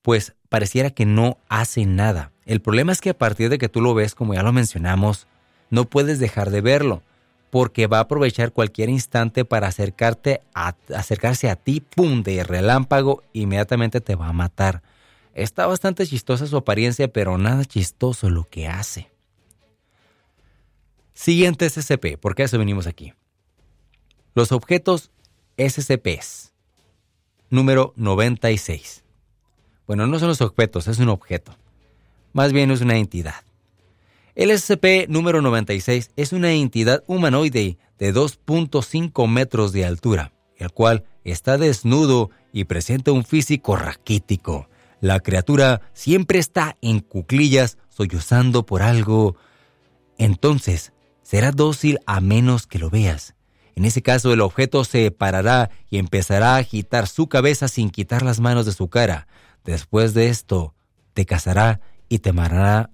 pues 0.03 0.35
pareciera 0.49 0.91
que 0.91 1.07
no 1.07 1.39
hace 1.49 1.87
nada. 1.87 2.33
El 2.47 2.61
problema 2.61 2.91
es 2.91 3.01
que 3.01 3.11
a 3.11 3.19
partir 3.19 3.49
de 3.49 3.59
que 3.59 3.69
tú 3.69 3.81
lo 3.81 3.95
ves, 3.95 4.17
como 4.17 4.35
ya 4.35 4.43
lo 4.43 4.53
mencionamos, 4.53 5.29
no 5.71 5.85
puedes 5.85 6.19
dejar 6.19 6.51
de 6.51 6.63
verlo, 6.63 7.05
porque 7.51 7.87
va 7.87 7.99
a 7.99 8.03
aprovechar 8.03 8.53
cualquier 8.53 8.89
instante 8.89 9.45
para 9.45 9.69
acercarte 9.69 10.41
acercarse 10.55 11.51
a 11.51 11.57
ti, 11.57 11.81
pum, 11.81 12.23
de 12.23 12.45
relámpago, 12.45 13.23
inmediatamente 13.33 14.01
te 14.01 14.15
va 14.15 14.29
a 14.29 14.33
matar. 14.33 14.83
Está 15.35 15.67
bastante 15.67 16.07
chistosa 16.07 16.47
su 16.47 16.57
apariencia, 16.57 17.09
pero 17.09 17.39
nada 17.39 17.65
chistoso 17.65 18.31
lo 18.31 18.49
que 18.49 18.69
hace. 18.69 19.11
Siguiente 21.13 21.69
SCP, 21.69 22.19
porque 22.21 22.45
eso 22.45 22.59
venimos 22.59 22.87
aquí. 22.87 23.13
Los 24.35 24.53
objetos 24.53 25.11
SCPs. 25.59 26.53
Número 27.51 27.93
96. 27.97 29.05
Bueno, 29.87 30.07
no 30.07 30.19
son 30.19 30.29
los 30.29 30.41
objetos, 30.41 30.87
es 30.87 30.99
un 30.99 31.09
objeto. 31.09 31.57
Más 32.33 32.53
bien 32.53 32.71
es 32.71 32.81
una 32.81 32.97
entidad. 32.97 33.43
El 34.37 34.57
SCP 34.57 35.09
número 35.09 35.43
96 35.43 36.13
es 36.15 36.33
una 36.33 36.53
entidad 36.53 37.03
humanoide 37.09 37.79
de 37.99 38.15
2.5 38.15 39.29
metros 39.29 39.73
de 39.73 39.85
altura, 39.85 40.33
el 40.57 40.71
cual 40.71 41.05
está 41.25 41.59
desnudo 41.59 42.31
y 42.53 42.65
presenta 42.65 43.11
un 43.11 43.25
físico 43.25 43.75
raquítico. 43.75 44.69
La 45.01 45.19
criatura 45.19 45.81
siempre 45.95 46.39
está 46.39 46.77
en 46.81 47.01
cuclillas, 47.01 47.77
sollozando 47.89 48.65
por 48.67 48.83
algo. 48.83 49.35
Entonces, 50.17 50.93
será 51.23 51.51
dócil 51.51 51.99
a 52.07 52.21
menos 52.21 52.69
que 52.69 52.79
lo 52.79 52.89
veas. 52.89 53.35
En 53.75 53.85
ese 53.85 54.01
caso 54.01 54.33
el 54.33 54.43
objeto 54.43 54.85
se 54.85 55.11
parará 55.11 55.71
y 55.89 55.99
empezará 55.99 56.55
a 56.55 56.59
agitar 56.59 57.09
su 57.09 57.29
cabeza 57.29 57.67
sin 57.67 57.91
quitar 57.91 58.23
las 58.23 58.39
manos 58.39 58.65
de 58.65 58.73
su 58.73 58.89
cara. 58.89 59.27
Después 59.65 60.15
de 60.15 60.29
esto, 60.29 60.75
te 61.15 61.27
cazará 61.27 61.81
y 62.09 62.21
te, 62.21 62.33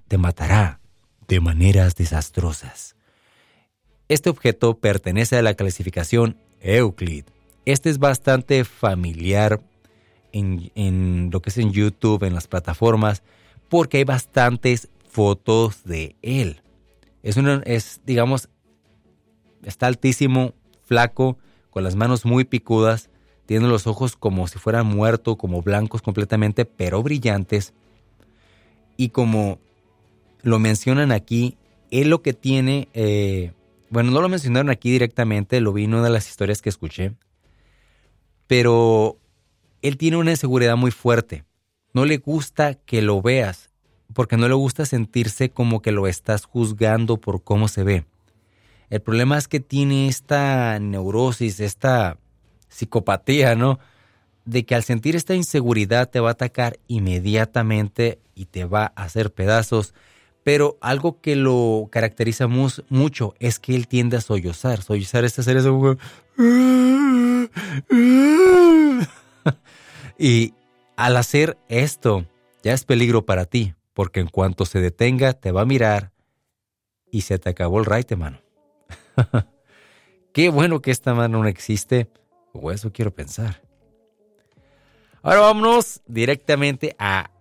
te 0.08 0.18
matará 0.18 0.80
de 1.28 1.40
maneras 1.40 1.94
desastrosas. 1.94 2.96
Este 4.08 4.30
objeto 4.30 4.78
pertenece 4.78 5.36
a 5.36 5.42
la 5.42 5.54
clasificación 5.54 6.36
Euclid. 6.60 7.24
Este 7.64 7.90
es 7.90 7.98
bastante 7.98 8.64
familiar 8.64 9.60
en, 10.32 10.70
en, 10.74 11.30
lo 11.32 11.40
que 11.40 11.50
es 11.50 11.58
en 11.58 11.72
YouTube, 11.72 12.22
en 12.22 12.34
las 12.34 12.46
plataformas, 12.46 13.22
porque 13.68 13.98
hay 13.98 14.04
bastantes 14.04 14.88
fotos 15.08 15.82
de 15.84 16.14
él. 16.22 16.62
Es, 17.22 17.36
es, 17.36 18.00
digamos, 18.06 18.48
está 19.64 19.88
altísimo, 19.88 20.54
flaco, 20.84 21.38
con 21.70 21.82
las 21.82 21.96
manos 21.96 22.24
muy 22.24 22.44
picudas, 22.44 23.10
tiene 23.46 23.68
los 23.68 23.86
ojos 23.86 24.16
como 24.16 24.48
si 24.48 24.58
fueran 24.58 24.86
muertos, 24.86 25.36
como 25.36 25.62
blancos 25.62 26.02
completamente, 26.02 26.64
pero 26.64 27.02
brillantes. 27.02 27.74
Y 28.96 29.10
como 29.10 29.58
lo 30.42 30.58
mencionan 30.58 31.12
aquí, 31.12 31.56
él 31.90 32.10
lo 32.10 32.22
que 32.22 32.32
tiene, 32.32 32.88
eh, 32.94 33.52
bueno, 33.90 34.10
no 34.10 34.20
lo 34.20 34.28
mencionaron 34.28 34.70
aquí 34.70 34.90
directamente, 34.90 35.60
lo 35.60 35.72
vi 35.72 35.84
en 35.84 35.94
una 35.94 36.04
de 36.04 36.10
las 36.10 36.28
historias 36.28 36.62
que 36.62 36.68
escuché, 36.68 37.12
pero 38.46 39.18
él 39.82 39.96
tiene 39.96 40.16
una 40.16 40.32
inseguridad 40.32 40.76
muy 40.76 40.90
fuerte. 40.90 41.44
No 41.92 42.04
le 42.04 42.18
gusta 42.18 42.74
que 42.74 43.02
lo 43.02 43.22
veas 43.22 43.70
porque 44.14 44.36
no 44.36 44.48
le 44.48 44.54
gusta 44.54 44.86
sentirse 44.86 45.50
como 45.50 45.82
que 45.82 45.92
lo 45.92 46.06
estás 46.06 46.44
juzgando 46.44 47.18
por 47.18 47.42
cómo 47.42 47.68
se 47.68 47.82
ve. 47.82 48.04
El 48.88 49.00
problema 49.00 49.36
es 49.36 49.48
que 49.48 49.60
tiene 49.60 50.08
esta 50.08 50.78
neurosis, 50.78 51.60
esta 51.60 52.18
psicopatía, 52.68 53.56
¿no? 53.56 53.78
De 54.44 54.64
que 54.64 54.74
al 54.74 54.84
sentir 54.84 55.16
esta 55.16 55.34
inseguridad 55.34 56.08
te 56.08 56.20
va 56.20 56.30
a 56.30 56.32
atacar 56.32 56.78
inmediatamente 56.86 58.20
y 58.34 58.46
te 58.46 58.64
va 58.64 58.92
a 58.94 59.04
hacer 59.04 59.32
pedazos. 59.32 59.92
Pero 60.46 60.78
algo 60.80 61.20
que 61.20 61.34
lo 61.34 61.88
caracteriza 61.90 62.46
mucho 62.46 63.34
es 63.40 63.58
que 63.58 63.74
él 63.74 63.88
tiende 63.88 64.16
a 64.16 64.20
sollozar. 64.20 64.80
Sollozar 64.80 65.24
es 65.24 65.36
hacer 65.40 65.56
eso. 65.56 65.98
y 70.20 70.54
al 70.94 71.16
hacer 71.16 71.58
esto, 71.66 72.26
ya 72.62 72.74
es 72.74 72.84
peligro 72.84 73.26
para 73.26 73.46
ti, 73.46 73.74
porque 73.92 74.20
en 74.20 74.28
cuanto 74.28 74.66
se 74.66 74.80
detenga, 74.80 75.32
te 75.32 75.50
va 75.50 75.62
a 75.62 75.66
mirar 75.66 76.12
y 77.10 77.22
se 77.22 77.40
te 77.40 77.50
acabó 77.50 77.80
el 77.80 77.84
raite, 77.84 78.14
mano. 78.14 78.40
Qué 80.32 80.48
bueno 80.48 80.80
que 80.80 80.92
esta 80.92 81.12
mano 81.12 81.42
no 81.42 81.48
existe, 81.48 82.08
o 82.52 82.70
eso 82.70 82.92
quiero 82.92 83.12
pensar. 83.12 83.62
Ahora 85.22 85.40
vámonos 85.40 86.02
directamente 86.06 86.94
a, 87.00 87.32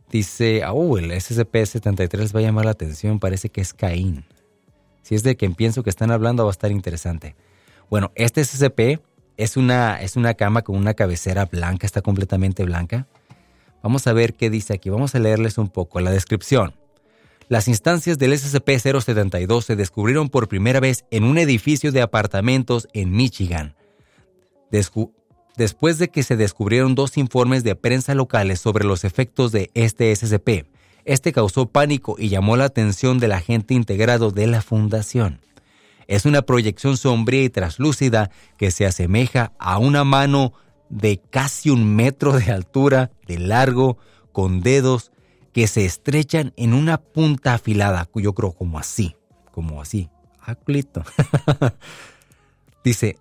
Dice, 0.09 0.63
oh, 0.65 0.97
el 0.97 1.11
SCP-73 1.11 2.35
va 2.35 2.39
a 2.39 2.43
llamar 2.43 2.65
la 2.65 2.71
atención, 2.71 3.19
parece 3.19 3.49
que 3.49 3.61
es 3.61 3.73
Caín. 3.73 4.25
Si 5.01 5.15
es 5.15 5.23
de 5.23 5.35
quien 5.35 5.55
pienso 5.55 5.83
que 5.83 5.89
están 5.89 6.11
hablando 6.11 6.43
va 6.43 6.49
a 6.49 6.51
estar 6.51 6.71
interesante. 6.71 7.35
Bueno, 7.89 8.11
este 8.15 8.43
SCP 8.43 9.01
es 9.37 9.57
una, 9.57 10.01
es 10.01 10.15
una 10.15 10.33
cama 10.33 10.63
con 10.63 10.75
una 10.75 10.93
cabecera 10.93 11.45
blanca, 11.45 11.85
está 11.85 12.01
completamente 12.01 12.63
blanca. 12.63 13.07
Vamos 13.83 14.07
a 14.07 14.13
ver 14.13 14.33
qué 14.33 14.49
dice 14.49 14.73
aquí, 14.73 14.89
vamos 14.89 15.15
a 15.15 15.19
leerles 15.19 15.57
un 15.57 15.69
poco 15.69 15.99
la 16.01 16.11
descripción. 16.11 16.73
Las 17.49 17.69
instancias 17.69 18.17
del 18.17 18.33
SCP-072 18.33 19.61
se 19.61 19.75
descubrieron 19.77 20.27
por 20.27 20.49
primera 20.49 20.81
vez 20.81 21.05
en 21.11 21.23
un 21.23 21.37
edificio 21.37 21.93
de 21.93 22.01
apartamentos 22.01 22.89
en 22.91 23.11
Michigan. 23.11 23.75
Después 25.57 25.97
de 25.97 26.09
que 26.09 26.23
se 26.23 26.37
descubrieron 26.37 26.95
dos 26.95 27.17
informes 27.17 27.63
de 27.63 27.75
prensa 27.75 28.15
locales 28.15 28.59
sobre 28.59 28.85
los 28.85 29.03
efectos 29.03 29.51
de 29.51 29.71
este 29.73 30.15
SCP, 30.15 30.67
este 31.03 31.31
causó 31.33 31.67
pánico 31.67 32.15
y 32.17 32.29
llamó 32.29 32.57
la 32.57 32.65
atención 32.65 33.17
del 33.19 33.31
agente 33.31 33.73
integrado 33.73 34.31
de 34.31 34.47
la 34.47 34.61
fundación. 34.61 35.41
Es 36.07 36.25
una 36.25 36.41
proyección 36.41 36.95
sombría 36.95 37.43
y 37.43 37.49
traslúcida 37.49 38.29
que 38.57 38.71
se 38.71 38.85
asemeja 38.85 39.51
a 39.59 39.77
una 39.77 40.03
mano 40.03 40.53
de 40.89 41.19
casi 41.29 41.69
un 41.69 41.95
metro 41.95 42.33
de 42.33 42.51
altura, 42.51 43.11
de 43.27 43.39
largo, 43.39 43.97
con 44.31 44.61
dedos 44.61 45.11
que 45.51 45.67
se 45.67 45.85
estrechan 45.85 46.53
en 46.55 46.73
una 46.73 46.97
punta 46.97 47.55
afilada, 47.55 48.07
yo 48.13 48.33
creo 48.33 48.51
como 48.51 48.77
así, 48.77 49.15
como 49.51 49.81
así. 49.81 50.09
Aclito. 50.39 51.03
Dice, 52.83 53.17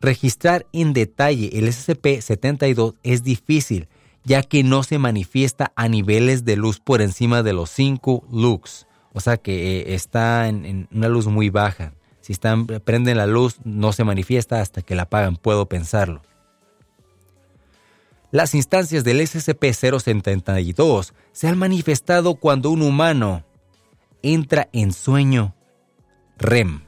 registrar 0.00 0.66
en 0.72 0.92
detalle 0.92 1.50
el 1.58 1.68
SCP-72 1.68 2.94
es 3.02 3.22
difícil, 3.22 3.88
ya 4.24 4.42
que 4.42 4.62
no 4.62 4.82
se 4.82 4.98
manifiesta 4.98 5.72
a 5.76 5.88
niveles 5.88 6.44
de 6.44 6.56
luz 6.56 6.80
por 6.80 7.02
encima 7.02 7.42
de 7.42 7.52
los 7.52 7.70
5 7.70 8.24
lux. 8.30 8.86
O 9.12 9.20
sea 9.20 9.36
que 9.36 9.80
eh, 9.80 9.94
está 9.94 10.48
en, 10.48 10.64
en, 10.64 10.88
una 10.92 11.08
luz 11.08 11.26
muy 11.26 11.50
baja. 11.50 11.94
Si 12.20 12.32
están, 12.32 12.66
prenden 12.66 13.16
la 13.16 13.26
luz, 13.26 13.56
no 13.64 13.92
se 13.92 14.04
manifiesta 14.04 14.60
hasta 14.60 14.82
que 14.82 14.94
la 14.94 15.02
apagan, 15.02 15.36
puedo 15.36 15.66
pensarlo. 15.66 16.22
Las 18.30 18.54
instancias 18.54 19.04
del 19.04 19.20
SCP-072 19.22 21.12
se 21.32 21.48
han 21.48 21.56
manifestado 21.56 22.34
cuando 22.34 22.70
un 22.70 22.82
humano 22.82 23.44
entra 24.22 24.68
en 24.72 24.92
sueño 24.92 25.54
REM. 26.36 26.87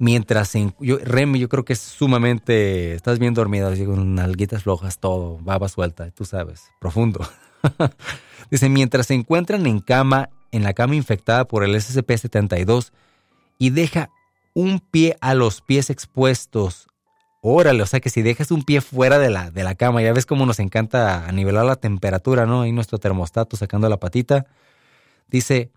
Mientras 0.00 0.56
en 0.56 0.74
yo, 0.80 0.98
REM 0.98 1.36
yo 1.36 1.48
creo 1.48 1.64
que 1.64 1.74
es 1.74 1.78
sumamente, 1.78 2.94
estás 2.94 3.20
bien 3.20 3.34
dormido, 3.34 3.68
así 3.68 3.84
con 3.84 4.16
nalguitas 4.16 4.64
flojas, 4.64 4.98
todo, 4.98 5.38
baba 5.38 5.68
suelta, 5.68 6.10
tú 6.10 6.24
sabes, 6.24 6.72
profundo. 6.80 7.20
Dice, 8.50 8.68
mientras 8.68 9.06
se 9.06 9.14
encuentran 9.14 9.66
en 9.68 9.78
cama, 9.78 10.30
en 10.50 10.64
la 10.64 10.72
cama 10.72 10.96
infectada 10.96 11.44
por 11.44 11.62
el 11.62 11.76
SCP-72 11.76 12.90
y 13.58 13.70
deja 13.70 14.10
un 14.54 14.80
pie 14.80 15.16
a 15.20 15.34
los 15.34 15.60
pies 15.60 15.90
expuestos 15.90 16.90
Órale, 17.42 17.82
o 17.82 17.86
sea 17.86 18.00
que 18.00 18.10
si 18.10 18.20
dejas 18.20 18.50
un 18.50 18.64
pie 18.64 18.82
fuera 18.82 19.18
de 19.18 19.30
la, 19.30 19.50
de 19.50 19.64
la 19.64 19.74
cama, 19.74 20.02
ya 20.02 20.12
ves 20.12 20.26
cómo 20.26 20.44
nos 20.44 20.58
encanta 20.58 21.30
nivelar 21.32 21.64
la 21.64 21.76
temperatura, 21.76 22.44
¿no? 22.44 22.62
Ahí 22.62 22.72
nuestro 22.72 22.98
termostato 22.98 23.56
sacando 23.56 23.88
la 23.88 23.96
patita. 23.96 24.44
Dice, 25.28 25.70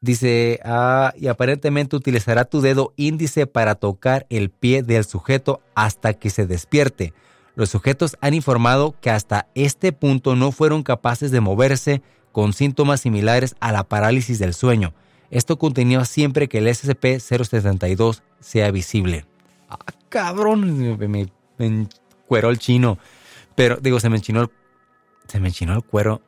dice, 0.00 0.60
ah, 0.64 1.12
y 1.16 1.28
aparentemente 1.28 1.96
utilizará 1.96 2.44
tu 2.44 2.60
dedo 2.60 2.92
índice 2.96 3.46
para 3.46 3.74
tocar 3.74 4.26
el 4.30 4.50
pie 4.50 4.82
del 4.82 5.04
sujeto 5.04 5.60
hasta 5.74 6.14
que 6.14 6.30
se 6.30 6.46
despierte. 6.46 7.12
Los 7.54 7.70
sujetos 7.70 8.16
han 8.20 8.34
informado 8.34 8.94
que 9.00 9.10
hasta 9.10 9.48
este 9.54 9.92
punto 9.92 10.36
no 10.36 10.52
fueron 10.52 10.82
capaces 10.82 11.30
de 11.30 11.40
moverse 11.40 12.02
con 12.32 12.52
síntomas 12.52 13.00
similares 13.00 13.56
a 13.60 13.72
la 13.72 13.84
parálisis 13.84 14.38
del 14.38 14.54
sueño. 14.54 14.94
Esto 15.30 15.58
continúa 15.58 16.04
siempre 16.04 16.48
que 16.48 16.58
el 16.58 16.68
SCP-072 16.68 18.22
sea 18.40 18.70
visible 18.70 19.26
ah, 19.68 19.78
cabrón, 20.08 20.98
me, 20.98 21.28
encueró 21.58 22.50
el 22.50 22.58
chino. 22.58 22.98
Pero, 23.54 23.76
digo, 23.76 24.00
se 24.00 24.08
me 24.08 24.16
enchinó 24.16 24.42
el, 24.42 24.50
se 25.26 25.40
me 25.40 25.48
enchinó 25.48 25.74
el 25.74 25.82
cuero. 25.82 26.20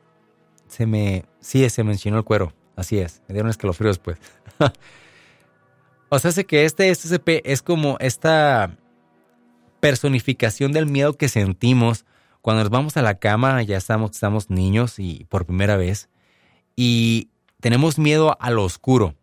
Se 0.67 0.85
me, 0.85 1.25
sí, 1.39 1.69
se 1.69 1.83
me 1.83 1.93
enchinó 1.93 2.17
el 2.17 2.23
cuero. 2.23 2.53
Así 2.75 2.97
es, 2.99 3.21
me 3.27 3.33
dieron 3.33 3.49
escalofríos, 3.49 3.99
pues. 3.99 4.17
o 6.09 6.19
sea, 6.19 6.31
sé 6.31 6.45
que 6.45 6.65
este 6.65 6.93
SCP 6.93 7.41
es 7.43 7.61
como 7.61 7.97
esta 7.99 8.77
personificación 9.79 10.71
del 10.71 10.85
miedo 10.85 11.13
que 11.13 11.29
sentimos 11.29 12.05
cuando 12.41 12.63
nos 12.63 12.69
vamos 12.71 12.97
a 12.97 13.01
la 13.01 13.15
cama, 13.15 13.63
ya 13.63 13.77
estamos, 13.77 14.11
estamos 14.11 14.49
niños 14.49 14.99
y 14.99 15.25
por 15.29 15.45
primera 15.45 15.77
vez, 15.77 16.09
y 16.75 17.29
tenemos 17.61 17.97
miedo 17.97 18.35
a 18.39 18.49
lo 18.49 18.65
oscuro. 18.65 19.15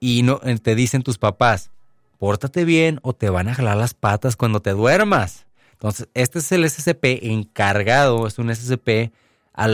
Y 0.00 0.22
no, 0.22 0.40
te 0.40 0.74
dicen 0.74 1.04
tus 1.04 1.18
papás, 1.18 1.70
pórtate 2.18 2.64
bien 2.64 2.98
o 3.02 3.12
te 3.12 3.30
van 3.30 3.48
a 3.48 3.54
jalar 3.54 3.76
las 3.76 3.94
patas 3.94 4.34
cuando 4.34 4.60
te 4.60 4.70
duermas. 4.70 5.46
Entonces, 5.72 6.08
este 6.14 6.40
es 6.40 6.50
el 6.50 6.68
SCP 6.68 7.22
encargado, 7.22 8.26
es 8.26 8.38
un 8.38 8.52
SCP 8.52 9.12
a 9.54 9.68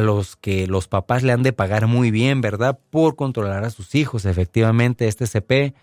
los 0.00 0.36
que 0.36 0.66
los 0.66 0.88
papás 0.88 1.22
le 1.22 1.32
han 1.32 1.44
de 1.44 1.52
pagar 1.52 1.86
muy 1.86 2.10
bien, 2.10 2.40
¿verdad? 2.40 2.78
Por 2.90 3.14
controlar 3.14 3.64
a 3.64 3.70
sus 3.70 3.94
hijos. 3.94 4.24
Efectivamente, 4.24 5.06
este 5.06 5.26
SCP 5.26 5.74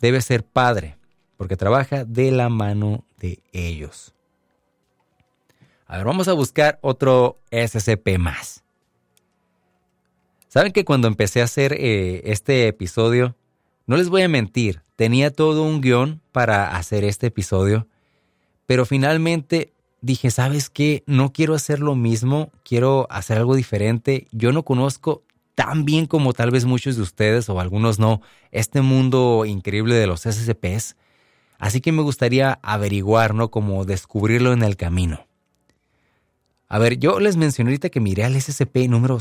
debe 0.00 0.20
ser 0.20 0.44
padre, 0.44 0.96
porque 1.38 1.56
trabaja 1.56 2.04
de 2.04 2.30
la 2.30 2.50
mano 2.50 3.04
de 3.18 3.40
ellos. 3.52 4.14
A 5.86 5.96
ver, 5.96 6.06
vamos 6.06 6.28
a 6.28 6.34
buscar 6.34 6.78
otro 6.82 7.38
SCP 7.50 8.18
más. 8.18 8.62
¿Saben 10.48 10.72
que 10.72 10.84
cuando 10.84 11.08
empecé 11.08 11.40
a 11.40 11.44
hacer 11.44 11.72
eh, 11.72 12.22
este 12.24 12.68
episodio, 12.68 13.34
no 13.86 13.96
les 13.96 14.10
voy 14.10 14.22
a 14.22 14.28
mentir, 14.28 14.82
tenía 14.96 15.30
todo 15.30 15.62
un 15.62 15.80
guion 15.80 16.20
para 16.32 16.76
hacer 16.76 17.04
este 17.04 17.28
episodio, 17.28 17.86
pero 18.66 18.84
finalmente 18.84 19.72
dije, 20.00 20.30
¿sabes 20.30 20.70
qué? 20.70 21.02
No 21.06 21.32
quiero 21.32 21.54
hacer 21.54 21.80
lo 21.80 21.94
mismo, 21.94 22.50
quiero 22.64 23.06
hacer 23.10 23.38
algo 23.38 23.54
diferente. 23.54 24.26
Yo 24.32 24.52
no 24.52 24.64
conozco 24.64 25.22
tan 25.54 25.84
bien 25.84 26.06
como 26.06 26.32
tal 26.32 26.50
vez 26.50 26.64
muchos 26.64 26.96
de 26.96 27.02
ustedes 27.02 27.48
o 27.48 27.58
algunos 27.58 27.98
no, 27.98 28.20
este 28.52 28.80
mundo 28.80 29.44
increíble 29.44 29.94
de 29.96 30.06
los 30.06 30.22
SCPs. 30.22 30.96
Así 31.58 31.80
que 31.80 31.90
me 31.90 32.02
gustaría 32.02 32.60
averiguar, 32.62 33.34
¿no? 33.34 33.50
Como 33.50 33.84
descubrirlo 33.84 34.52
en 34.52 34.62
el 34.62 34.76
camino. 34.76 35.26
A 36.68 36.78
ver, 36.78 36.98
yo 36.98 37.18
les 37.18 37.36
mencioné 37.36 37.70
ahorita 37.70 37.88
que 37.88 37.98
miré 37.98 38.24
al 38.24 38.40
SCP 38.40 38.88
número 38.88 39.18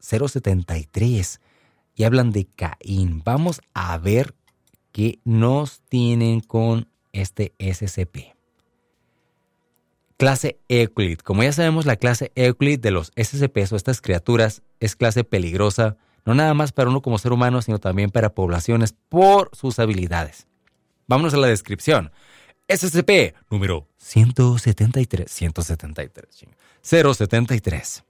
073 0.00 1.40
y 1.94 2.04
hablan 2.04 2.32
de 2.32 2.46
Caín. 2.46 3.22
Vamos 3.24 3.60
a 3.74 3.96
ver 3.98 4.34
qué 4.90 5.20
nos 5.24 5.80
tienen 5.82 6.40
con 6.40 6.88
este 7.12 7.52
SCP. 7.58 8.37
Clase 10.18 10.58
Euclid. 10.68 11.20
Como 11.20 11.44
ya 11.44 11.52
sabemos, 11.52 11.86
la 11.86 11.94
clase 11.94 12.32
Euclid 12.34 12.80
de 12.80 12.90
los 12.90 13.12
SCP 13.16 13.72
o 13.72 13.76
estas 13.76 14.00
criaturas 14.00 14.62
es 14.80 14.96
clase 14.96 15.22
peligrosa, 15.22 15.96
no 16.24 16.34
nada 16.34 16.54
más 16.54 16.72
para 16.72 16.90
uno 16.90 17.02
como 17.02 17.18
ser 17.18 17.32
humano, 17.32 17.62
sino 17.62 17.78
también 17.78 18.10
para 18.10 18.34
poblaciones 18.34 18.96
por 19.08 19.48
sus 19.54 19.78
habilidades. 19.78 20.48
Vámonos 21.06 21.34
a 21.34 21.36
la 21.36 21.46
descripción. 21.46 22.10
SCP 22.68 23.36
número 23.48 23.86
173, 23.98 25.30
173, 25.30 26.26
073. 26.82 28.04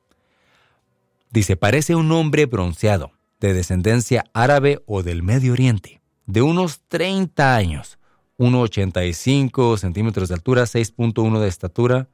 Dice, 1.30 1.56
parece 1.56 1.94
un 1.94 2.10
hombre 2.10 2.46
bronceado, 2.46 3.12
de 3.38 3.52
descendencia 3.52 4.24
árabe 4.32 4.82
o 4.86 5.02
del 5.02 5.22
Medio 5.22 5.52
Oriente, 5.52 6.00
de 6.24 6.40
unos 6.40 6.80
30 6.88 7.54
años, 7.54 7.97
1,85 8.38 9.76
centímetros 9.78 10.28
de 10.28 10.34
altura, 10.34 10.62
6.1 10.62 11.40
de 11.40 11.48
estatura, 11.48 12.08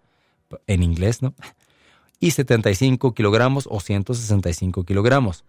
en 0.67 0.83
inglés, 0.83 1.23
¿no? 1.23 1.35
Y 2.21 2.31
75 2.31 3.13
kilogramos 3.15 3.69
o 3.71 3.81
165 3.81 4.85
kilogramos, 4.85 5.45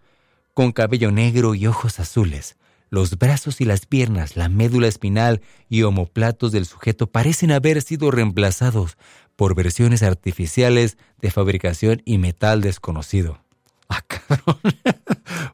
con 0.54 0.72
cabello 0.72 1.10
negro 1.10 1.54
y 1.54 1.66
ojos 1.66 1.98
azules. 2.00 2.56
Los 2.90 3.18
brazos 3.18 3.60
y 3.60 3.64
las 3.64 3.86
piernas, 3.86 4.36
la 4.36 4.48
médula 4.48 4.86
espinal 4.86 5.40
y 5.68 5.82
omoplatos 5.82 6.52
del 6.52 6.66
sujeto 6.66 7.08
parecen 7.08 7.50
haber 7.50 7.82
sido 7.82 8.10
reemplazados 8.10 8.96
por 9.34 9.54
versiones 9.54 10.02
artificiales 10.02 10.96
de 11.20 11.30
fabricación 11.30 12.02
y 12.04 12.18
metal 12.18 12.60
desconocido. 12.60 13.40
Ah, 13.88 14.02
cabrón. 14.06 14.58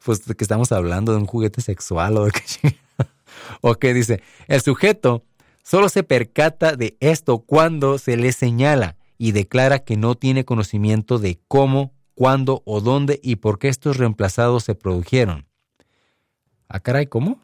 pues 0.05 0.21
que 0.21 0.45
estamos 0.45 0.73
hablando 0.73 1.13
de 1.13 1.19
un 1.19 1.27
juguete 1.27 1.61
sexual 1.61 2.17
o 2.17 2.25
de 2.27 2.33
qué 2.33 2.77
Ok, 3.61 3.85
dice, 3.87 4.23
el 4.49 4.61
sujeto 4.61 5.25
solo 5.63 5.89
se 5.89 6.03
percata 6.03 6.77
de 6.77 6.97
esto 7.01 7.39
cuando 7.39 7.99
se 7.99 8.17
le 8.17 8.33
señala 8.33 8.97
y 9.19 9.33
declara 9.33 9.81
que 9.81 9.97
no 9.97 10.15
tiene 10.17 10.45
conocimiento 10.45 11.19
de 11.19 11.41
cómo, 11.47 11.93
cuándo 12.15 12.63
o 12.65 12.81
dónde 12.81 13.21
y 13.23 13.37
por 13.37 13.59
qué 13.59 13.69
estos 13.69 13.97
reemplazados 13.97 14.65
se 14.65 14.75
produjeron. 14.75 15.47
Ah, 16.69 16.81
caray, 16.81 17.07
¿cómo? 17.07 17.41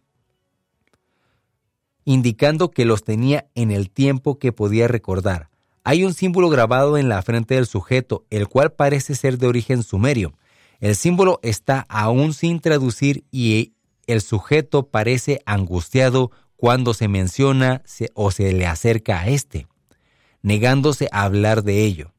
Indicando 2.05 2.71
que 2.71 2.85
los 2.85 3.05
tenía 3.05 3.49
en 3.55 3.71
el 3.71 3.91
tiempo 3.91 4.39
que 4.39 4.53
podía 4.53 4.89
recordar. 4.89 5.51
Hay 5.85 6.05
un 6.05 6.15
símbolo 6.15 6.49
grabado 6.49 6.99
en 6.99 7.09
la 7.09 7.23
frente 7.23 7.55
del 7.55 7.67
sujeto, 7.67 8.27
el 8.31 8.49
cual 8.49 8.73
parece 8.73 9.15
ser 9.15 9.39
de 9.39 9.47
origen 9.47 9.83
sumerio. 9.83 10.35
El 10.81 10.97
símbolo 10.97 11.41
está 11.43 11.87
aún 11.89 12.35
sin 12.35 12.61
traducir 12.61 13.25
y 13.31 13.75
el 14.09 14.23
sujeto 14.23 14.89
parece 14.89 15.43
angustiado 15.45 16.33
cuando 16.57 16.95
se 16.95 17.09
menciona 17.09 17.83
o 18.15 18.31
se 18.33 18.53
le 18.53 18.67
acerca 18.67 19.21
a 19.21 19.29
éste, 19.29 19.69
negándose 20.43 21.09
a 21.13 21.23
hablar 21.23 21.63
de 21.63 21.85
ello. 21.85 22.15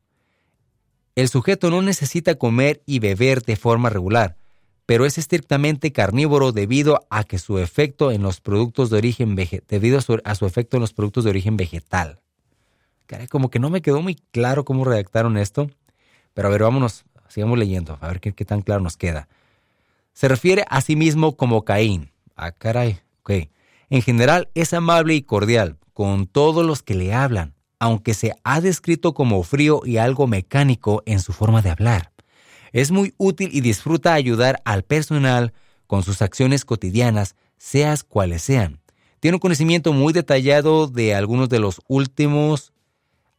El 1.15 1.27
sujeto 1.27 1.71
no 1.71 1.81
necesita 1.81 2.35
comer 2.35 2.81
y 2.85 2.99
beber 2.99 3.41
de 3.41 3.55
forma 3.55 3.89
regular, 3.89 4.37
pero 4.85 5.05
es 5.05 5.17
estrictamente 5.17 5.91
carnívoro 5.91 6.51
debido 6.51 7.07
a 7.09 7.23
que 7.23 7.39
su 7.39 7.57
efecto 7.57 8.11
en 8.11 8.21
los 8.21 8.39
productos 8.39 8.91
de 8.91 8.97
origen 8.97 9.35
debido 9.67 9.97
a 9.97 10.35
su, 10.35 10.45
efecto 10.45 10.77
en 10.77 10.81
los 10.81 10.93
productos 10.93 11.23
de 11.23 11.31
origen 11.31 11.57
vegetal. 11.57 12.19
como 13.29 13.49
que 13.49 13.59
no 13.59 13.71
me 13.71 13.81
quedó 13.81 14.01
muy 14.01 14.15
claro 14.31 14.63
cómo 14.63 14.85
redactaron 14.85 15.37
esto, 15.37 15.71
pero 16.35 16.49
a 16.49 16.51
ver, 16.51 16.61
vámonos, 16.61 17.03
sigamos 17.29 17.57
leyendo, 17.57 17.97
a 17.99 18.07
ver 18.07 18.19
qué 18.19 18.45
tan 18.45 18.61
claro 18.61 18.81
nos 18.81 18.95
queda. 18.95 19.27
Se 20.13 20.27
refiere 20.27 20.65
a 20.69 20.81
sí 20.81 20.95
mismo 20.95 21.35
como 21.35 21.63
Caín. 21.63 22.11
Ah, 22.35 22.51
caray, 22.51 22.99
ok. 23.21 23.49
En 23.89 24.01
general 24.01 24.49
es 24.53 24.73
amable 24.73 25.15
y 25.15 25.21
cordial 25.21 25.77
con 25.93 26.27
todos 26.27 26.65
los 26.65 26.83
que 26.83 26.95
le 26.95 27.13
hablan, 27.13 27.55
aunque 27.79 28.13
se 28.13 28.33
ha 28.43 28.61
descrito 28.61 29.13
como 29.13 29.43
frío 29.43 29.81
y 29.83 29.97
algo 29.97 30.27
mecánico 30.27 31.03
en 31.05 31.19
su 31.19 31.33
forma 31.33 31.61
de 31.61 31.71
hablar. 31.71 32.11
Es 32.71 32.91
muy 32.91 33.13
útil 33.17 33.49
y 33.51 33.61
disfruta 33.61 34.13
ayudar 34.13 34.61
al 34.65 34.83
personal 34.83 35.53
con 35.87 36.03
sus 36.03 36.21
acciones 36.21 36.65
cotidianas, 36.65 37.35
seas 37.57 38.03
cuales 38.03 38.43
sean. 38.43 38.79
Tiene 39.19 39.35
un 39.35 39.41
conocimiento 39.41 39.91
muy 39.91 40.13
detallado 40.13 40.87
de 40.87 41.15
algunos 41.15 41.49
de 41.49 41.59
los 41.59 41.81
últimos 41.87 42.71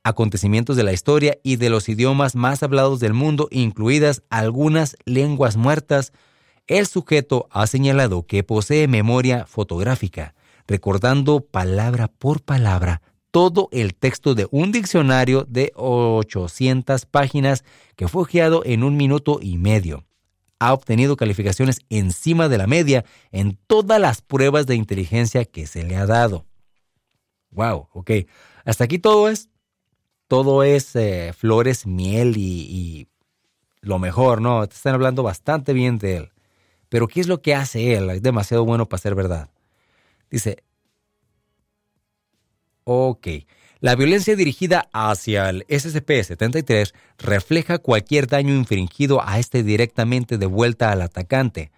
acontecimientos 0.03 0.77
de 0.77 0.83
la 0.83 0.93
historia 0.93 1.39
y 1.43 1.57
de 1.57 1.71
los 1.71 1.89
idiomas 1.89 2.35
más 2.35 2.63
hablados 2.63 3.01
del 3.01 3.15
mundo, 3.15 3.49
incluidas 3.51 4.23
algunas 4.31 4.97
lenguas 5.05 5.57
muertas, 5.57 6.13
el 6.71 6.87
sujeto 6.87 7.49
ha 7.51 7.67
señalado 7.67 8.25
que 8.27 8.45
posee 8.45 8.87
memoria 8.87 9.45
fotográfica, 9.45 10.35
recordando 10.69 11.41
palabra 11.41 12.07
por 12.07 12.43
palabra 12.43 13.03
todo 13.33 13.69
el 13.73 13.97
texto 13.97 14.37
de 14.37 14.47
un 14.53 14.71
diccionario 14.71 15.45
de 15.49 15.73
800 15.75 17.07
páginas 17.07 17.65
que 17.97 18.07
fue 18.07 18.23
ojeado 18.23 18.63
en 18.65 18.85
un 18.85 18.97
minuto 18.97 19.41
y 19.43 19.59
medio. 19.59 20.05
Ha 20.61 20.73
obtenido 20.73 21.17
calificaciones 21.17 21.81
encima 21.89 22.49
de 22.49 22.59
la 22.59 22.69
media 22.69 23.05
en 23.33 23.59
todas 23.67 24.01
las 24.01 24.23
pruebas 24.23 24.67
de 24.67 24.77
inteligencia 24.77 25.45
que 25.45 25.67
se 25.67 25.83
le 25.83 25.97
ha 25.97 26.07
dado. 26.07 26.47
Wow, 27.51 27.89
ok. 27.93 28.11
Hasta 28.65 28.85
aquí 28.85 29.01
todo 29.01 29.29
es, 29.29 29.49
todo 30.29 30.63
es 30.63 30.95
eh, 30.95 31.33
flores, 31.37 31.85
miel 31.85 32.37
y, 32.37 32.43
y, 32.43 33.09
lo 33.81 33.99
mejor, 33.99 34.41
¿no? 34.41 34.65
Te 34.69 34.77
están 34.77 34.95
hablando 34.95 35.25
bastante 35.25 35.73
bien 35.73 35.99
de 35.99 36.17
él. 36.19 36.33
Pero 36.91 37.09
¿qué 37.09 37.21
es 37.21 37.29
lo 37.29 37.41
que 37.41 37.55
hace 37.55 37.95
él? 37.95 38.11
Es 38.11 38.23
demasiado 38.23 38.67
bueno 38.67 38.87
para 38.89 39.01
ser 39.01 39.15
verdad. 39.15 39.49
Dice, 40.31 40.63
ok, 42.85 43.27
la 43.79 43.95
violencia 43.95 44.37
dirigida 44.37 44.89
hacia 44.93 45.49
el 45.49 45.67
SCP-73 45.67 46.93
refleja 47.19 47.79
cualquier 47.79 48.27
daño 48.27 48.55
infringido 48.55 49.23
a 49.27 49.39
este 49.39 49.63
directamente 49.63 50.37
de 50.37 50.47
vuelta 50.47 50.93
al 50.93 51.03
atacante, 51.03 51.71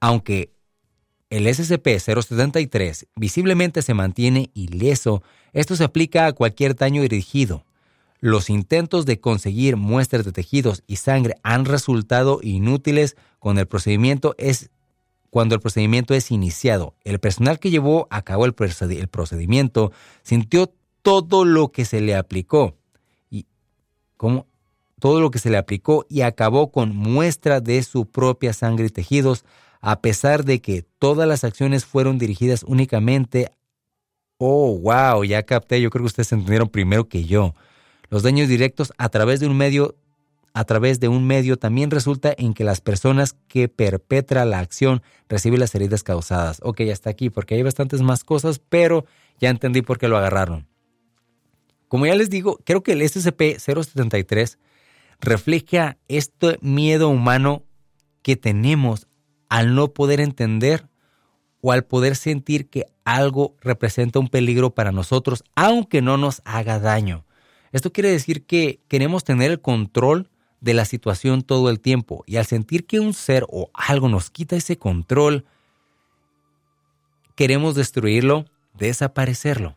aunque 0.00 0.50
el 1.30 1.46
SCP-073 1.46 3.06
visiblemente 3.16 3.82
se 3.82 3.94
mantiene 3.94 4.50
ileso, 4.54 5.22
esto 5.52 5.76
se 5.76 5.84
aplica 5.84 6.26
a 6.26 6.32
cualquier 6.32 6.76
daño 6.76 7.02
dirigido. 7.02 7.65
Los 8.26 8.50
intentos 8.50 9.06
de 9.06 9.20
conseguir 9.20 9.76
muestras 9.76 10.24
de 10.24 10.32
tejidos 10.32 10.82
y 10.88 10.96
sangre 10.96 11.36
han 11.44 11.64
resultado 11.64 12.40
inútiles 12.42 13.16
con 13.38 13.56
el 13.56 13.68
procedimiento 13.68 14.34
es 14.36 14.70
cuando 15.30 15.54
el 15.54 15.60
procedimiento 15.60 16.12
es 16.12 16.32
iniciado. 16.32 16.96
El 17.04 17.20
personal 17.20 17.60
que 17.60 17.70
llevó 17.70 18.08
a 18.10 18.22
cabo 18.22 18.44
el, 18.44 18.52
procedimiento 18.52 19.92
sintió 20.24 20.74
todo 21.02 21.44
lo 21.44 21.70
que 21.70 21.84
se 21.84 22.00
le 22.00 22.16
aplicó 22.16 22.74
y 23.30 23.46
todo 24.98 25.20
lo 25.20 25.30
que 25.30 25.38
se 25.38 25.50
le 25.50 25.56
aplicó 25.56 26.04
y 26.08 26.22
acabó 26.22 26.72
con 26.72 26.96
muestra 26.96 27.60
de 27.60 27.80
su 27.84 28.06
propia 28.06 28.52
sangre 28.52 28.86
y 28.86 28.90
tejidos, 28.90 29.44
a 29.80 30.00
pesar 30.00 30.44
de 30.44 30.60
que 30.60 30.82
todas 30.82 31.28
las 31.28 31.44
acciones 31.44 31.84
fueron 31.84 32.18
dirigidas 32.18 32.64
únicamente. 32.64 33.52
Oh, 34.38 34.76
wow, 34.80 35.22
ya 35.22 35.44
capté, 35.44 35.80
yo 35.80 35.90
creo 35.90 36.02
que 36.02 36.08
ustedes 36.08 36.32
entendieron 36.32 36.68
primero 36.68 37.08
que 37.08 37.22
yo. 37.22 37.54
Los 38.10 38.22
daños 38.22 38.48
directos 38.48 38.92
a 38.98 39.08
través 39.08 39.40
de 39.40 39.46
un 39.46 39.56
medio 39.56 39.96
a 40.56 40.64
través 40.64 41.00
de 41.00 41.08
un 41.08 41.26
medio 41.26 41.58
también 41.58 41.90
resulta 41.90 42.34
en 42.38 42.54
que 42.54 42.64
las 42.64 42.80
personas 42.80 43.36
que 43.46 43.68
perpetra 43.68 44.46
la 44.46 44.58
acción 44.58 45.02
reciben 45.28 45.60
las 45.60 45.74
heridas 45.74 46.02
causadas. 46.02 46.60
Ok, 46.62 46.80
ya 46.80 46.94
está 46.94 47.10
aquí, 47.10 47.28
porque 47.28 47.56
hay 47.56 47.62
bastantes 47.62 48.00
más 48.00 48.24
cosas, 48.24 48.58
pero 48.58 49.04
ya 49.38 49.50
entendí 49.50 49.82
por 49.82 49.98
qué 49.98 50.08
lo 50.08 50.16
agarraron. 50.16 50.66
Como 51.88 52.06
ya 52.06 52.14
les 52.14 52.30
digo, 52.30 52.58
creo 52.64 52.82
que 52.82 52.92
el 52.92 53.02
SCP-073 53.02 54.56
refleja 55.20 55.98
este 56.08 56.56
miedo 56.62 57.10
humano 57.10 57.62
que 58.22 58.36
tenemos 58.36 59.08
al 59.50 59.74
no 59.74 59.88
poder 59.88 60.20
entender 60.20 60.88
o 61.60 61.72
al 61.72 61.84
poder 61.84 62.16
sentir 62.16 62.70
que 62.70 62.86
algo 63.04 63.56
representa 63.60 64.20
un 64.20 64.28
peligro 64.28 64.70
para 64.70 64.90
nosotros, 64.90 65.44
aunque 65.54 66.00
no 66.00 66.16
nos 66.16 66.40
haga 66.46 66.78
daño. 66.78 67.26
Esto 67.72 67.92
quiere 67.92 68.10
decir 68.10 68.44
que 68.44 68.80
queremos 68.88 69.24
tener 69.24 69.50
el 69.50 69.60
control 69.60 70.30
de 70.60 70.74
la 70.74 70.84
situación 70.84 71.42
todo 71.42 71.70
el 71.70 71.80
tiempo 71.80 72.24
y 72.26 72.36
al 72.36 72.46
sentir 72.46 72.86
que 72.86 73.00
un 73.00 73.14
ser 73.14 73.44
o 73.48 73.70
algo 73.74 74.08
nos 74.08 74.30
quita 74.30 74.56
ese 74.56 74.78
control, 74.78 75.44
queremos 77.34 77.74
destruirlo, 77.74 78.46
desaparecerlo. 78.74 79.76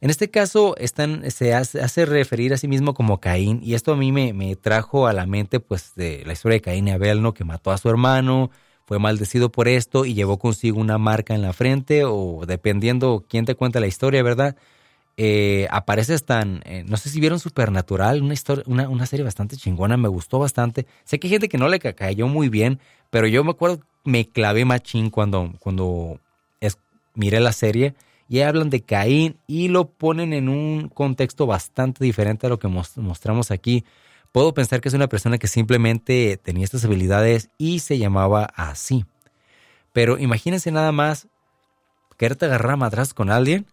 En 0.00 0.10
este 0.10 0.30
caso 0.30 0.76
están, 0.76 1.28
se 1.30 1.54
hace, 1.54 2.06
referir 2.06 2.52
a 2.52 2.56
sí 2.56 2.68
mismo 2.68 2.94
como 2.94 3.18
Caín 3.20 3.60
y 3.64 3.74
esto 3.74 3.92
a 3.92 3.96
mí 3.96 4.12
me, 4.12 4.54
trajo 4.56 5.08
a 5.08 5.12
la 5.12 5.26
mente 5.26 5.58
pues 5.58 5.92
la 5.96 6.32
historia 6.32 6.56
de 6.56 6.60
Caín 6.60 6.86
y 6.86 6.92
Abel, 6.92 7.20
¿no? 7.20 7.34
que 7.34 7.44
mató 7.44 7.72
a 7.72 7.78
su 7.78 7.88
hermano, 7.88 8.50
fue 8.86 8.98
maldecido 9.00 9.50
por 9.50 9.66
esto 9.66 10.04
y 10.04 10.14
llevó 10.14 10.38
consigo 10.38 10.80
una 10.80 10.98
marca 10.98 11.34
en 11.34 11.42
la 11.42 11.52
frente 11.52 12.04
o 12.04 12.44
dependiendo 12.46 13.24
quién 13.28 13.44
te 13.44 13.56
cuenta 13.56 13.80
la 13.80 13.86
historia, 13.86 14.22
¿verdad? 14.22 14.56
Eh, 15.20 15.66
apareces 15.72 16.24
tan, 16.24 16.62
eh, 16.64 16.84
no 16.86 16.96
sé 16.96 17.10
si 17.10 17.18
vieron 17.18 17.40
Supernatural, 17.40 18.22
una, 18.22 18.34
historia, 18.34 18.62
una, 18.68 18.88
una, 18.88 19.04
serie 19.04 19.24
bastante 19.24 19.56
chingona, 19.56 19.96
me 19.96 20.06
gustó 20.06 20.38
bastante. 20.38 20.86
Sé 21.02 21.18
que 21.18 21.26
hay 21.26 21.32
gente 21.32 21.48
que 21.48 21.58
no 21.58 21.68
le 21.68 21.80
cayó 21.80 22.28
muy 22.28 22.48
bien, 22.48 22.78
pero 23.10 23.26
yo 23.26 23.42
me 23.42 23.50
acuerdo, 23.50 23.80
me 24.04 24.28
clavé 24.28 24.64
machín 24.64 25.10
cuando, 25.10 25.52
cuando 25.58 26.20
es, 26.60 26.78
miré 27.14 27.40
la 27.40 27.50
serie 27.50 27.96
y 28.28 28.42
hablan 28.42 28.70
de 28.70 28.82
Caín 28.82 29.38
y 29.48 29.66
lo 29.66 29.88
ponen 29.90 30.32
en 30.32 30.48
un 30.48 30.88
contexto 30.88 31.46
bastante 31.46 32.04
diferente 32.04 32.46
a 32.46 32.50
lo 32.50 32.60
que 32.60 32.68
mostramos 32.68 33.50
aquí. 33.50 33.84
Puedo 34.30 34.54
pensar 34.54 34.80
que 34.80 34.88
es 34.88 34.94
una 34.94 35.08
persona 35.08 35.38
que 35.38 35.48
simplemente 35.48 36.36
tenía 36.36 36.62
estas 36.62 36.84
habilidades 36.84 37.50
y 37.58 37.80
se 37.80 37.98
llamaba 37.98 38.44
así. 38.54 39.04
Pero 39.92 40.16
imagínense 40.16 40.70
nada 40.70 40.92
más 40.92 41.26
quererte 42.16 42.44
agarrar 42.44 42.80
a 42.80 43.06
con 43.14 43.30
alguien 43.30 43.66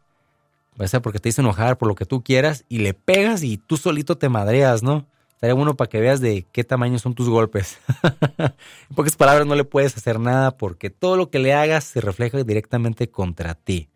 o 0.78 0.88
sea, 0.88 1.01
porque 1.01 1.19
te 1.19 1.30
hizo 1.30 1.41
enojar 1.41 1.78
por 1.78 1.88
lo 1.88 1.95
que 1.95 2.05
tú 2.05 2.21
quieras 2.21 2.65
y 2.67 2.80
le 2.80 2.93
pegas 2.93 3.43
y 3.43 3.57
tú 3.57 3.78
solito 3.78 4.17
te 4.17 4.28
madreas, 4.28 4.84
¿no? 4.84 5.05
Estaría 5.34 5.53
bueno 5.53 5.76
para 5.76 5.89
que 5.89 5.99
veas 5.99 6.19
de 6.21 6.45
qué 6.51 6.63
tamaño 6.63 6.99
son 6.99 7.13
tus 7.13 7.30
golpes. 7.30 7.80
en 8.38 8.95
pocas 8.95 9.15
palabras, 9.15 9.45
no 9.45 9.55
le 9.55 9.63
puedes 9.63 9.95
hacer 9.95 10.19
nada 10.19 10.57
porque 10.57 10.89
todo 10.89 11.17
lo 11.17 11.30
que 11.30 11.39
le 11.39 11.53
hagas 11.53 11.86
se 11.86 12.01
refleja 12.01 12.43
directamente 12.43 13.09
contra 13.09 13.53
ti. 13.53 13.89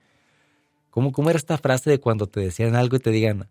¿Cómo, 0.89 1.11
cómo 1.11 1.29
era 1.29 1.37
esta 1.37 1.57
frase 1.57 1.89
de 1.89 1.99
cuando 1.99 2.27
te 2.27 2.39
decían 2.39 2.75
algo 2.75 2.95
y 2.95 2.99
te 2.99 3.11
digan, 3.11 3.49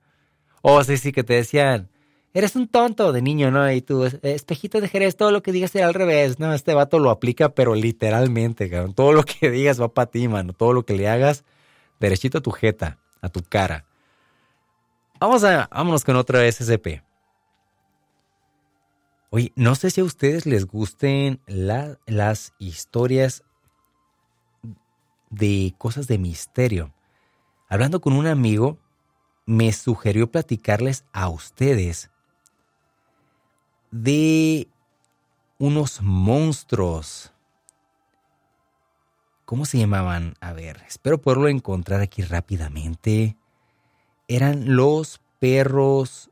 oh, 0.62 0.82
sí, 0.84 0.96
sí, 0.96 1.12
que 1.12 1.24
te 1.24 1.34
decían, 1.34 1.88
eres 2.34 2.56
un 2.56 2.68
tonto 2.68 3.12
de 3.12 3.22
niño, 3.22 3.50
¿no? 3.50 3.70
Y 3.70 3.80
tú, 3.82 4.04
espejito 4.22 4.80
de 4.80 4.88
Jerez, 4.88 5.16
todo 5.16 5.32
lo 5.32 5.42
que 5.42 5.52
digas 5.52 5.70
será 5.70 5.86
al 5.86 5.94
revés, 5.94 6.38
¿no? 6.38 6.52
Este 6.52 6.74
vato 6.74 6.98
lo 6.98 7.10
aplica, 7.10 7.50
pero 7.50 7.74
literalmente, 7.74 8.70
cabrón. 8.70 8.94
Todo 8.94 9.12
lo 9.12 9.22
que 9.22 9.50
digas 9.50 9.80
va 9.80 9.88
para 9.88 10.10
ti, 10.10 10.28
mano. 10.28 10.52
Todo 10.52 10.72
lo 10.72 10.84
que 10.84 10.94
le 10.94 11.08
hagas, 11.08 11.44
derechito 12.00 12.38
a 12.38 12.42
tu 12.42 12.50
jeta 12.50 12.98
a 13.20 13.28
tu 13.28 13.42
cara. 13.42 13.84
Vamos 15.20 15.44
a, 15.44 15.68
vámonos 15.72 16.04
con 16.04 16.16
otro 16.16 16.40
SCP. 16.40 17.02
Oye, 19.30 19.52
no 19.56 19.74
sé 19.74 19.90
si 19.90 20.00
a 20.00 20.04
ustedes 20.04 20.46
les 20.46 20.66
gusten 20.66 21.40
las 21.46 22.54
historias 22.58 23.44
de 25.30 25.74
cosas 25.76 26.06
de 26.06 26.18
misterio. 26.18 26.94
Hablando 27.68 28.00
con 28.00 28.14
un 28.14 28.26
amigo, 28.26 28.78
me 29.44 29.72
sugirió 29.72 30.30
platicarles 30.30 31.04
a 31.12 31.28
ustedes 31.28 32.10
de 33.90 34.68
unos 35.58 36.00
monstruos 36.00 37.32
¿Cómo 39.48 39.64
se 39.64 39.78
llamaban? 39.78 40.34
A 40.42 40.52
ver, 40.52 40.82
espero 40.86 41.22
poderlo 41.22 41.48
encontrar 41.48 42.02
aquí 42.02 42.20
rápidamente. 42.20 43.38
Eran 44.28 44.76
los 44.76 45.22
perros. 45.38 46.28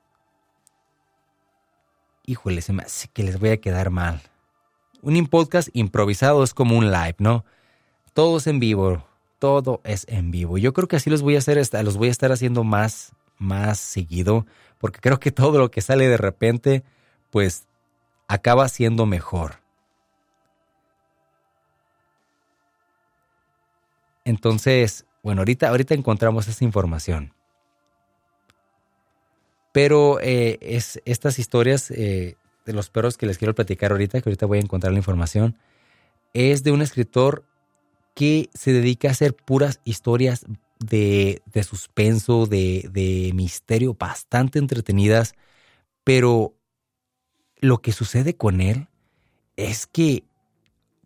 Híjole, 2.26 2.60
se 2.60 2.74
me 2.74 2.84
que 3.14 3.22
les 3.22 3.40
voy 3.40 3.48
a 3.48 3.56
quedar 3.56 3.88
mal. 3.88 4.20
Un 5.00 5.28
podcast 5.28 5.70
improvisado 5.72 6.44
es 6.44 6.52
como 6.52 6.76
un 6.76 6.92
live, 6.92 7.14
¿no? 7.16 7.46
Todo 8.12 8.36
es 8.36 8.46
en 8.48 8.60
vivo. 8.60 9.02
Todo 9.38 9.80
es 9.84 10.04
en 10.10 10.30
vivo. 10.30 10.58
Yo 10.58 10.74
creo 10.74 10.86
que 10.86 10.96
así 10.96 11.08
los 11.08 11.22
voy 11.22 11.36
a 11.36 11.38
hacer, 11.38 11.56
los 11.84 11.96
voy 11.96 12.08
a 12.08 12.10
estar 12.10 12.32
haciendo 12.32 12.64
más, 12.64 13.14
más 13.38 13.80
seguido, 13.80 14.44
porque 14.76 15.00
creo 15.00 15.20
que 15.20 15.32
todo 15.32 15.58
lo 15.58 15.70
que 15.70 15.80
sale 15.80 16.06
de 16.06 16.18
repente, 16.18 16.84
pues 17.30 17.66
acaba 18.28 18.68
siendo 18.68 19.06
mejor. 19.06 19.65
Entonces, 24.26 25.06
bueno, 25.22 25.42
ahorita, 25.42 25.68
ahorita 25.68 25.94
encontramos 25.94 26.48
esa 26.48 26.64
información. 26.64 27.32
Pero 29.72 30.18
eh, 30.20 30.58
es, 30.60 31.00
estas 31.04 31.38
historias 31.38 31.92
eh, 31.92 32.36
de 32.64 32.72
los 32.72 32.90
perros 32.90 33.16
que 33.16 33.26
les 33.26 33.38
quiero 33.38 33.54
platicar 33.54 33.92
ahorita, 33.92 34.20
que 34.20 34.28
ahorita 34.28 34.46
voy 34.46 34.58
a 34.58 34.62
encontrar 34.62 34.92
la 34.92 34.98
información, 34.98 35.56
es 36.34 36.64
de 36.64 36.72
un 36.72 36.82
escritor 36.82 37.44
que 38.16 38.50
se 38.52 38.72
dedica 38.72 39.06
a 39.06 39.12
hacer 39.12 39.36
puras 39.36 39.80
historias 39.84 40.44
de, 40.80 41.40
suspenso, 41.62 42.46
de, 42.46 42.90
de 42.92 43.30
misterio, 43.32 43.94
bastante 43.94 44.58
entretenidas, 44.58 45.36
pero 46.02 46.52
lo 47.60 47.78
que 47.78 47.92
sucede 47.92 48.34
con 48.34 48.60
él 48.60 48.88
es 49.54 49.86
que 49.86 50.24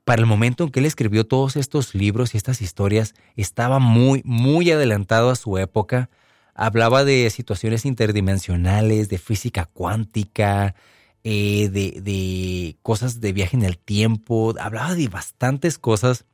para 0.05 0.21
el 0.21 0.27
momento 0.27 0.65
en 0.65 0.71
que 0.71 0.81
él 0.81 0.87
escribió 0.87 1.27
todos 1.27 1.57
estos 1.57 1.95
libros 1.95 2.35
y 2.35 2.37
estas 2.37 2.63
historias, 2.63 3.15
estaba 3.37 3.79
muy, 3.79 4.23
muy 4.25 4.71
adelantado 4.71 5.31
a 5.31 5.37
su 5.37 5.59
época. 5.59 6.11
Hablaba 6.55 7.05
de 7.05 7.31
situaciones 7.31 7.85
interdimensionales, 7.85 9.09
de 9.09 9.19
física 9.19 9.67
cuántica, 9.67 10.75
eh, 11.23 11.69
de, 11.69 12.77
cosas 12.83 13.21
de 13.21 13.33
viaje 13.33 13.57
en 13.57 13.65
el 13.65 13.79
tiempo. 13.79 14.55
Hablaba 14.59 14.95
de 14.95 15.09
bastantes 15.09 15.79
cosas 15.79 16.25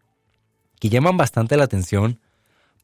que 0.81 0.89
llaman 0.89 1.17
bastante 1.17 1.57
la 1.57 1.65
atención 1.65 2.21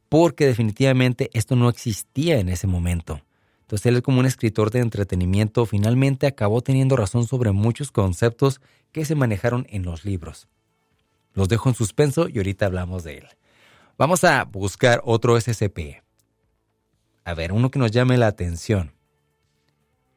porque 0.09 0.47
definitivamente 0.47 1.31
esto 1.33 1.57
no 1.57 1.69
existía 1.69 2.39
en 2.39 2.49
ese 2.49 2.67
momento. 2.67 3.23
Entonces 3.63 3.87
él 3.87 4.03
como 4.03 4.21
un 4.21 4.27
escritor 4.27 4.71
de 4.71 4.81
entretenimiento 4.81 5.65
finalmente 5.65 6.27
acabó 6.27 6.61
teniendo 6.61 6.97
razón 6.97 7.27
sobre 7.27 7.53
muchos 7.53 7.91
conceptos 7.91 8.61
que 8.91 9.07
se 9.07 9.15
manejaron 9.15 9.67
en 9.71 9.85
los 9.85 10.05
libros. 10.05 10.49
Los 11.35 11.49
dejo 11.49 11.69
en 11.69 11.75
suspenso 11.75 12.29
y 12.29 12.39
ahorita 12.39 12.67
hablamos 12.67 13.05
de 13.05 13.19
él. 13.19 13.29
Vamos 13.99 14.25
a 14.25 14.45
buscar 14.45 15.01
otro 15.05 15.41
SCP. 15.41 16.03
A 17.25 17.35
ver, 17.35 17.53
uno 17.53 17.71
que 17.71 17.79
nos 17.79 17.91
llame 17.91 18.19
la 18.19 18.27
atención. 18.27 18.93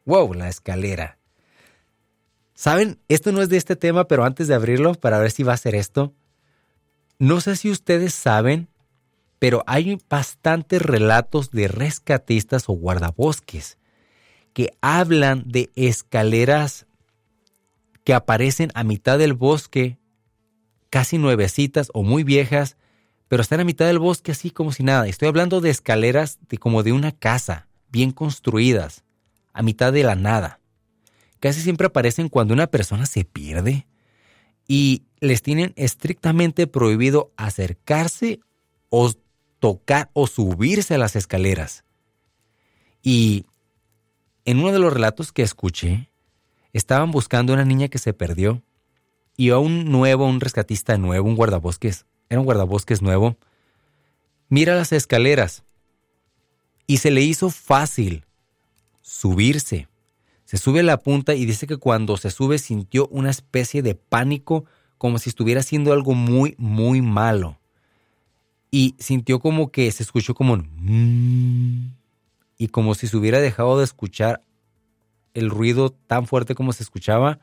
Wow, 0.05 0.33
la 0.33 0.49
escalera. 0.49 1.17
Saben, 2.53 2.99
esto 3.09 3.31
no 3.31 3.41
es 3.41 3.49
de 3.49 3.57
este 3.57 3.75
tema, 3.75 4.07
pero 4.07 4.23
antes 4.23 4.47
de 4.47 4.55
abrirlo, 4.55 4.93
para 4.95 5.19
ver 5.19 5.31
si 5.31 5.43
va 5.43 5.53
a 5.53 5.57
ser 5.57 5.75
esto, 5.75 6.13
no 7.19 7.41
sé 7.41 7.55
si 7.55 7.69
ustedes 7.69 8.13
saben, 8.13 8.69
pero 9.39 9.63
hay 9.67 9.97
bastantes 10.09 10.81
relatos 10.81 11.51
de 11.51 11.67
rescatistas 11.67 12.69
o 12.69 12.73
guardabosques 12.73 13.77
que 14.53 14.71
hablan 14.81 15.43
de 15.45 15.69
escaleras 15.75 16.87
que 18.05 18.13
aparecen 18.13 18.71
a 18.73 18.83
mitad 18.83 19.17
del 19.17 19.33
bosque 19.33 19.97
casi 20.95 21.17
nuevecitas 21.17 21.91
o 21.93 22.03
muy 22.03 22.23
viejas, 22.23 22.77
pero 23.27 23.41
están 23.41 23.59
a 23.59 23.65
mitad 23.65 23.85
del 23.85 23.99
bosque 23.99 24.31
así 24.31 24.49
como 24.49 24.71
si 24.71 24.81
nada. 24.81 25.09
Estoy 25.09 25.27
hablando 25.27 25.59
de 25.59 25.69
escaleras 25.69 26.39
de 26.47 26.57
como 26.57 26.83
de 26.83 26.93
una 26.93 27.11
casa, 27.11 27.67
bien 27.89 28.11
construidas, 28.11 29.03
a 29.51 29.61
mitad 29.61 29.91
de 29.91 30.05
la 30.05 30.15
nada. 30.15 30.61
Casi 31.41 31.59
siempre 31.59 31.87
aparecen 31.87 32.29
cuando 32.29 32.53
una 32.53 32.67
persona 32.67 33.07
se 33.07 33.25
pierde 33.25 33.87
y 34.69 35.03
les 35.19 35.41
tienen 35.41 35.73
estrictamente 35.75 36.65
prohibido 36.65 37.33
acercarse 37.35 38.39
o 38.87 39.11
tocar 39.59 40.09
o 40.13 40.27
subirse 40.27 40.95
a 40.95 40.97
las 40.97 41.17
escaleras. 41.17 41.83
Y 43.01 43.45
en 44.45 44.59
uno 44.59 44.71
de 44.71 44.79
los 44.79 44.93
relatos 44.93 45.33
que 45.33 45.41
escuché, 45.41 46.09
estaban 46.71 47.11
buscando 47.11 47.51
a 47.51 47.55
una 47.55 47.65
niña 47.65 47.89
que 47.89 47.97
se 47.97 48.13
perdió 48.13 48.63
y 49.37 49.49
a 49.49 49.57
un 49.57 49.91
nuevo, 49.91 50.25
un 50.25 50.39
rescatista 50.39 50.97
nuevo, 50.97 51.27
un 51.27 51.35
guardabosques, 51.35 52.05
era 52.29 52.39
un 52.39 52.45
guardabosques 52.45 53.01
nuevo, 53.01 53.37
mira 54.49 54.75
las 54.75 54.91
escaleras 54.91 55.63
y 56.87 56.97
se 56.97 57.11
le 57.11 57.21
hizo 57.21 57.49
fácil 57.49 58.25
subirse. 59.01 59.87
Se 60.45 60.57
sube 60.57 60.81
a 60.81 60.83
la 60.83 60.99
punta 60.99 61.33
y 61.33 61.45
dice 61.45 61.67
que 61.67 61.77
cuando 61.77 62.17
se 62.17 62.29
sube 62.29 62.59
sintió 62.59 63.07
una 63.07 63.31
especie 63.31 63.81
de 63.81 63.95
pánico 63.95 64.65
como 64.97 65.19
si 65.19 65.29
estuviera 65.29 65.61
haciendo 65.61 65.91
algo 65.91 66.13
muy, 66.13 66.55
muy 66.57 67.01
malo. 67.01 67.59
Y 68.71 68.95
sintió 68.99 69.39
como 69.39 69.71
que 69.71 69.91
se 69.91 70.03
escuchó 70.03 70.35
como 70.35 70.53
un... 70.53 70.69
Mm", 70.77 71.95
y 72.57 72.67
como 72.69 72.95
si 72.95 73.07
se 73.07 73.17
hubiera 73.17 73.39
dejado 73.39 73.77
de 73.77 73.83
escuchar 73.83 74.41
el 75.33 75.49
ruido 75.49 75.89
tan 75.91 76.27
fuerte 76.27 76.55
como 76.55 76.73
se 76.73 76.83
escuchaba. 76.83 77.39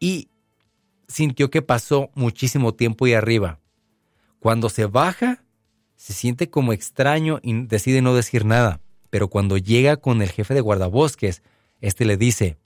Y 0.00 0.28
sintió 1.14 1.48
que 1.48 1.62
pasó 1.62 2.10
muchísimo 2.14 2.74
tiempo 2.74 3.04
ahí 3.04 3.14
arriba. 3.14 3.60
Cuando 4.40 4.68
se 4.68 4.86
baja, 4.86 5.44
se 5.94 6.12
siente 6.12 6.50
como 6.50 6.72
extraño 6.72 7.38
y 7.40 7.66
decide 7.66 8.02
no 8.02 8.14
decir 8.14 8.44
nada. 8.44 8.80
Pero 9.10 9.28
cuando 9.28 9.56
llega 9.56 9.96
con 9.96 10.22
el 10.22 10.30
jefe 10.30 10.54
de 10.54 10.60
guardabosques, 10.60 11.42
este 11.80 12.04
le 12.04 12.16
dice, 12.16 12.58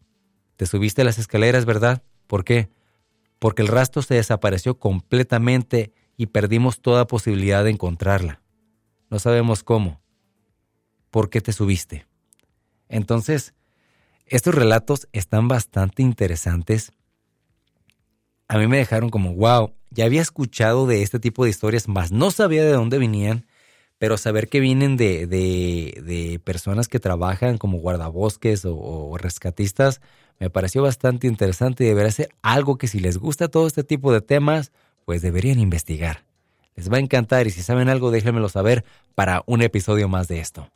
te 0.57 0.65
subiste 0.65 1.03
a 1.03 1.05
las 1.05 1.19
escaleras, 1.19 1.67
¿verdad? 1.67 2.03
¿Por 2.27 2.43
qué? 2.43 2.71
Porque 3.39 3.61
el 3.61 3.69
rastro 3.69 4.01
se 4.01 4.15
desapareció 4.15 4.79
completamente 4.79 5.93
y 6.17 6.27
perdimos 6.27 6.81
toda 6.81 7.07
posibilidad 7.07 7.65
de 7.65 7.71
encontrarla. 7.71 8.41
No 9.11 9.19
sabemos 9.19 9.63
cómo. 9.63 10.01
¿Por 11.11 11.29
qué 11.29 11.43
te 11.43 11.53
subiste? 11.53 12.07
Entonces, 12.89 13.53
estos 14.25 14.55
relatos 14.55 15.07
están 15.13 15.49
bastante 15.49 16.03
interesantes 16.03 16.93
a 18.49 18.59
mí 18.59 18.67
me 18.67 18.79
dejaron 18.79 19.11
como, 19.11 19.35
wow, 19.35 19.73
ya 19.91 20.07
había 20.07 20.23
escuchado 20.23 20.87
de 20.87 21.03
este 21.03 21.21
tipo 21.21 21.45
de 21.45 21.51
historias, 21.51 21.87
mas 21.87 22.11
no 22.11 22.31
sabía 22.31 22.65
de 22.65 22.73
dónde 22.73 22.99
venían, 22.99 23.47
pero 23.99 24.17
saber 24.17 24.49
que 24.49 24.61
vienen 24.61 24.97
de, 24.97 25.27
de, 25.27 26.41
personas 26.45 26.89
que 26.89 27.01
trabajan 27.01 27.59
como 27.59 27.79
guardabosques 27.79 28.65
o, 28.65 29.17
rescatistas 29.19 30.01
me 30.39 30.51
pareció 30.51 30.83
bastante 30.83 31.27
interesante 31.27 31.83
y 31.85 31.89
debería 31.89 32.13
ser 32.13 32.29
algo 32.43 32.79
que 32.79 32.87
si 32.87 33.01
les 33.01 33.19
gusta 33.19 33.49
todo 33.49 33.67
este 33.67 33.83
tipo 33.83 34.13
de 34.13 34.21
temas, 34.21 34.71
pues 35.05 35.21
deberían 35.21 35.59
investigar. 35.59 36.25
Les 36.77 36.93
va 36.93 36.99
a 36.99 37.01
encantar 37.01 37.49
y 37.49 37.51
si 37.51 37.61
saben 37.61 37.89
algo 37.89 38.13
déjenmelo 38.13 38.49
saber 38.49 38.85
para 39.17 39.43
un 39.47 39.63
episodio 39.63 40.09
más 40.09 40.29
de 40.29 40.39
esto. 40.39 40.71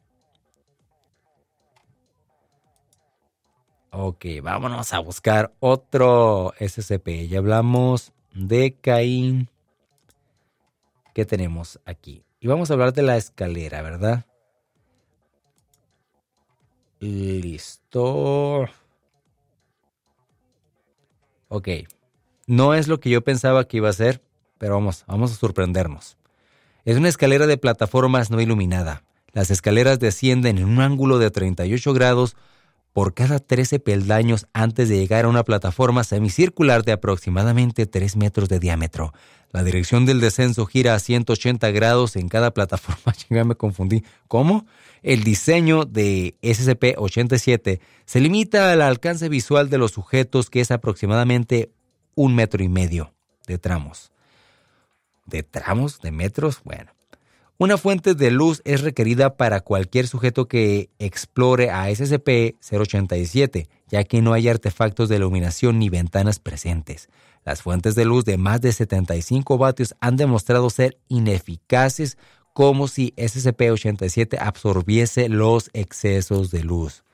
Ok, 3.94 4.24
vámonos 4.42 4.94
a 4.94 5.00
buscar 5.00 5.52
otro 5.60 6.54
SCP. 6.58 7.28
Ya 7.28 7.40
hablamos 7.40 8.14
de 8.32 8.74
Caín. 8.80 9.50
¿Qué 11.14 11.26
tenemos 11.26 11.78
aquí? 11.84 12.24
Y 12.40 12.46
vamos 12.46 12.70
a 12.70 12.72
hablar 12.72 12.94
de 12.94 13.02
la 13.02 13.18
escalera, 13.18 13.82
¿verdad? 13.82 14.24
Listo. 17.00 18.64
Ok. 21.48 21.68
No 22.46 22.72
es 22.72 22.88
lo 22.88 22.98
que 22.98 23.10
yo 23.10 23.20
pensaba 23.20 23.68
que 23.68 23.76
iba 23.76 23.90
a 23.90 23.92
ser, 23.92 24.22
pero 24.56 24.72
vamos, 24.72 25.04
vamos 25.06 25.32
a 25.32 25.34
sorprendernos. 25.34 26.16
Es 26.86 26.96
una 26.96 27.10
escalera 27.10 27.46
de 27.46 27.58
plataformas 27.58 28.30
no 28.30 28.40
iluminada. 28.40 29.04
Las 29.34 29.50
escaleras 29.50 29.98
descienden 30.00 30.56
en 30.56 30.64
un 30.64 30.80
ángulo 30.80 31.18
de 31.18 31.30
38 31.30 31.92
grados 31.92 32.36
por 32.92 33.14
cada 33.14 33.38
13 33.38 33.78
peldaños 33.78 34.46
antes 34.52 34.88
de 34.88 34.98
llegar 34.98 35.24
a 35.24 35.28
una 35.28 35.44
plataforma 35.44 36.04
semicircular 36.04 36.84
de 36.84 36.92
aproximadamente 36.92 37.86
3 37.86 38.16
metros 38.16 38.48
de 38.48 38.58
diámetro. 38.58 39.12
La 39.50 39.62
dirección 39.62 40.06
del 40.06 40.20
descenso 40.20 40.64
gira 40.66 40.94
a 40.94 40.98
180 40.98 41.70
grados 41.72 42.16
en 42.16 42.28
cada 42.28 42.52
plataforma. 42.52 43.14
Ya 43.30 43.44
me 43.44 43.54
confundí. 43.54 44.02
¿Cómo? 44.28 44.66
El 45.02 45.24
diseño 45.24 45.84
de 45.84 46.36
SCP-87 46.42 47.80
se 48.04 48.20
limita 48.20 48.72
al 48.72 48.82
alcance 48.82 49.28
visual 49.28 49.70
de 49.70 49.78
los 49.78 49.92
sujetos, 49.92 50.50
que 50.50 50.60
es 50.60 50.70
aproximadamente 50.70 51.72
un 52.14 52.34
metro 52.34 52.62
y 52.62 52.68
medio 52.68 53.14
de 53.46 53.58
tramos. 53.58 54.12
¿De 55.26 55.42
tramos? 55.42 56.00
¿De 56.00 56.10
metros? 56.10 56.60
Bueno. 56.64 56.92
Una 57.62 57.78
fuente 57.78 58.16
de 58.16 58.32
luz 58.32 58.60
es 58.64 58.80
requerida 58.80 59.36
para 59.36 59.60
cualquier 59.60 60.08
sujeto 60.08 60.48
que 60.48 60.90
explore 60.98 61.70
a 61.70 61.88
SCP-087, 61.90 63.68
ya 63.86 64.02
que 64.02 64.20
no 64.20 64.32
hay 64.32 64.48
artefactos 64.48 65.08
de 65.08 65.14
iluminación 65.14 65.78
ni 65.78 65.88
ventanas 65.88 66.40
presentes. 66.40 67.08
Las 67.44 67.62
fuentes 67.62 67.94
de 67.94 68.04
luz 68.04 68.24
de 68.24 68.36
más 68.36 68.62
de 68.62 68.72
75 68.72 69.58
vatios 69.58 69.94
han 70.00 70.16
demostrado 70.16 70.70
ser 70.70 70.98
ineficaces 71.06 72.18
como 72.52 72.88
si 72.88 73.14
SCP-87 73.16 74.38
absorbiese 74.40 75.28
los 75.28 75.70
excesos 75.72 76.50
de 76.50 76.64
luz. 76.64 77.04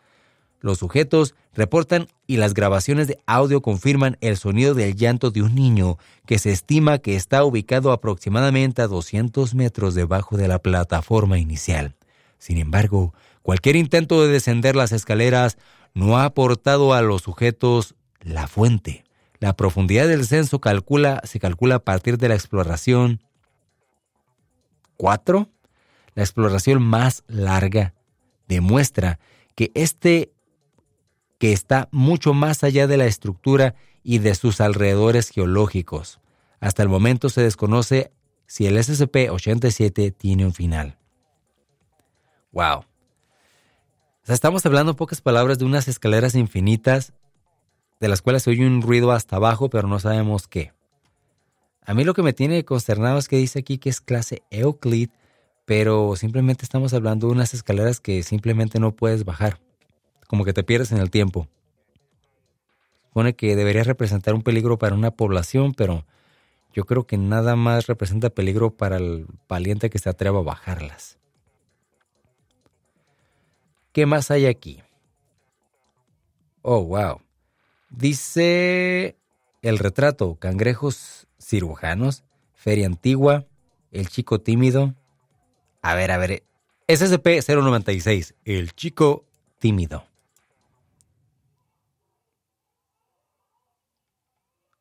Los 0.60 0.78
sujetos 0.78 1.34
reportan 1.54 2.08
y 2.26 2.36
las 2.36 2.54
grabaciones 2.54 3.06
de 3.06 3.18
audio 3.26 3.62
confirman 3.62 4.16
el 4.20 4.36
sonido 4.36 4.74
del 4.74 4.96
llanto 4.96 5.30
de 5.30 5.42
un 5.42 5.54
niño 5.54 5.98
que 6.26 6.38
se 6.38 6.50
estima 6.50 6.98
que 6.98 7.14
está 7.14 7.44
ubicado 7.44 7.92
aproximadamente 7.92 8.82
a 8.82 8.88
200 8.88 9.54
metros 9.54 9.94
debajo 9.94 10.36
de 10.36 10.48
la 10.48 10.58
plataforma 10.58 11.38
inicial. 11.38 11.94
Sin 12.38 12.58
embargo, 12.58 13.14
cualquier 13.42 13.76
intento 13.76 14.22
de 14.22 14.28
descender 14.28 14.76
las 14.76 14.92
escaleras 14.92 15.58
no 15.94 16.18
ha 16.18 16.24
aportado 16.24 16.92
a 16.92 17.02
los 17.02 17.22
sujetos 17.22 17.94
la 18.20 18.46
fuente. 18.46 19.04
La 19.40 19.54
profundidad 19.54 20.08
del 20.08 20.20
descenso 20.20 20.60
calcula, 20.60 21.20
se 21.24 21.38
calcula 21.38 21.76
a 21.76 21.84
partir 21.84 22.18
de 22.18 22.28
la 22.28 22.34
exploración 22.34 23.22
4. 24.96 25.48
La 26.14 26.22
exploración 26.22 26.82
más 26.82 27.22
larga 27.28 27.94
demuestra 28.48 29.20
que 29.54 29.70
este 29.74 30.32
que 31.38 31.52
está 31.52 31.88
mucho 31.92 32.34
más 32.34 32.64
allá 32.64 32.86
de 32.86 32.96
la 32.96 33.06
estructura 33.06 33.74
y 34.02 34.18
de 34.18 34.34
sus 34.34 34.60
alrededores 34.60 35.30
geológicos. 35.30 36.20
Hasta 36.60 36.82
el 36.82 36.88
momento 36.88 37.28
se 37.28 37.42
desconoce 37.42 38.12
si 38.46 38.66
el 38.66 38.76
SCP-87 38.76 40.14
tiene 40.16 40.44
un 40.44 40.52
final. 40.52 40.98
¡Wow! 42.52 42.84
estamos 44.26 44.66
hablando 44.66 44.92
en 44.92 44.96
pocas 44.96 45.22
palabras 45.22 45.58
de 45.58 45.64
unas 45.64 45.88
escaleras 45.88 46.34
infinitas 46.34 47.14
de 47.98 48.08
las 48.08 48.20
cuales 48.20 48.42
se 48.42 48.50
oye 48.50 48.66
un 48.66 48.82
ruido 48.82 49.10
hasta 49.12 49.36
abajo, 49.36 49.70
pero 49.70 49.88
no 49.88 49.98
sabemos 50.00 50.48
qué. 50.48 50.72
A 51.82 51.94
mí 51.94 52.04
lo 52.04 52.12
que 52.12 52.22
me 52.22 52.34
tiene 52.34 52.64
consternado 52.66 53.18
es 53.18 53.26
que 53.26 53.38
dice 53.38 53.60
aquí 53.60 53.78
que 53.78 53.88
es 53.88 54.02
clase 54.02 54.42
Euclid, 54.50 55.08
pero 55.64 56.14
simplemente 56.16 56.64
estamos 56.64 56.92
hablando 56.92 57.26
de 57.26 57.32
unas 57.32 57.54
escaleras 57.54 58.00
que 58.00 58.22
simplemente 58.22 58.78
no 58.78 58.94
puedes 58.94 59.24
bajar 59.24 59.60
como 60.28 60.44
que 60.44 60.52
te 60.52 60.62
pierdes 60.62 60.92
en 60.92 60.98
el 60.98 61.10
tiempo. 61.10 61.48
Supone 63.02 63.34
que 63.34 63.56
debería 63.56 63.82
representar 63.82 64.34
un 64.34 64.42
peligro 64.42 64.78
para 64.78 64.94
una 64.94 65.10
población, 65.10 65.74
pero 65.74 66.04
yo 66.72 66.84
creo 66.84 67.06
que 67.06 67.16
nada 67.16 67.56
más 67.56 67.88
representa 67.88 68.30
peligro 68.30 68.70
para 68.70 68.98
el 68.98 69.26
valiente 69.48 69.90
que 69.90 69.98
se 69.98 70.08
atreva 70.08 70.38
a 70.38 70.42
bajarlas. 70.42 71.18
¿Qué 73.92 74.06
más 74.06 74.30
hay 74.30 74.46
aquí? 74.46 74.80
Oh, 76.62 76.84
wow. 76.84 77.20
Dice 77.90 79.16
el 79.62 79.78
retrato, 79.78 80.36
cangrejos 80.36 81.26
cirujanos, 81.40 82.22
feria 82.54 82.86
antigua, 82.86 83.46
el 83.90 84.08
chico 84.08 84.40
tímido. 84.40 84.94
A 85.82 85.94
ver, 85.94 86.10
a 86.10 86.18
ver. 86.18 86.44
SCP-096, 86.86 88.34
el 88.44 88.74
chico 88.74 89.24
tímido. 89.58 90.07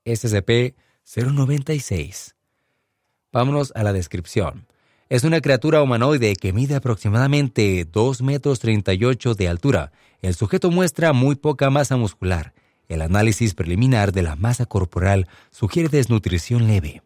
SCP-096. 0.07 2.33
Vámonos 3.31 3.71
a 3.75 3.83
la 3.83 3.93
descripción. 3.93 4.65
Es 5.09 5.23
una 5.23 5.39
criatura 5.41 5.81
humanoide 5.81 6.35
que 6.35 6.53
mide 6.53 6.75
aproximadamente 6.75 7.85
2 7.85 8.21
metros 8.23 8.59
38 8.59 9.35
de 9.35 9.47
altura. 9.47 9.91
El 10.21 10.35
sujeto 10.35 10.71
muestra 10.71 11.13
muy 11.13 11.35
poca 11.35 11.69
masa 11.69 11.95
muscular. 11.97 12.53
El 12.89 13.01
análisis 13.01 13.53
preliminar 13.53 14.11
de 14.11 14.23
la 14.23 14.35
masa 14.35 14.65
corporal 14.65 15.27
sugiere 15.51 15.89
desnutrición 15.89 16.67
leve. 16.67 17.03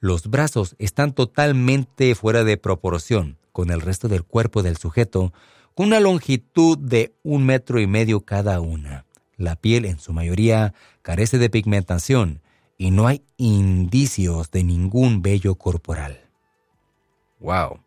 Los 0.00 0.28
brazos 0.28 0.76
están 0.78 1.12
totalmente 1.12 2.14
fuera 2.14 2.44
de 2.44 2.56
proporción 2.56 3.36
con 3.52 3.70
el 3.70 3.80
resto 3.80 4.08
del 4.08 4.22
cuerpo 4.22 4.62
del 4.62 4.76
sujeto, 4.76 5.32
con 5.74 5.86
una 5.86 5.98
longitud 5.98 6.78
de 6.78 7.14
un 7.24 7.44
metro 7.44 7.80
y 7.80 7.88
medio 7.88 8.20
cada 8.20 8.60
una. 8.60 9.04
La 9.38 9.56
piel 9.56 9.86
en 9.86 9.98
su 9.98 10.12
mayoría 10.12 10.74
carece 11.00 11.38
de 11.38 11.48
pigmentación 11.48 12.42
y 12.76 12.90
no 12.90 13.06
hay 13.06 13.22
indicios 13.36 14.50
de 14.50 14.64
ningún 14.64 15.22
vello 15.22 15.54
corporal. 15.54 16.20
Wow. 17.38 17.80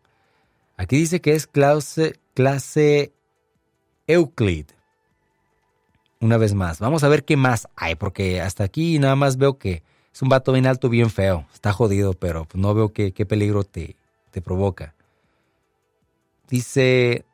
Aquí 0.76 0.96
dice 0.96 1.20
que 1.20 1.34
es 1.34 1.46
clase, 1.46 2.18
clase 2.34 3.12
Euclid. 4.06 4.66
Una 6.20 6.38
vez 6.38 6.54
más, 6.54 6.80
vamos 6.80 7.04
a 7.04 7.08
ver 7.08 7.24
qué 7.24 7.36
más 7.36 7.68
hay, 7.76 7.96
porque 7.96 8.40
hasta 8.40 8.64
aquí 8.64 8.98
nada 8.98 9.14
más 9.14 9.36
veo 9.36 9.58
que 9.58 9.82
es 10.12 10.22
un 10.22 10.28
vato 10.28 10.52
bien 10.52 10.66
alto, 10.66 10.88
bien 10.88 11.10
feo. 11.10 11.46
Está 11.52 11.72
jodido, 11.72 12.14
pero 12.14 12.46
no 12.54 12.74
veo 12.74 12.92
qué, 12.92 13.12
peligro 13.26 13.64
te, 13.64 13.96
te 14.30 14.40
provoca. 14.40 14.94
Dice, 16.48 17.24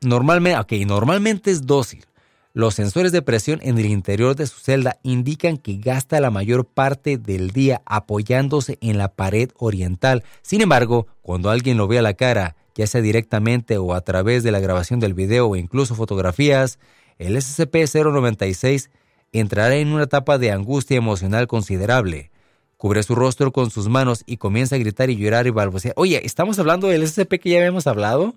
normalmente, 0.00 0.58
ok, 0.58 0.86
normalmente 0.86 1.50
es 1.50 1.66
dócil. 1.66 2.04
Los 2.52 2.74
sensores 2.74 3.12
de 3.12 3.22
presión 3.22 3.60
en 3.62 3.78
el 3.78 3.86
interior 3.86 4.34
de 4.34 4.46
su 4.48 4.58
celda 4.58 4.98
indican 5.04 5.56
que 5.56 5.76
gasta 5.76 6.20
la 6.20 6.30
mayor 6.30 6.66
parte 6.66 7.16
del 7.16 7.52
día 7.52 7.80
apoyándose 7.84 8.76
en 8.80 8.98
la 8.98 9.12
pared 9.12 9.50
oriental. 9.56 10.24
Sin 10.42 10.60
embargo, 10.60 11.06
cuando 11.22 11.50
alguien 11.50 11.76
lo 11.76 11.86
ve 11.86 12.00
a 12.00 12.02
la 12.02 12.14
cara, 12.14 12.56
ya 12.74 12.88
sea 12.88 13.02
directamente 13.02 13.78
o 13.78 13.94
a 13.94 14.00
través 14.00 14.42
de 14.42 14.50
la 14.50 14.58
grabación 14.58 14.98
del 14.98 15.14
video 15.14 15.46
o 15.46 15.54
incluso 15.54 15.94
fotografías, 15.94 16.80
el 17.18 17.36
SCP-096 17.36 18.90
entrará 19.32 19.76
en 19.76 19.92
una 19.92 20.04
etapa 20.04 20.36
de 20.38 20.50
angustia 20.50 20.96
emocional 20.96 21.46
considerable. 21.46 22.32
Cubre 22.76 23.04
su 23.04 23.14
rostro 23.14 23.52
con 23.52 23.70
sus 23.70 23.88
manos 23.88 24.24
y 24.26 24.38
comienza 24.38 24.74
a 24.74 24.78
gritar 24.78 25.08
y 25.08 25.16
llorar 25.16 25.46
y 25.46 25.50
balbucear. 25.50 25.94
Oye, 25.96 26.20
¿estamos 26.24 26.58
hablando 26.58 26.88
del 26.88 27.06
SCP 27.06 27.38
que 27.38 27.50
ya 27.50 27.58
habíamos 27.58 27.86
hablado? 27.86 28.34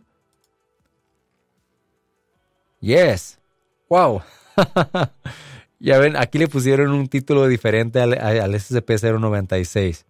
Yes. 2.80 3.40
¡Wow! 3.94 4.24
ya 5.80 6.00
ven, 6.00 6.16
aquí 6.16 6.40
le 6.40 6.48
pusieron 6.48 6.90
un 6.90 7.08
título 7.08 7.46
diferente 7.46 8.02
al, 8.02 8.14
SCP-096. 8.16 10.04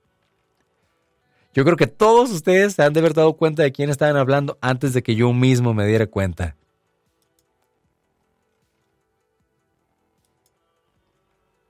Yo 1.53 1.65
creo 1.65 1.75
que 1.75 1.87
todos 1.87 2.31
ustedes 2.31 2.75
se 2.75 2.83
han 2.83 2.93
de 2.93 3.01
haber 3.01 3.13
dado 3.13 3.33
cuenta 3.33 3.61
de 3.61 3.73
quién 3.73 3.89
estaban 3.89 4.15
hablando 4.15 4.57
antes 4.61 4.93
de 4.93 5.03
que 5.03 5.15
yo 5.15 5.33
mismo 5.33 5.73
me 5.73 5.85
diera 5.85 6.07
cuenta. 6.07 6.55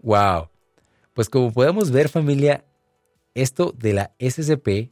Wow. 0.03 0.49
Pues 1.15 1.29
como 1.29 1.51
podemos 1.51 1.89
ver 1.89 2.09
familia, 2.09 2.63
esto 3.33 3.73
de 3.75 3.93
la 3.93 4.11
SCP 4.19 4.91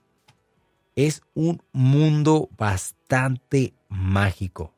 es 0.95 1.21
un 1.35 1.61
mundo 1.71 2.49
bastante 2.57 3.75
mágico 3.89 4.73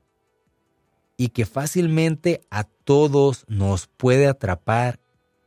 y 1.18 1.30
que 1.30 1.46
fácilmente 1.46 2.42
a 2.50 2.64
todos 2.64 3.46
nos 3.48 3.88
puede 3.88 4.28
atrapar 4.28 5.00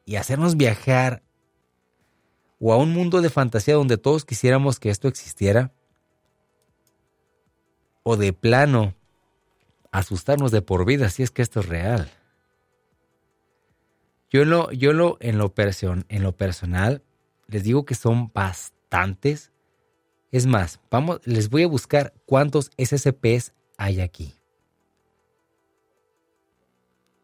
y 0.05 0.17
hacernos 0.17 0.57
viajar 0.57 1.23
o 2.59 2.73
a 2.73 2.77
un 2.77 2.93
mundo 2.93 3.21
de 3.21 3.31
fantasía 3.31 3.75
donde 3.75 3.99
todos 3.99 4.25
quisiéramos 4.25 4.81
que 4.81 4.91
esto 4.91 5.09
existiera 5.09 5.73
o 8.03 8.17
de 8.17 8.33
plano 8.33 8.95
asustarnos 9.91 10.53
de 10.53 10.63
por 10.63 10.85
vida 10.87 11.11
si 11.11 11.23
es 11.23 11.31
que 11.31 11.43
esto 11.43 11.61
es 11.61 11.67
real. 11.67 12.11
Yo, 14.31 14.45
lo, 14.45 14.71
yo 14.73 14.93
lo, 14.93 15.19
en, 15.21 15.39
lo 15.39 15.53
en 15.57 16.23
lo 16.23 16.37
personal 16.37 17.03
les 17.49 17.65
digo 17.65 17.85
que 17.85 17.95
son 17.95 18.31
bastantes. 18.33 19.53
Es 20.33 20.47
más, 20.47 20.81
vamos, 20.91 21.21
les 21.25 21.49
voy 21.49 21.63
a 21.63 21.69
buscar 21.69 22.13
cuántos 22.27 22.71
SCPs 22.77 23.53
hay 23.79 24.01
aquí. 24.01 24.35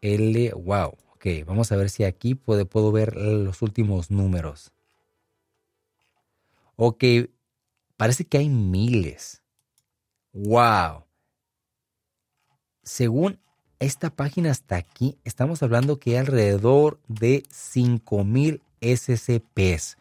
L, 0.03 0.53
wow. 0.53 0.99
Ok, 1.15 1.27
vamos 1.47 1.73
a 1.73 1.77
ver 1.77 1.89
si 1.89 2.05
aquí 2.05 2.35
puedo, 2.35 2.67
puedo 2.67 2.93
ver 2.93 3.17
los 3.17 3.63
últimos 3.63 4.11
números. 4.11 4.73
Ok, 6.77 7.05
parece 7.97 8.25
que 8.25 8.39
hay 8.39 8.49
miles. 8.49 9.43
Wow. 10.33 11.05
Según 12.83 13.39
esta 13.79 14.11
página 14.11 14.51
hasta 14.51 14.77
aquí, 14.77 15.19
estamos 15.25 15.63
hablando 15.63 15.99
que 15.99 16.11
hay 16.11 16.17
alrededor 16.17 17.01
de 17.07 17.45
5000 17.51 18.61
SCPs. 18.81 19.97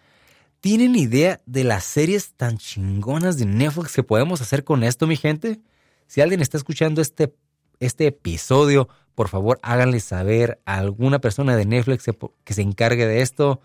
¿Tienen 0.60 0.95
idea 0.95 1.41
de 1.45 1.64
las 1.64 1.84
series 1.84 2.34
tan 2.34 2.58
chingonas 2.58 3.38
de 3.38 3.45
Netflix 3.45 3.93
que 3.93 4.04
podemos 4.04 4.41
hacer 4.41 4.64
con 4.64 4.84
esto, 4.84 5.08
mi 5.08 5.18
gente? 5.18 5.60
Si 6.08 6.22
alguien 6.22 6.41
está 6.41 6.58
escuchando 6.58 7.02
este, 7.02 7.34
este 7.80 8.08
episodio, 8.08 8.88
por 9.16 9.28
favor 9.28 9.59
háganle 9.62 9.99
saber 9.99 10.62
a 10.66 10.78
alguna 10.78 11.20
persona 11.20 11.55
de 11.55 11.66
Netflix 11.66 12.05
que 12.43 12.53
se 12.53 12.62
encargue 12.62 13.05
de 13.05 13.22
esto, 13.22 13.62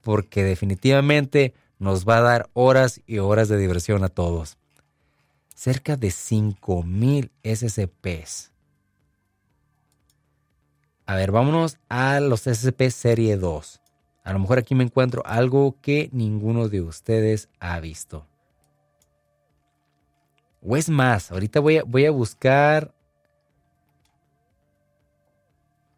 porque 0.00 0.44
definitivamente 0.44 1.54
nos 1.78 2.06
va 2.06 2.18
a 2.18 2.22
dar 2.22 2.50
horas 2.52 3.00
y 3.06 3.18
horas 3.18 3.48
de 3.48 3.58
diversión 3.58 4.04
a 4.04 4.08
todos. 4.08 4.58
Cerca 5.54 5.96
de 5.96 6.10
5000 6.10 7.30
SCPs. 7.42 8.52
A 11.06 11.14
ver, 11.14 11.30
vámonos 11.30 11.78
a 11.88 12.18
los 12.20 12.42
SCP 12.42 12.90
Serie 12.90 13.36
2. 13.36 13.80
A 14.24 14.32
lo 14.32 14.40
mejor 14.40 14.58
aquí 14.58 14.74
me 14.74 14.82
encuentro 14.82 15.22
algo 15.24 15.80
que 15.80 16.10
ninguno 16.12 16.68
de 16.68 16.80
ustedes 16.80 17.48
ha 17.60 17.78
visto. 17.78 18.26
O 20.60 20.76
es 20.76 20.90
más, 20.90 21.30
ahorita 21.30 21.60
voy 21.60 21.78
a, 21.78 21.84
voy 21.84 22.06
a 22.06 22.10
buscar. 22.10 22.92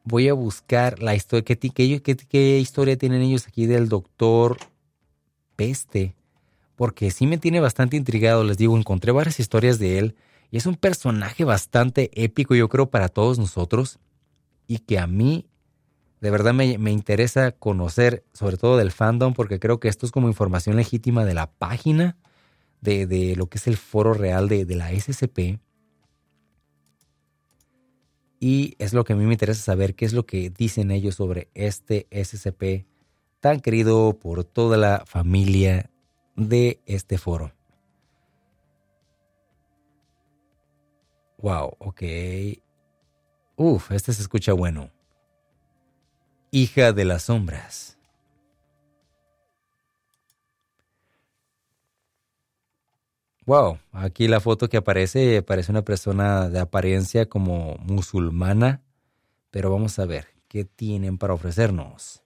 Voy 0.08 0.28
a 0.28 0.32
buscar 0.32 1.02
la 1.02 1.14
historia. 1.14 1.44
¿Qué, 1.44 2.16
qué 2.16 2.58
historia 2.58 2.96
tienen 2.96 3.20
ellos 3.20 3.46
aquí 3.46 3.66
del 3.66 3.90
doctor 3.90 4.56
peste, 5.54 6.14
porque 6.76 7.10
sí 7.10 7.26
me 7.26 7.36
tiene 7.36 7.58
bastante 7.58 7.96
intrigado, 7.96 8.44
les 8.44 8.56
digo, 8.56 8.78
encontré 8.78 9.10
varias 9.12 9.40
historias 9.40 9.78
de 9.78 9.98
él 9.98 10.14
y 10.50 10.56
es 10.56 10.64
un 10.64 10.76
personaje 10.76 11.44
bastante 11.44 12.10
épico, 12.14 12.54
yo 12.54 12.68
creo, 12.68 12.90
para 12.90 13.08
todos 13.08 13.38
nosotros 13.38 13.98
y 14.66 14.78
que 14.78 14.98
a 14.98 15.06
mí 15.06 15.46
de 16.20 16.30
verdad 16.30 16.54
me, 16.54 16.90
interesa 16.90 17.52
conocer, 17.52 18.24
sobre 18.32 18.56
todo 18.56 18.76
del 18.76 18.92
fandom, 18.92 19.34
porque 19.34 19.58
creo 19.58 19.78
que 19.78 19.88
esto 19.88 20.06
es 20.06 20.12
como 20.12 20.28
información 20.28 20.76
legítima 20.76 21.24
de 21.24 21.34
la 21.34 21.50
página, 21.50 22.16
de, 22.80 23.34
lo 23.36 23.48
que 23.48 23.58
es 23.58 23.66
el 23.66 23.76
foro 23.76 24.14
real 24.14 24.48
de, 24.48 24.64
de 24.64 24.76
la 24.76 24.90
SCP. 24.90 25.58
Y 28.40 28.76
es 28.78 28.92
lo 28.92 29.04
que 29.04 29.14
a 29.14 29.16
mí 29.16 29.24
me 29.24 29.32
interesa 29.32 29.62
saber, 29.62 29.94
qué 29.94 30.04
es 30.04 30.12
lo 30.12 30.24
que 30.24 30.50
dicen 30.50 30.90
ellos 30.90 31.16
sobre 31.16 31.48
este 31.54 32.06
SCP 32.10 32.86
tan 33.40 33.60
querido 33.60 34.18
por 34.18 34.44
toda 34.44 34.76
la 34.76 35.04
familia 35.06 35.90
de 36.36 36.80
este 36.86 37.18
foro. 37.18 37.52
Wow, 41.38 41.76
ok. 41.78 42.02
Uf, 43.56 43.92
este 43.92 44.12
se 44.12 44.22
escucha 44.22 44.52
bueno. 44.52 44.90
Hija 46.50 46.92
de 46.92 47.04
las 47.04 47.24
sombras. 47.24 47.97
Wow, 53.48 53.78
aquí 53.92 54.28
la 54.28 54.40
foto 54.40 54.68
que 54.68 54.76
aparece 54.76 55.40
parece 55.40 55.72
una 55.72 55.80
persona 55.80 56.50
de 56.50 56.58
apariencia 56.58 57.30
como 57.30 57.78
musulmana, 57.78 58.82
pero 59.50 59.70
vamos 59.70 59.98
a 59.98 60.04
ver 60.04 60.26
qué 60.48 60.66
tienen 60.66 61.16
para 61.16 61.32
ofrecernos. 61.32 62.22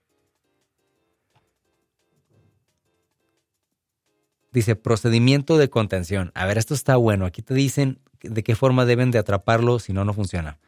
Dice 4.51 4.75
procedimiento 4.75 5.57
de 5.57 5.69
contención. 5.69 6.33
A 6.35 6.45
ver, 6.45 6.57
esto 6.57 6.73
está 6.73 6.97
bueno. 6.97 7.25
Aquí 7.25 7.41
te 7.41 7.53
dicen 7.53 8.01
de 8.21 8.43
qué 8.43 8.57
forma 8.57 8.83
deben 8.83 9.09
de 9.09 9.19
atraparlo 9.19 9.79
si 9.79 9.93
no, 9.93 10.03
no 10.03 10.13
funciona. 10.13 10.59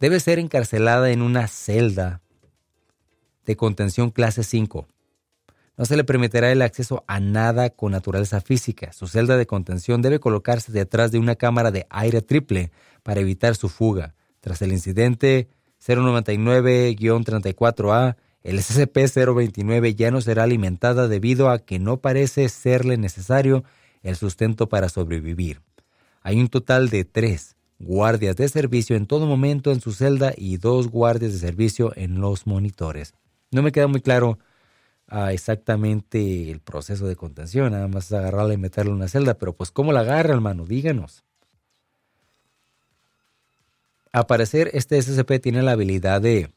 Debe 0.00 0.20
ser 0.20 0.38
encarcelada 0.38 1.10
en 1.10 1.20
una 1.20 1.48
celda 1.48 2.22
de 3.44 3.56
contención 3.56 4.08
clase 4.08 4.42
5. 4.42 4.88
No 5.78 5.84
se 5.84 5.96
le 5.96 6.02
permitirá 6.02 6.50
el 6.50 6.60
acceso 6.60 7.04
a 7.06 7.20
nada 7.20 7.70
con 7.70 7.92
naturaleza 7.92 8.40
física. 8.40 8.92
Su 8.92 9.06
celda 9.06 9.36
de 9.36 9.46
contención 9.46 10.02
debe 10.02 10.18
colocarse 10.18 10.72
detrás 10.72 11.12
de 11.12 11.20
una 11.20 11.36
cámara 11.36 11.70
de 11.70 11.86
aire 11.88 12.20
triple 12.20 12.72
para 13.04 13.20
evitar 13.20 13.54
su 13.54 13.68
fuga. 13.68 14.16
Tras 14.40 14.60
el 14.60 14.72
incidente 14.72 15.46
099-34A, 15.86 18.16
el 18.42 18.58
SCP-029 18.58 19.94
ya 19.94 20.10
no 20.10 20.20
será 20.20 20.42
alimentada 20.42 21.06
debido 21.06 21.48
a 21.48 21.60
que 21.60 21.78
no 21.78 21.98
parece 21.98 22.48
serle 22.48 22.96
necesario 22.96 23.62
el 24.02 24.16
sustento 24.16 24.68
para 24.68 24.88
sobrevivir. 24.88 25.60
Hay 26.22 26.40
un 26.40 26.48
total 26.48 26.88
de 26.88 27.04
tres 27.04 27.54
guardias 27.78 28.34
de 28.34 28.48
servicio 28.48 28.96
en 28.96 29.06
todo 29.06 29.26
momento 29.26 29.70
en 29.70 29.80
su 29.80 29.92
celda 29.92 30.32
y 30.36 30.56
dos 30.56 30.88
guardias 30.88 31.32
de 31.32 31.38
servicio 31.38 31.92
en 31.94 32.20
los 32.20 32.48
monitores. 32.48 33.14
No 33.52 33.62
me 33.62 33.70
queda 33.70 33.86
muy 33.86 34.00
claro 34.00 34.40
ah, 35.08 35.32
exactamente 35.32 36.50
el 36.50 36.60
proceso 36.60 37.06
de 37.06 37.16
contención, 37.16 37.72
nada 37.72 37.88
más 37.88 38.12
agarrarla 38.12 38.54
y 38.54 38.58
meterla 38.58 38.90
en 38.90 38.96
una 38.96 39.08
celda, 39.08 39.34
pero 39.34 39.54
pues 39.54 39.70
¿cómo 39.70 39.92
la 39.92 40.00
agarra, 40.00 40.34
hermano? 40.34 40.64
Díganos. 40.64 41.24
A 44.12 44.26
parecer, 44.26 44.70
este 44.72 45.00
SCP 45.00 45.40
tiene 45.40 45.62
la 45.62 45.72
habilidad 45.72 46.20
de 46.20 46.50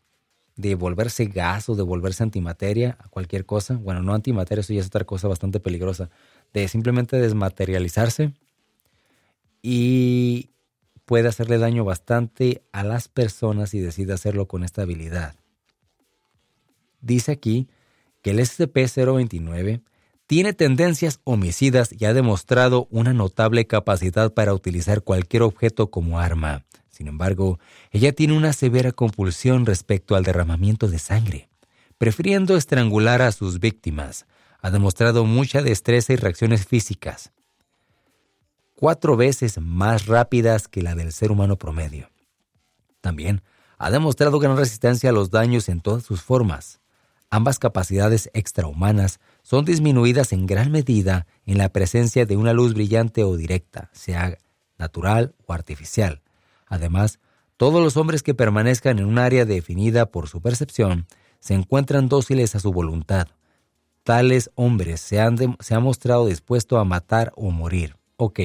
de 0.56 0.76
volverse 0.76 1.26
gas 1.26 1.70
o 1.70 1.76
de 1.76 1.84
volverse 1.84 2.24
antimateria 2.24 2.98
a 3.00 3.08
cualquier 3.10 3.46
cosa. 3.46 3.76
Bueno, 3.76 4.02
no 4.02 4.14
antimateria, 4.14 4.62
eso 4.62 4.74
ya 4.74 4.82
es 4.82 4.88
otra 4.88 5.06
cosa 5.06 5.28
bastante 5.28 5.60
peligrosa. 5.60 6.10
De 6.54 6.68
simplemente 6.68 7.18
desmaterializarse 7.18 8.34
y 9.62 10.52
puede 11.06 11.28
hacerle 11.28 11.58
daño 11.58 11.84
bastante 11.84 12.64
a 12.72 12.84
las 12.84 13.08
personas 13.08 13.74
y 13.74 13.80
decide 13.80 14.14
hacerlo 14.14 14.48
con 14.48 14.64
esta 14.64 14.84
habilidad. 14.84 15.36
Dice 17.02 17.32
aquí 17.32 17.68
que 18.22 18.32
el 18.32 18.40
SCP-029 18.40 19.82
tiene 20.28 20.54
tendencias 20.54 21.20
homicidas 21.24 21.94
y 21.98 22.06
ha 22.06 22.14
demostrado 22.14 22.88
una 22.90 23.14
notable 23.14 23.68
capacidad 23.68 24.34
para 24.34 24.54
utilizar 24.54 25.02
cualquier 25.04 25.44
objeto 25.44 25.92
como 25.92 26.20
arma. 26.20 26.66
Sin 26.90 27.08
embargo, 27.08 27.60
ella 27.92 28.14
tiene 28.14 28.38
una 28.38 28.54
severa 28.54 28.92
compulsión 28.92 29.66
respecto 29.66 30.16
al 30.16 30.24
derramamiento 30.24 30.88
de 30.88 31.00
sangre, 31.00 31.50
prefiriendo 31.98 32.56
estrangular 32.56 33.22
a 33.22 33.32
sus 33.32 33.60
víctimas. 33.60 34.26
Ha 34.62 34.72
demostrado 34.72 35.26
mucha 35.26 35.62
destreza 35.62 36.14
y 36.14 36.16
reacciones 36.18 36.66
físicas, 36.66 37.32
cuatro 38.76 39.16
veces 39.16 39.60
más 39.60 40.08
rápidas 40.08 40.68
que 40.68 40.82
la 40.82 40.96
del 40.96 41.12
ser 41.12 41.32
humano 41.32 41.56
promedio. 41.56 42.10
También 43.00 43.42
ha 43.78 43.90
demostrado 43.90 44.40
gran 44.40 44.58
resistencia 44.58 45.10
a 45.10 45.14
los 45.14 45.32
daños 45.32 45.70
en 45.70 45.82
todas 45.82 46.04
sus 46.04 46.22
formas. 46.22 46.81
Ambas 47.32 47.58
capacidades 47.58 48.30
extrahumanas 48.34 49.20
son 49.42 49.66
disminuidas 49.66 50.34
en 50.34 50.46
gran 50.46 50.72
medida 50.72 51.26
en 51.46 51.58
la 51.58 51.70
presencia 51.70 52.28
de 52.28 52.38
una 52.38 52.54
luz 52.54 52.76
brillante 52.76 53.24
o 53.24 53.36
directa, 53.36 53.90
sea 53.94 54.38
natural 54.78 55.34
o 55.48 55.54
artificial, 55.54 56.22
Además, 56.72 57.20
todos 57.58 57.84
los 57.84 57.98
hombres 57.98 58.24
que 58.24 58.34
permanezcan 58.34 58.98
en 58.98 59.06
un 59.06 59.20
área 59.20 59.44
definida 59.44 60.06
por 60.06 60.30
su 60.30 60.42
percepción 60.42 61.06
se 61.42 61.54
encuentran 61.54 62.08
dóciles 62.08 62.56
a 62.56 62.62
su 62.62 62.72
voluntad. 62.72 63.28
Tales 64.04 64.50
hombres 64.56 65.02
se 65.02 65.20
han, 65.20 65.38
se 65.60 65.78
mostrado 65.80 66.28
dispuestos 66.28 66.80
a 66.80 66.86
matar 66.86 67.34
o 67.36 67.52
morir. 67.52 67.98
Ok. 68.16 68.40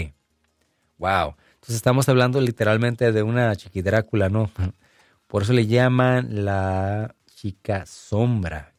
Wow. 0.99 1.37
Entonces 1.55 1.77
estamos 1.77 2.09
hablando 2.09 2.41
literalmente 2.41 3.13
de 3.13 3.23
una 3.23 3.55
chiquidrácula, 3.55 4.29
¿no? 4.29 4.51
Por 5.29 5.45
eso 5.45 5.53
le 5.53 5.69
llaman 5.69 6.45
la 6.45 7.15
chica 7.33 7.87
sombra. 7.87 8.76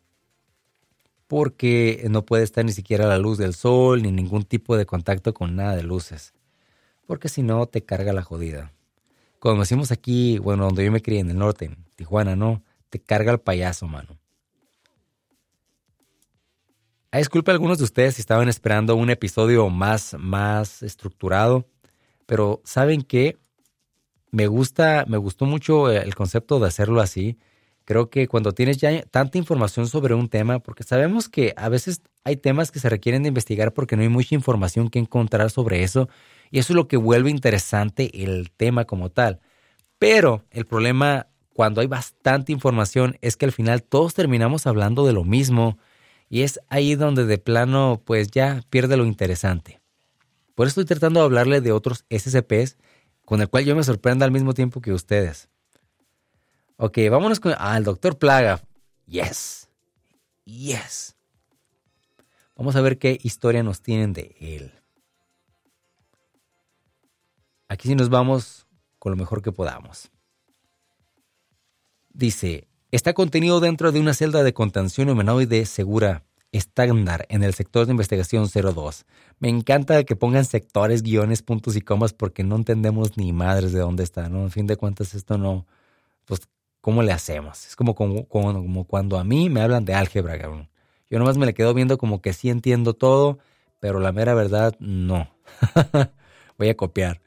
Porque 1.28 2.05
no 2.09 2.25
puede 2.25 2.43
estar 2.43 2.63
ni 2.65 2.71
siquiera 2.71 3.05
la 3.05 3.17
luz 3.17 3.38
del 3.38 3.53
sol 3.53 4.01
ni 4.01 4.11
ningún 4.11 4.43
tipo 4.43 4.78
de 4.78 4.86
contacto 4.86 5.34
con 5.34 5.55
nada 5.55 5.75
de 5.75 5.84
luces, 5.84 6.34
porque 7.05 7.30
si 7.30 7.43
no 7.43 7.65
te 7.67 7.84
carga 7.84 8.13
la 8.13 8.23
jodida. 8.23 8.71
Como 9.39 9.59
decimos 9.59 9.91
aquí, 9.91 10.39
bueno, 10.39 10.65
donde 10.65 10.86
yo 10.86 10.91
me 10.91 11.01
crié 11.01 11.19
en 11.19 11.30
el 11.30 11.38
norte, 11.38 11.65
en 11.65 11.86
Tijuana, 11.95 12.36
¿no? 12.36 12.63
Te 12.89 12.99
carga 12.99 13.32
el 13.32 13.39
payaso, 13.39 13.88
mano. 13.88 14.17
A 17.11 17.19
disculpa 17.19 17.51
a 17.51 17.53
algunos 17.53 17.78
de 17.78 17.84
ustedes 17.84 18.15
si 18.15 18.21
estaban 18.21 18.49
esperando 18.49 18.95
un 18.95 19.09
episodio 19.09 19.69
más, 19.69 20.15
más 20.19 20.84
estructurado, 20.84 21.67
pero 22.25 22.61
¿saben 22.65 23.01
qué? 23.01 23.38
Me 24.32 24.47
gusta, 24.47 25.05
me 25.07 25.17
gustó 25.17 25.45
mucho 25.45 25.89
el 25.89 26.13
concepto 26.15 26.59
de 26.59 26.67
hacerlo 26.67 26.99
así. 26.99 27.38
Creo 27.88 28.10
que 28.10 28.28
cuando 28.28 28.52
tienes 28.52 28.80
ya 28.80 29.02
tanta 29.04 29.38
información 29.38 29.88
sobre 29.88 30.14
un 30.14 30.28
tema, 30.28 30.60
porque 30.60 30.84
sabemos 30.84 31.30
que 31.30 31.54
a 31.56 31.70
veces 31.70 32.02
hay 32.26 32.36
temas 32.36 32.70
que 32.70 32.80
se 32.80 32.90
requieren 32.90 33.24
de 33.24 33.30
investigar 33.30 33.74
porque 33.74 33.96
no 33.96 34.02
hay 34.02 34.10
mucha 34.10 34.36
información 34.36 34.90
que 34.90 35.00
encontrar 35.00 35.50
sobre 35.52 35.84
eso, 35.84 36.10
y 36.52 36.60
eso 36.60 36.74
es 36.74 36.76
lo 36.76 36.90
que 36.90 36.98
vuelve 36.98 37.30
interesante 37.30 38.26
el 38.26 38.52
tema 38.52 38.84
como 38.84 39.10
tal. 39.10 39.40
Pero 40.00 40.44
el 40.52 40.66
problema 40.66 41.28
cuando 41.54 41.80
hay 41.80 41.88
bastante 41.88 42.52
información 42.52 43.18
es 43.22 43.38
que 43.38 43.46
al 43.46 43.54
final 43.54 43.84
todos 43.84 44.14
terminamos 44.14 44.68
hablando 44.68 45.08
de 45.08 45.14
lo 45.14 45.24
mismo 45.24 45.78
y 46.28 46.42
es 46.42 46.60
ahí 46.68 46.96
donde 46.96 47.26
de 47.26 47.38
plano 47.38 48.02
pues 48.04 48.32
ya 48.32 48.66
pierde 48.70 48.98
lo 48.98 49.06
interesante. 49.06 49.80
Por 50.56 50.68
eso 50.68 50.82
estoy 50.82 50.98
tratando 50.98 51.22
de 51.22 51.26
hablarle 51.26 51.62
de 51.62 51.72
otros 51.72 52.04
SCPs 52.10 52.76
con 53.24 53.40
el 53.40 53.48
cual 53.48 53.64
yo 53.64 53.78
me 53.78 53.84
sorprendo 53.84 54.26
al 54.26 54.32
mismo 54.32 54.54
tiempo 54.54 54.82
que 54.82 54.92
ustedes. 54.92 55.48
Ok, 56.78 56.99
vámonos 57.09 57.39
con... 57.39 57.53
Ah, 57.57 57.78
el 57.78 57.84
Doctor 57.84 58.17
Plaga. 58.17 58.61
Yes. 59.07 59.67
Yes. 60.45 61.15
Vamos 62.55 62.75
a 62.75 62.82
ver 62.82 62.97
qué 62.97 63.19
historia 63.21 63.63
nos 63.63 63.82
tienen 63.82 64.13
de 64.13 64.36
él. 64.39 64.73
Aquí 67.67 67.88
sí 67.88 67.95
nos 67.95 68.09
vamos 68.09 68.67
con 68.99 69.11
lo 69.11 69.17
mejor 69.17 69.41
que 69.41 69.51
podamos. 69.51 70.11
Dice, 72.09 72.67
está 72.91 73.13
contenido 73.13 73.59
dentro 73.59 73.91
de 73.91 73.99
una 73.99 74.13
celda 74.13 74.43
de 74.43 74.53
contención 74.53 75.09
humanoide 75.09 75.65
segura 75.65 76.23
estándar 76.51 77.25
en 77.30 77.43
el 77.43 77.53
sector 77.53 77.86
de 77.86 77.91
investigación 77.91 78.47
02. 78.49 79.05
Me 79.39 79.49
encanta 79.49 80.03
que 80.03 80.15
pongan 80.15 80.45
sectores, 80.45 81.03
guiones, 81.03 81.41
puntos 81.43 81.75
y 81.75 81.82
comas 81.82 82.13
porque 82.13 82.43
no 82.43 82.55
entendemos 82.55 83.17
ni 83.17 83.34
madres 83.34 83.73
de 83.73 83.80
dónde 83.80 84.03
está, 84.03 84.30
¿no? 84.30 84.43
En 84.43 84.51
fin 84.51 84.65
de 84.65 84.78
cuentas 84.78 85.13
esto 85.13 85.38
no, 85.38 85.67
pues, 86.25 86.41
¿cómo 86.88 87.04
le 87.04 87.12
hacemos? 87.12 87.68
Es 87.68 87.76
como, 87.76 87.96
cuando 87.96 89.20
a 89.20 89.26
mí 89.26 89.50
me 89.50 89.60
hablan 89.60 89.84
de 89.84 89.94
álgebra, 89.94 90.40
cabrón. 90.40 90.70
Yo 91.10 91.20
nomás 91.20 91.38
me 91.38 91.46
le 91.46 91.54
quedo 91.54 91.74
viendo 91.74 91.98
como 91.98 92.22
que 92.22 92.32
sí 92.32 92.50
entiendo 92.50 92.94
todo, 92.94 93.40
pero 93.82 94.00
la 94.00 94.14
mera 94.14 94.34
verdad, 94.34 94.74
no. 94.80 95.30
Voy 96.58 96.70
a 96.70 96.78
copiar. 96.78 97.20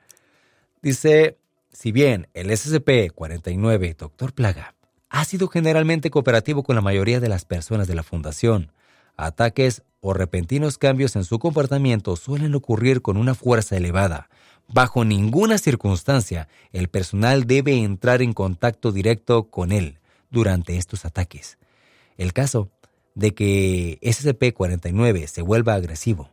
Dice, 0.81 1.37
si 1.71 1.93
bien 1.93 2.27
el 2.33 2.49
SCP-49, 2.49 3.97
Doctor 3.97 4.33
Plaga, 4.33 4.77
ha 5.11 5.27
sido 5.27 5.47
generalmente 5.49 6.09
cooperativo 6.09 6.63
con 6.63 6.75
la 6.75 6.81
mayoría 6.81 7.21
de 7.21 7.29
las 7.29 7.45
personas 7.45 7.87
de 7.87 7.97
la 7.97 8.03
Fundación, 8.03 8.73
ataques 9.19 9.83
o 10.01 10.15
repentinos 10.15 10.79
cambios 10.79 11.17
en 11.17 11.25
su 11.25 11.39
comportamiento 11.39 12.17
suelen 12.17 12.55
ocurrir 12.55 13.03
con 13.03 13.19
una 13.19 13.35
fuerza 13.35 13.77
elevada. 13.77 14.31
Bajo 14.73 15.05
ninguna 15.05 15.59
circunstancia, 15.59 16.49
el 16.73 16.89
personal 16.89 17.47
debe 17.47 17.77
entrar 17.83 18.23
en 18.23 18.33
contacto 18.33 18.93
directo 18.93 19.51
con 19.51 19.73
él 19.73 19.99
durante 20.31 20.77
estos 20.77 21.05
ataques. 21.05 21.59
El 22.17 22.33
caso 22.33 22.71
de 23.15 23.35
que 23.35 23.99
SCP-49 24.03 25.27
se 25.27 25.43
vuelva 25.43 25.75
agresivo. 25.75 26.31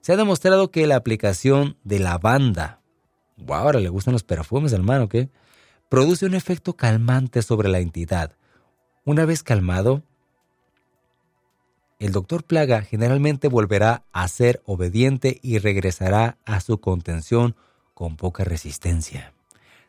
Se 0.00 0.12
ha 0.12 0.16
demostrado 0.16 0.70
que 0.70 0.86
la 0.86 0.96
aplicación 0.96 1.76
de 1.84 1.98
la 1.98 2.18
banda 2.18 2.78
wow, 3.38 3.56
ahora 3.56 3.80
le 3.80 3.88
gustan 3.88 4.12
los 4.12 4.22
perfumes, 4.22 4.72
hermano, 4.72 5.08
¿qué? 5.08 5.28
Produce 5.88 6.26
un 6.26 6.34
efecto 6.34 6.74
calmante 6.74 7.42
sobre 7.42 7.68
la 7.68 7.78
entidad. 7.78 8.32
Una 9.04 9.24
vez 9.24 9.42
calmado, 9.42 10.02
el 11.98 12.12
doctor 12.12 12.44
Plaga 12.44 12.82
generalmente 12.82 13.48
volverá 13.48 14.04
a 14.12 14.28
ser 14.28 14.62
obediente 14.64 15.38
y 15.42 15.58
regresará 15.58 16.38
a 16.44 16.60
su 16.60 16.78
contención 16.80 17.56
con 17.94 18.16
poca 18.16 18.44
resistencia. 18.44 19.32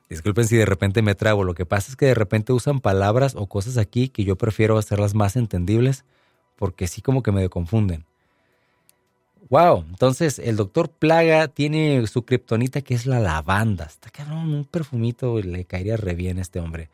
Disculpen 0.09 0.47
si 0.47 0.57
de 0.57 0.65
repente 0.65 1.03
me 1.03 1.13
trago, 1.13 1.43
lo 1.43 1.53
que 1.53 1.67
pasa 1.67 1.91
es 1.91 1.95
que 1.95 2.07
de 2.07 2.15
repente 2.15 2.51
usan 2.51 2.79
palabras 2.79 3.35
o 3.35 3.45
cosas 3.45 3.77
aquí 3.77 4.09
que 4.09 4.23
yo 4.23 4.37
prefiero 4.37 4.77
hacerlas 4.79 5.13
más 5.13 5.35
entendibles 5.35 6.03
porque 6.55 6.87
sí 6.87 7.01
como 7.03 7.21
que 7.21 7.31
me 7.31 7.47
confunden. 7.47 8.05
Wow, 9.49 9.85
entonces 9.87 10.39
el 10.39 10.55
doctor 10.55 10.89
Plaga 10.89 11.47
tiene 11.47 12.05
su 12.07 12.23
kriptonita 12.23 12.81
que 12.81 12.95
es 12.95 13.05
la 13.05 13.19
lavanda. 13.19 13.85
Está 13.85 14.09
cabrón, 14.09 14.53
un 14.53 14.65
perfumito 14.65 15.39
le 15.41 15.65
caería 15.65 15.95
re 15.95 16.15
bien 16.15 16.39
a 16.39 16.41
este 16.41 16.59
hombre. 16.59 16.89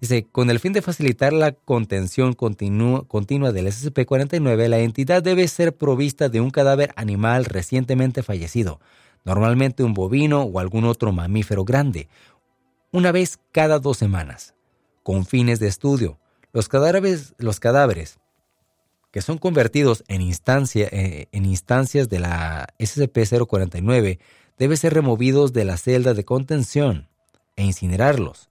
Dice, 0.00 0.26
con 0.30 0.48
el 0.50 0.60
fin 0.60 0.72
de 0.72 0.82
facilitar 0.82 1.32
la 1.32 1.52
contención 1.52 2.34
continua 2.34 3.52
del 3.52 3.66
SCP-49, 3.66 4.68
la 4.68 4.78
entidad 4.78 5.22
debe 5.22 5.48
ser 5.48 5.76
provista 5.76 6.28
de 6.28 6.40
un 6.40 6.50
cadáver 6.50 6.92
animal 6.94 7.44
recientemente 7.44 8.22
fallecido, 8.22 8.80
normalmente 9.24 9.82
un 9.82 9.94
bovino 9.94 10.42
o 10.42 10.60
algún 10.60 10.84
otro 10.84 11.10
mamífero 11.10 11.64
grande, 11.64 12.08
una 12.92 13.10
vez 13.10 13.40
cada 13.50 13.80
dos 13.80 13.98
semanas, 13.98 14.54
con 15.02 15.26
fines 15.26 15.58
de 15.58 15.66
estudio. 15.66 16.20
Los 16.52 16.68
cadáveres, 16.68 17.34
los 17.38 17.58
cadáveres 17.58 18.18
que 19.10 19.22
son 19.22 19.38
convertidos 19.38 20.04
en, 20.08 20.20
eh, 20.22 21.28
en 21.32 21.44
instancias 21.46 22.08
de 22.08 22.20
la 22.20 22.68
SCP-049 22.78 24.18
deben 24.58 24.76
ser 24.76 24.94
removidos 24.94 25.52
de 25.52 25.64
la 25.64 25.76
celda 25.76 26.14
de 26.14 26.24
contención 26.24 27.08
e 27.56 27.64
incinerarlos. 27.64 28.50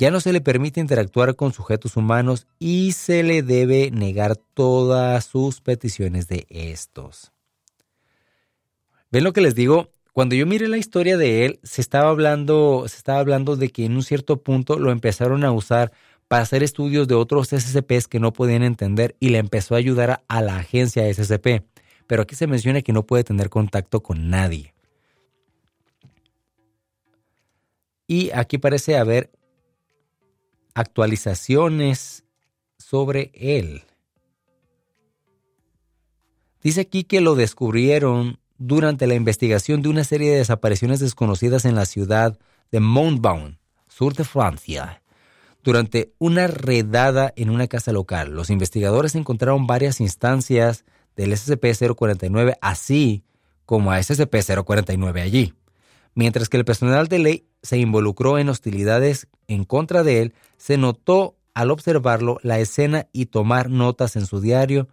Ya 0.00 0.10
no 0.10 0.20
se 0.20 0.32
le 0.32 0.40
permite 0.40 0.80
interactuar 0.80 1.36
con 1.36 1.52
sujetos 1.52 1.94
humanos 1.94 2.46
y 2.58 2.92
se 2.92 3.22
le 3.22 3.42
debe 3.42 3.90
negar 3.90 4.34
todas 4.34 5.26
sus 5.26 5.60
peticiones 5.60 6.26
de 6.26 6.46
estos. 6.48 7.32
¿Ven 9.10 9.24
lo 9.24 9.34
que 9.34 9.42
les 9.42 9.54
digo? 9.54 9.90
Cuando 10.14 10.34
yo 10.34 10.46
miré 10.46 10.68
la 10.68 10.78
historia 10.78 11.18
de 11.18 11.44
él, 11.44 11.60
se 11.64 11.82
estaba 11.82 12.08
hablando, 12.08 12.86
se 12.88 12.96
estaba 12.96 13.18
hablando 13.18 13.56
de 13.56 13.68
que 13.68 13.84
en 13.84 13.94
un 13.94 14.02
cierto 14.02 14.42
punto 14.42 14.78
lo 14.78 14.90
empezaron 14.90 15.44
a 15.44 15.52
usar 15.52 15.92
para 16.28 16.44
hacer 16.44 16.62
estudios 16.62 17.06
de 17.06 17.16
otros 17.16 17.48
SCPs 17.48 18.08
que 18.08 18.20
no 18.20 18.32
podían 18.32 18.62
entender 18.62 19.16
y 19.20 19.28
le 19.28 19.36
empezó 19.36 19.74
a 19.74 19.78
ayudar 19.78 20.24
a 20.28 20.40
la 20.40 20.56
agencia 20.56 21.12
SCP. 21.12 21.62
Pero 22.06 22.22
aquí 22.22 22.36
se 22.36 22.46
menciona 22.46 22.80
que 22.80 22.94
no 22.94 23.04
puede 23.04 23.22
tener 23.22 23.50
contacto 23.50 24.02
con 24.02 24.30
nadie. 24.30 24.72
Y 28.06 28.30
aquí 28.30 28.56
parece 28.56 28.96
haber 28.96 29.30
actualizaciones 30.74 32.24
sobre 32.78 33.30
él. 33.34 33.82
Dice 36.62 36.82
aquí 36.82 37.04
que 37.04 37.20
lo 37.20 37.34
descubrieron 37.34 38.38
durante 38.58 39.06
la 39.06 39.14
investigación 39.14 39.80
de 39.80 39.88
una 39.88 40.04
serie 40.04 40.30
de 40.30 40.38
desapariciones 40.38 41.00
desconocidas 41.00 41.64
en 41.64 41.74
la 41.74 41.86
ciudad 41.86 42.38
de 42.70 42.80
Montbaume, 42.80 43.58
sur 43.88 44.14
de 44.14 44.24
Francia. 44.24 45.02
Durante 45.62 46.12
una 46.18 46.46
redada 46.46 47.32
en 47.36 47.50
una 47.50 47.66
casa 47.66 47.92
local, 47.92 48.34
los 48.34 48.50
investigadores 48.50 49.14
encontraron 49.14 49.66
varias 49.66 50.00
instancias 50.00 50.84
del 51.16 51.32
SCP-049, 51.32 52.56
así 52.60 53.24
como 53.66 53.92
a 53.92 53.98
SCP-049 53.98 55.22
allí. 55.22 55.54
Mientras 56.14 56.48
que 56.48 56.56
el 56.56 56.64
personal 56.64 57.08
de 57.08 57.18
ley 57.18 57.46
se 57.62 57.78
involucró 57.78 58.38
en 58.38 58.48
hostilidades 58.48 59.28
en 59.52 59.64
contra 59.64 60.02
de 60.02 60.22
él, 60.22 60.34
se 60.56 60.78
notó 60.78 61.36
al 61.54 61.70
observarlo 61.70 62.38
la 62.42 62.58
escena 62.58 63.08
y 63.12 63.26
tomar 63.26 63.70
notas 63.70 64.16
en 64.16 64.26
su 64.26 64.40
diario, 64.40 64.88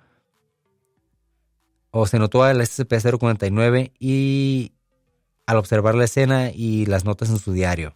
o 1.91 2.05
se 2.05 2.19
notó 2.19 2.43
al 2.43 2.59
SCP-049 2.61 3.93
y 3.99 4.73
al 5.45 5.57
observar 5.57 5.95
la 5.95 6.03
escena 6.03 6.51
y 6.53 6.85
las 6.85 7.05
notas 7.05 7.29
en 7.29 7.39
su 7.39 7.53
diario 7.53 7.95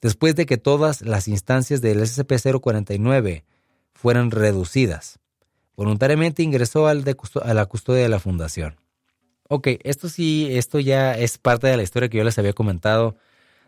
después 0.00 0.36
de 0.36 0.46
que 0.46 0.56
todas 0.56 1.02
las 1.02 1.28
instancias 1.28 1.80
del 1.80 2.00
SCP-049 2.00 3.44
fueran 3.92 4.30
reducidas. 4.30 5.18
Voluntariamente 5.76 6.42
ingresó 6.42 6.86
al 6.86 7.04
a 7.42 7.54
la 7.54 7.66
custodia 7.66 8.02
de 8.02 8.08
la 8.08 8.20
fundación. 8.20 8.76
Ok, 9.48 9.68
esto 9.82 10.08
sí, 10.08 10.48
esto 10.50 10.78
ya 10.78 11.16
es 11.16 11.38
parte 11.38 11.68
de 11.68 11.76
la 11.76 11.82
historia 11.82 12.08
que 12.08 12.18
yo 12.18 12.24
les 12.24 12.38
había 12.38 12.52
comentado, 12.52 13.16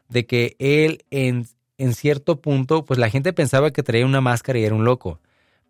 de 0.08 0.26
que 0.26 0.56
él 0.58 1.04
en, 1.10 1.46
en 1.80 1.94
cierto 1.94 2.40
punto, 2.40 2.84
pues 2.84 2.98
la 2.98 3.10
gente 3.10 3.32
pensaba 3.32 3.70
que 3.70 3.82
traía 3.82 4.06
una 4.06 4.20
máscara 4.20 4.58
y 4.58 4.64
era 4.64 4.74
un 4.74 4.84
loco, 4.84 5.20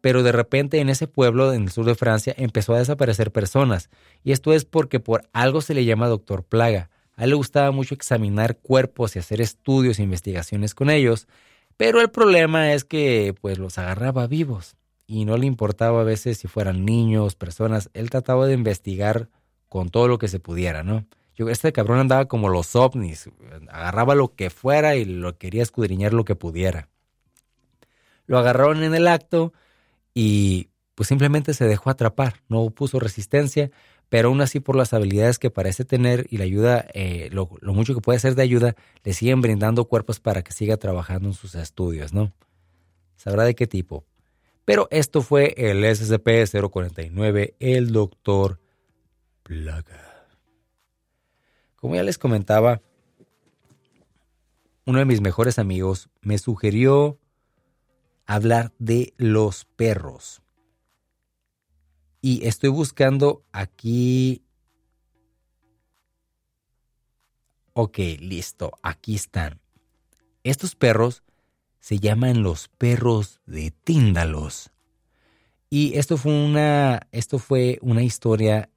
pero 0.00 0.22
de 0.22 0.32
repente 0.32 0.80
en 0.80 0.88
ese 0.88 1.06
pueblo 1.06 1.52
en 1.52 1.64
el 1.64 1.70
sur 1.70 1.84
de 1.84 1.94
Francia 1.94 2.34
empezó 2.36 2.74
a 2.74 2.78
desaparecer 2.78 3.30
personas, 3.30 3.90
y 4.24 4.32
esto 4.32 4.52
es 4.52 4.64
porque 4.64 5.00
por 5.00 5.28
algo 5.32 5.61
se 5.61 5.74
le 5.74 5.84
llama 5.84 6.08
Doctor 6.08 6.42
Plaga. 6.42 6.90
A 7.16 7.24
él 7.24 7.30
le 7.30 7.36
gustaba 7.36 7.70
mucho 7.70 7.94
examinar 7.94 8.56
cuerpos 8.56 9.14
y 9.14 9.18
hacer 9.18 9.40
estudios 9.40 9.98
e 9.98 10.02
investigaciones 10.02 10.74
con 10.74 10.90
ellos, 10.90 11.28
pero 11.76 12.00
el 12.00 12.11
problema 12.11 12.72
es 12.72 12.84
que 12.84 13.34
pues 13.40 13.58
los 13.58 13.78
agarraba 13.78 14.26
vivos. 14.26 14.76
Y 15.06 15.24
no 15.24 15.36
le 15.36 15.46
importaba 15.46 16.02
a 16.02 16.04
veces 16.04 16.38
si 16.38 16.46
fueran 16.46 16.84
niños, 16.84 17.34
personas, 17.34 17.90
él 17.94 18.11
trataba 18.11 18.46
de 18.46 18.54
investigar 18.54 19.28
con 19.68 19.88
todo 19.88 20.06
lo 20.06 20.18
que 20.18 20.28
se 20.28 20.40
pudiera, 20.40 20.82
¿no? 20.82 21.04
Este 21.49 21.72
cabrón 21.72 21.99
andaba 21.99 22.26
como 22.26 22.49
los 22.49 22.76
ovnis, 22.76 23.30
agarraba 23.68 24.14
lo 24.14 24.34
que 24.34 24.51
fuera 24.51 24.97
y 24.97 25.05
lo 25.05 25.38
quería 25.38 25.62
escudriñar 25.62 26.12
lo 26.12 26.24
que 26.24 26.36
pudiera. 26.36 26.88
Lo 28.26 28.38
agarraron 28.38 28.82
en 28.82 28.95
el 28.95 29.09
acto 29.09 29.53
y 30.14 30.68
pues 30.95 31.09
simplemente 31.09 31.55
se 31.55 31.66
dejó 31.66 31.88
atrapar, 31.91 32.43
no 32.49 32.68
puso 32.70 33.01
resistencia, 33.01 33.70
pero 34.11 34.28
aún 34.28 34.41
así 34.41 34.61
por 34.61 34.76
las 34.76 34.93
habilidades 34.93 35.38
que 35.38 35.51
parece 35.51 35.84
tener 35.84 36.26
y 36.30 36.36
la 36.36 36.45
ayuda, 36.45 36.84
eh, 36.93 37.30
lo, 37.32 37.49
mucho 37.62 37.95
que 37.95 38.01
puede 38.01 38.18
ser 38.18 38.34
de 38.34 38.43
ayuda, 38.43 38.74
le 39.05 39.12
siguen 39.14 39.41
brindando 39.41 39.86
cuerpos 39.86 40.20
para 40.20 40.43
que 40.43 40.53
siga 40.53 40.76
trabajando 40.76 41.28
en 41.28 41.34
sus 41.34 41.55
estudios, 41.55 42.12
¿no? 42.12 42.32
Sabrá 43.16 43.45
de 43.45 43.55
qué 43.55 43.66
tipo. 43.66 44.05
Pero 44.64 44.88
esto 44.91 45.22
fue 45.22 45.55
el 45.57 45.84
SCP-049, 45.84 47.55
el 47.61 47.93
Doctor 47.93 48.59
Plaga. 49.45 50.09
Como 51.81 51.97
ya 51.97 52.03
les 52.03 52.18
comentaba, 52.18 52.83
uno 54.85 54.99
de 54.99 55.05
mis 55.07 55.20
mejores 55.20 55.59
amigos 55.59 56.11
me 56.20 56.39
sugirió 56.39 57.18
hablar 58.26 58.72
de 58.78 59.14
los 59.16 59.64
perros. 59.64 60.43
Y 62.20 62.47
estoy 62.47 62.70
buscando 62.70 63.45
aquí... 63.51 64.45
Ok, 67.72 67.99
listo, 68.18 68.72
aquí 68.83 69.14
están. 69.14 69.61
Estos 70.45 70.74
perros 70.74 71.22
se 71.78 71.99
llaman 71.99 72.43
los 72.43 72.68
perros 72.68 73.41
de 73.47 73.70
Tíndalos. 73.70 74.70
Y 75.70 75.97
esto 75.97 76.16
fue 76.16 76.33
una, 76.33 77.09
esto 77.12 77.39
fue 77.39 77.78
una 77.81 78.03
historia 78.03 78.68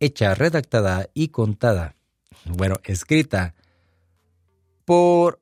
hecha, 0.00 0.34
redactada 0.34 1.08
y 1.14 1.28
contada, 1.28 1.96
bueno, 2.44 2.76
escrita 2.84 3.54
por... 4.84 5.40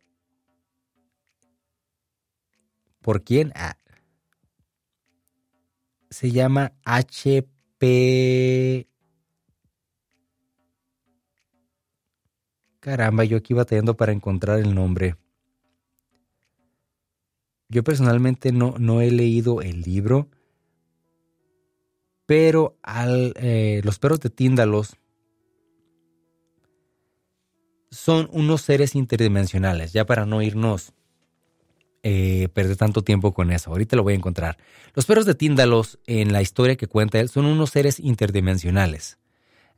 ¿Por 3.01 3.25
quién? 3.25 3.53
Ah, 3.57 3.77
se 6.13 6.31
llama 6.31 6.73
HP. 6.85 8.87
Caramba, 12.79 13.25
yo 13.25 13.39
aquí 13.39 13.55
batallando 13.55 13.97
para 13.97 14.13
encontrar 14.13 14.61
el 14.61 14.73
nombre. 14.75 15.17
Yo 17.69 17.83
personalmente 17.83 18.53
no, 18.53 18.75
no 18.79 19.01
he 19.01 19.11
leído 19.11 19.63
el 19.63 19.81
libro, 19.81 20.29
pero 22.27 22.77
al, 22.83 23.33
eh, 23.37 23.81
los 23.83 23.99
perros 23.99 24.21
de 24.21 24.31
Tíndalos 24.31 24.97
son 27.93 28.29
unos 28.33 28.63
seres 28.63 28.95
interdimensionales, 28.97 29.93
ya 29.93 30.07
para 30.07 30.25
no 30.25 30.41
irnos 30.41 30.95
eh, 32.03 32.49
perder 32.53 32.77
tanto 32.77 33.03
tiempo 33.03 33.33
con 33.33 33.53
eso. 33.53 33.71
Ahorita 33.71 33.95
lo 33.95 34.03
voy 34.03 34.15
a 34.15 34.17
encontrar. 34.17 34.57
Los 34.95 35.05
perros 35.05 35.27
de 35.27 35.35
Tíndalos, 35.35 36.01
en 36.07 36.33
la 36.33 36.43
historia 36.43 36.77
que 36.77 36.89
cuenta 36.89 37.21
él, 37.21 37.29
son 37.29 37.45
unos 37.45 37.71
seres 37.71 38.01
interdimensionales. 38.01 39.19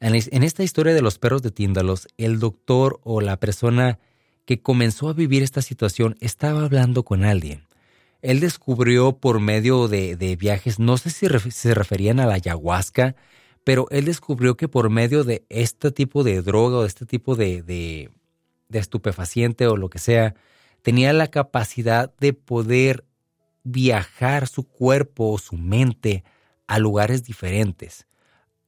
En, 0.00 0.42
esta 0.42 0.62
historia 0.62 0.94
de 0.94 1.02
los 1.02 1.18
perros 1.18 1.42
de 1.42 1.50
Tíndalos, 1.50 2.08
el 2.16 2.38
doctor 2.38 3.00
o 3.02 3.20
la 3.20 3.38
persona 3.38 3.98
que 4.44 4.62
comenzó 4.62 5.08
a 5.08 5.12
vivir 5.12 5.42
esta 5.42 5.60
situación 5.60 6.16
estaba 6.20 6.64
hablando 6.64 7.04
con 7.04 7.24
alguien. 7.24 7.66
Él 8.22 8.40
descubrió 8.40 9.18
por 9.18 9.40
medio 9.40 9.88
de, 9.88 10.36
viajes, 10.38 10.78
no 10.78 10.98
sé 10.98 11.10
si 11.10 11.26
se 11.50 11.74
referían 11.74 12.20
a 12.20 12.26
la 12.26 12.34
ayahuasca, 12.34 13.16
pero 13.64 13.86
él 13.90 14.04
descubrió 14.04 14.56
que 14.56 14.68
por 14.68 14.90
medio 14.90 15.24
de 15.24 15.44
este 15.48 15.90
tipo 15.90 16.22
de 16.22 16.42
droga 16.42 16.78
o 16.78 16.82
de 16.82 16.88
este 16.88 17.06
tipo 17.06 17.34
de, 17.34 17.62
de 17.62 18.78
estupefaciente 18.78 19.66
o 19.66 19.76
lo 19.76 19.90
que 19.90 19.98
sea, 19.98 20.34
tenía 20.82 21.12
la 21.12 21.28
capacidad 21.28 22.14
de 22.20 22.34
poder 22.34 23.04
viajar 23.64 24.46
su 24.46 24.68
cuerpo 24.68 25.32
o 25.32 25.38
su 25.38 25.56
mente 25.56 26.24
a 26.66 26.78
lugares 26.78 27.24
diferentes. 27.24 28.06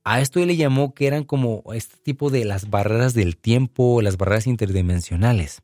A 0.03 0.21
esto 0.21 0.41
él 0.41 0.47
le 0.47 0.57
llamó 0.57 0.95
que 0.95 1.07
eran 1.09 1.25
como 1.25 1.63
este 1.75 1.97
tipo 1.97 2.31
de 2.31 2.45
las 2.45 2.71
barreras 2.71 3.13
del 3.13 3.37
tiempo 3.37 4.01
las 4.03 4.17
barreras 4.17 4.47
interdimensionales. 4.47 5.63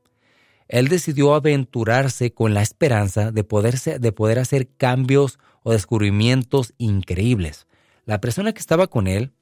Él 0.69 0.89
decidió 0.89 1.35
aventurarse 1.35 2.33
con 2.33 2.53
la 2.53 2.63
esperanza 2.63 3.31
de, 3.31 3.45
poderse, 3.45 3.99
de 3.99 4.13
poder 4.13 4.39
hacer 4.39 4.69
cambios 4.69 5.39
o 5.63 5.73
descubrimientos 5.73 6.75
increíbles. 6.79 7.67
La 8.05 8.21
persona 8.21 8.53
que 8.53 8.61
estaba 8.61 8.87
con 8.87 9.07
él 9.07 9.33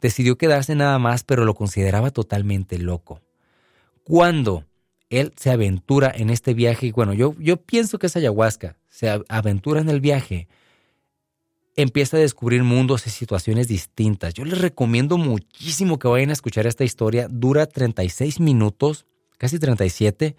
decidió 0.00 0.36
quedarse 0.36 0.74
nada 0.74 0.98
más, 0.98 1.24
pero 1.24 1.44
lo 1.44 1.54
consideraba 1.54 2.10
totalmente 2.10 2.78
loco. 2.78 3.20
Cuando 4.02 4.64
él 5.10 5.32
se 5.36 5.50
aventura 5.50 6.12
en 6.14 6.30
este 6.30 6.54
viaje. 6.54 6.86
Y 6.86 6.92
bueno, 6.92 7.12
yo, 7.12 7.34
yo 7.38 7.56
pienso 7.56 7.98
que 7.98 8.06
es 8.06 8.16
ayahuasca. 8.16 8.76
Se 8.88 9.08
aventura 9.28 9.80
en 9.80 9.88
el 9.88 10.00
viaje. 10.00 10.48
Empieza 11.76 12.16
a 12.16 12.20
descubrir 12.20 12.62
mundos 12.62 13.06
y 13.06 13.10
situaciones 13.10 13.68
distintas. 13.68 14.34
Yo 14.34 14.44
les 14.44 14.60
recomiendo 14.60 15.18
muchísimo 15.18 15.98
que 15.98 16.08
vayan 16.08 16.30
a 16.30 16.34
escuchar 16.34 16.66
esta 16.66 16.84
historia. 16.84 17.28
Dura 17.30 17.66
36 17.66 18.40
minutos, 18.40 19.06
casi 19.38 19.58
37. 19.58 20.36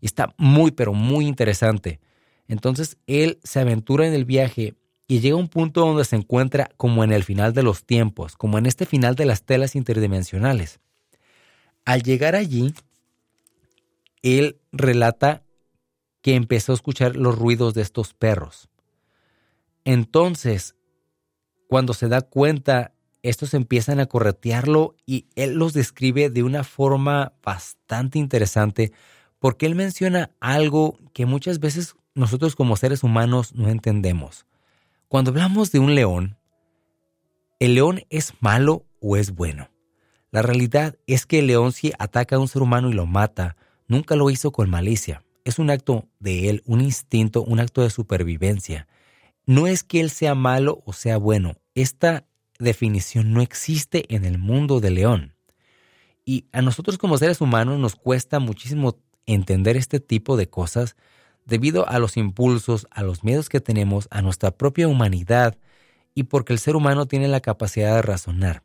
Y 0.00 0.06
está 0.06 0.34
muy, 0.36 0.70
pero 0.70 0.92
muy 0.92 1.26
interesante. 1.26 2.00
Entonces 2.48 2.96
él 3.06 3.38
se 3.42 3.60
aventura 3.60 4.06
en 4.06 4.14
el 4.14 4.24
viaje 4.24 4.74
y 5.08 5.20
llega 5.20 5.36
a 5.36 5.38
un 5.38 5.48
punto 5.48 5.80
donde 5.80 6.04
se 6.04 6.16
encuentra 6.16 6.70
como 6.76 7.04
en 7.04 7.12
el 7.12 7.24
final 7.24 7.52
de 7.52 7.62
los 7.62 7.84
tiempos, 7.84 8.36
como 8.36 8.58
en 8.58 8.66
este 8.66 8.86
final 8.86 9.14
de 9.14 9.26
las 9.26 9.44
telas 9.44 9.76
interdimensionales. 9.76 10.80
Al 11.84 12.02
llegar 12.02 12.34
allí, 12.34 12.74
él 14.22 14.60
relata 14.72 15.44
que 16.22 16.34
empezó 16.34 16.72
a 16.72 16.74
escuchar 16.74 17.14
los 17.14 17.38
ruidos 17.38 17.74
de 17.74 17.82
estos 17.82 18.12
perros. 18.12 18.68
Entonces, 19.84 20.74
cuando 21.68 21.94
se 21.94 22.08
da 22.08 22.22
cuenta, 22.22 22.92
estos 23.22 23.54
empiezan 23.54 24.00
a 24.00 24.06
corretearlo 24.06 24.96
y 25.06 25.26
él 25.36 25.54
los 25.54 25.72
describe 25.72 26.30
de 26.30 26.42
una 26.42 26.64
forma 26.64 27.34
bastante 27.44 28.18
interesante 28.18 28.92
porque 29.38 29.66
él 29.66 29.76
menciona 29.76 30.30
algo 30.40 30.98
que 31.12 31.26
muchas 31.26 31.60
veces 31.60 31.94
nosotros 32.14 32.56
como 32.56 32.76
seres 32.76 33.04
humanos 33.04 33.54
no 33.54 33.68
entendemos. 33.68 34.46
Cuando 35.08 35.30
hablamos 35.30 35.72
de 35.72 35.78
un 35.78 35.94
león, 35.94 36.36
¿el 37.60 37.74
león 37.74 38.02
es 38.10 38.34
malo 38.40 38.86
o 39.00 39.16
es 39.16 39.34
bueno? 39.34 39.70
La 40.30 40.42
realidad 40.42 40.96
es 41.06 41.26
que 41.26 41.38
el 41.38 41.46
león 41.46 41.72
si 41.72 41.92
ataca 41.98 42.36
a 42.36 42.38
un 42.38 42.48
ser 42.48 42.62
humano 42.62 42.90
y 42.90 42.92
lo 42.92 43.06
mata, 43.06 43.56
Nunca 43.88 44.16
lo 44.16 44.30
hizo 44.30 44.50
con 44.50 44.68
malicia. 44.68 45.22
Es 45.44 45.58
un 45.58 45.70
acto 45.70 46.08
de 46.18 46.50
él, 46.50 46.62
un 46.66 46.80
instinto, 46.80 47.42
un 47.44 47.60
acto 47.60 47.82
de 47.82 47.90
supervivencia. 47.90 48.88
No 49.44 49.68
es 49.68 49.84
que 49.84 50.00
él 50.00 50.10
sea 50.10 50.34
malo 50.34 50.82
o 50.86 50.92
sea 50.92 51.18
bueno. 51.18 51.54
Esta 51.74 52.26
definición 52.58 53.32
no 53.32 53.42
existe 53.42 54.12
en 54.14 54.24
el 54.24 54.38
mundo 54.38 54.80
de 54.80 54.90
león. 54.90 55.34
Y 56.24 56.46
a 56.52 56.62
nosotros 56.62 56.98
como 56.98 57.18
seres 57.18 57.40
humanos 57.40 57.78
nos 57.78 57.94
cuesta 57.94 58.40
muchísimo 58.40 58.98
entender 59.26 59.76
este 59.76 60.00
tipo 60.00 60.36
de 60.36 60.48
cosas 60.48 60.96
debido 61.46 61.88
a 61.88 61.98
los 61.98 62.16
impulsos, 62.16 62.86
a 62.90 63.02
los 63.02 63.24
miedos 63.24 63.48
que 63.48 63.60
tenemos, 63.60 64.08
a 64.10 64.20
nuestra 64.20 64.50
propia 64.50 64.88
humanidad 64.88 65.56
y 66.14 66.24
porque 66.24 66.52
el 66.52 66.58
ser 66.58 66.76
humano 66.76 67.06
tiene 67.06 67.28
la 67.28 67.40
capacidad 67.40 67.94
de 67.94 68.02
razonar. 68.02 68.62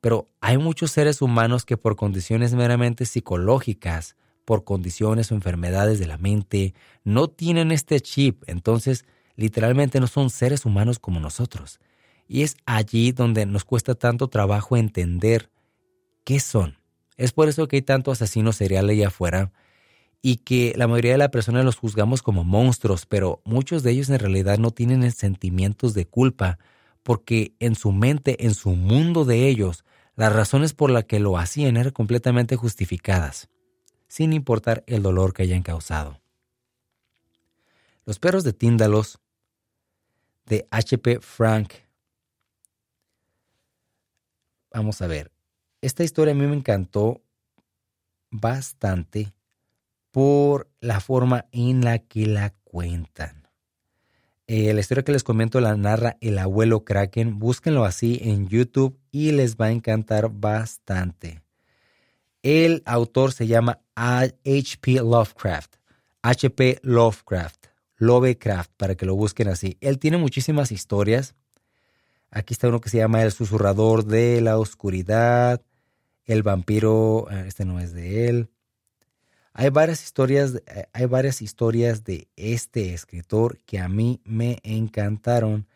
Pero 0.00 0.26
hay 0.40 0.58
muchos 0.58 0.92
seres 0.92 1.20
humanos 1.20 1.64
que 1.64 1.76
por 1.76 1.96
condiciones 1.96 2.54
meramente 2.54 3.04
psicológicas 3.04 4.16
por 4.50 4.64
condiciones 4.64 5.30
o 5.30 5.36
enfermedades 5.36 6.00
de 6.00 6.08
la 6.08 6.18
mente, 6.18 6.74
no 7.04 7.28
tienen 7.28 7.70
este 7.70 8.00
chip, 8.00 8.42
entonces 8.48 9.04
literalmente 9.36 10.00
no 10.00 10.08
son 10.08 10.28
seres 10.28 10.66
humanos 10.66 10.98
como 10.98 11.20
nosotros. 11.20 11.78
Y 12.26 12.42
es 12.42 12.56
allí 12.66 13.12
donde 13.12 13.46
nos 13.46 13.64
cuesta 13.64 13.94
tanto 13.94 14.26
trabajo 14.26 14.76
entender 14.76 15.50
qué 16.24 16.40
son. 16.40 16.78
Es 17.16 17.30
por 17.30 17.48
eso 17.48 17.68
que 17.68 17.76
hay 17.76 17.82
tanto 17.82 18.10
asesinos 18.10 18.56
seriales 18.56 18.96
allá 18.96 19.06
afuera 19.06 19.52
y 20.22 20.36
que 20.38 20.74
la 20.76 20.86
mayoría 20.86 21.12
de 21.12 21.18
las 21.18 21.30
personas 21.30 21.64
los 21.64 21.76
juzgamos 21.76 22.22
como 22.22 22.44
monstruos, 22.44 23.06
pero 23.06 23.40
muchos 23.44 23.82
de 23.82 23.92
ellos 23.92 24.10
en 24.10 24.18
realidad 24.18 24.58
no 24.58 24.70
tienen 24.70 25.10
sentimientos 25.12 25.94
de 25.94 26.06
culpa 26.06 26.58
porque 27.02 27.54
en 27.58 27.74
su 27.74 27.92
mente, 27.92 28.44
en 28.44 28.54
su 28.54 28.70
mundo 28.70 29.24
de 29.24 29.48
ellos, 29.48 29.84
las 30.16 30.32
razones 30.32 30.74
por 30.74 30.90
las 30.90 31.04
que 31.04 31.20
lo 31.20 31.38
hacían 31.38 31.76
eran 31.76 31.92
completamente 31.92 32.56
justificadas 32.56 33.48
sin 34.10 34.32
importar 34.32 34.82
el 34.88 35.02
dolor 35.02 35.32
que 35.32 35.44
hayan 35.44 35.62
causado. 35.62 36.20
Los 38.04 38.18
perros 38.18 38.42
de 38.42 38.52
Tíndalos 38.52 39.20
de 40.46 40.66
H.P. 40.68 41.20
Frank. 41.20 41.74
Vamos 44.72 45.00
a 45.00 45.06
ver. 45.06 45.30
Esta 45.80 46.02
historia 46.02 46.32
a 46.32 46.36
mí 46.36 46.44
me 46.44 46.56
encantó 46.56 47.22
bastante 48.32 49.32
por 50.10 50.68
la 50.80 51.00
forma 51.00 51.46
en 51.52 51.84
la 51.84 51.98
que 51.98 52.26
la 52.26 52.54
cuentan. 52.64 53.48
Eh, 54.52 54.74
la 54.74 54.80
historia 54.80 55.04
que 55.04 55.12
les 55.12 55.22
comento 55.22 55.60
la 55.60 55.76
narra 55.76 56.16
el 56.20 56.36
abuelo 56.36 56.84
Kraken. 56.84 57.38
Búsquenlo 57.38 57.84
así 57.84 58.18
en 58.22 58.48
YouTube 58.48 58.98
y 59.12 59.30
les 59.30 59.56
va 59.56 59.66
a 59.66 59.70
encantar 59.70 60.28
bastante. 60.28 61.40
El 62.42 62.82
autor 62.84 63.32
se 63.32 63.46
llama 63.46 63.80
H.P. 63.94 64.94
Lovecraft. 64.94 65.76
H.P. 66.22 66.80
Lovecraft. 66.82 67.66
Lovecraft, 67.98 68.72
para 68.76 68.96
que 68.96 69.06
lo 69.06 69.14
busquen 69.14 69.46
así. 69.46 69.76
Él 69.80 70.00
tiene 70.00 70.16
muchísimas 70.16 70.72
historias. 70.72 71.36
Aquí 72.32 72.54
está 72.54 72.68
uno 72.68 72.80
que 72.80 72.88
se 72.88 72.98
llama 72.98 73.22
El 73.22 73.30
susurrador 73.30 74.04
de 74.04 74.40
la 74.40 74.58
oscuridad. 74.58 75.62
El 76.24 76.42
vampiro, 76.42 77.28
eh, 77.30 77.44
este 77.46 77.64
no 77.64 77.78
es 77.78 77.92
de 77.92 78.28
él. 78.28 78.50
Hay 79.52 79.70
varias 79.70 80.04
historias, 80.04 80.62
eh, 80.66 80.86
hay 80.92 81.06
varias 81.06 81.42
historias 81.42 82.04
de 82.04 82.28
este 82.36 82.94
escritor 82.94 83.58
que 83.66 83.80
a 83.80 83.88
mí 83.88 84.20
me 84.24 84.58
encantaron 84.62 85.66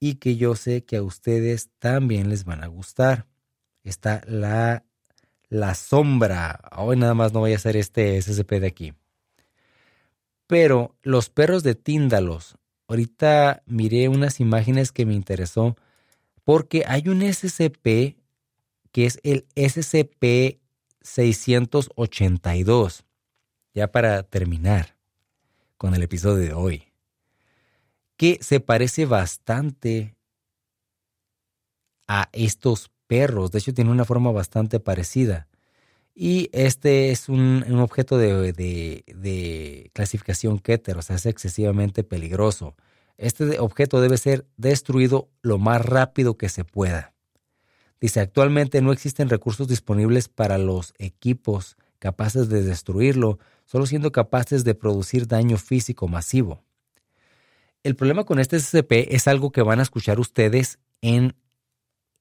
y 0.00 0.16
que 0.16 0.36
yo 0.36 0.54
sé 0.54 0.84
que 0.84 0.98
a 0.98 1.02
ustedes 1.02 1.70
también 1.78 2.28
les 2.28 2.44
van 2.44 2.62
a 2.62 2.68
gustar. 2.68 3.26
Está 3.82 4.22
la, 4.26 4.84
la 5.48 5.74
sombra. 5.74 6.60
Hoy 6.76 6.96
nada 6.96 7.14
más 7.14 7.32
no 7.32 7.40
voy 7.40 7.52
a 7.52 7.56
hacer 7.56 7.76
este 7.76 8.20
SCP 8.22 8.52
de 8.60 8.66
aquí. 8.66 8.94
Pero 10.46 10.96
los 11.02 11.28
perros 11.28 11.62
de 11.62 11.74
Tíndalos. 11.74 12.56
Ahorita 12.86 13.62
miré 13.66 14.08
unas 14.08 14.40
imágenes 14.40 14.92
que 14.92 15.04
me 15.04 15.14
interesó 15.14 15.76
porque 16.44 16.84
hay 16.86 17.08
un 17.08 17.20
SCP 17.20 18.16
que 18.92 19.04
es 19.04 19.20
el 19.22 19.46
SCP 19.54 20.60
682 21.02 23.04
ya 23.74 23.90
para 23.92 24.22
terminar 24.22 24.96
con 25.76 25.94
el 25.94 26.02
episodio 26.02 26.44
de 26.44 26.52
hoy, 26.52 26.92
que 28.16 28.38
se 28.42 28.60
parece 28.60 29.06
bastante 29.06 30.16
a 32.08 32.28
estos 32.32 32.90
perros. 33.06 33.52
De 33.52 33.58
hecho, 33.58 33.74
tiene 33.74 33.90
una 33.90 34.04
forma 34.04 34.32
bastante 34.32 34.80
parecida. 34.80 35.48
Y 36.14 36.50
este 36.52 37.12
es 37.12 37.28
un, 37.28 37.62
objeto 37.78 38.18
de, 38.18 38.52
de, 38.52 39.90
clasificación 39.92 40.58
Keter, 40.58 40.98
o 40.98 41.02
sea, 41.02 41.14
es 41.14 41.26
excesivamente 41.26 42.02
peligroso. 42.02 42.74
Este 43.18 43.60
objeto 43.60 44.00
debe 44.00 44.16
ser 44.16 44.44
destruido 44.56 45.28
lo 45.42 45.58
más 45.58 45.84
rápido 45.84 46.36
que 46.36 46.48
se 46.48 46.64
pueda. 46.64 47.14
Dice, 48.00 48.20
actualmente 48.20 48.80
no 48.80 48.92
existen 48.92 49.28
recursos 49.28 49.68
disponibles 49.68 50.28
para 50.28 50.58
los 50.58 50.92
equipos 50.98 51.76
capaces 51.98 52.48
de 52.48 52.62
destruirlo, 52.62 53.38
solo 53.68 53.84
siendo 53.84 54.12
capaces 54.12 54.64
de 54.64 54.74
producir 54.74 55.28
daño 55.28 55.58
físico 55.58 56.08
masivo. 56.08 56.64
El 57.82 57.96
problema 57.96 58.24
con 58.24 58.38
este 58.38 58.58
SCP 58.58 59.14
es 59.14 59.28
algo 59.28 59.52
que 59.52 59.60
van 59.60 59.78
a 59.78 59.82
escuchar 59.82 60.18
ustedes 60.18 60.78
en, 61.02 61.36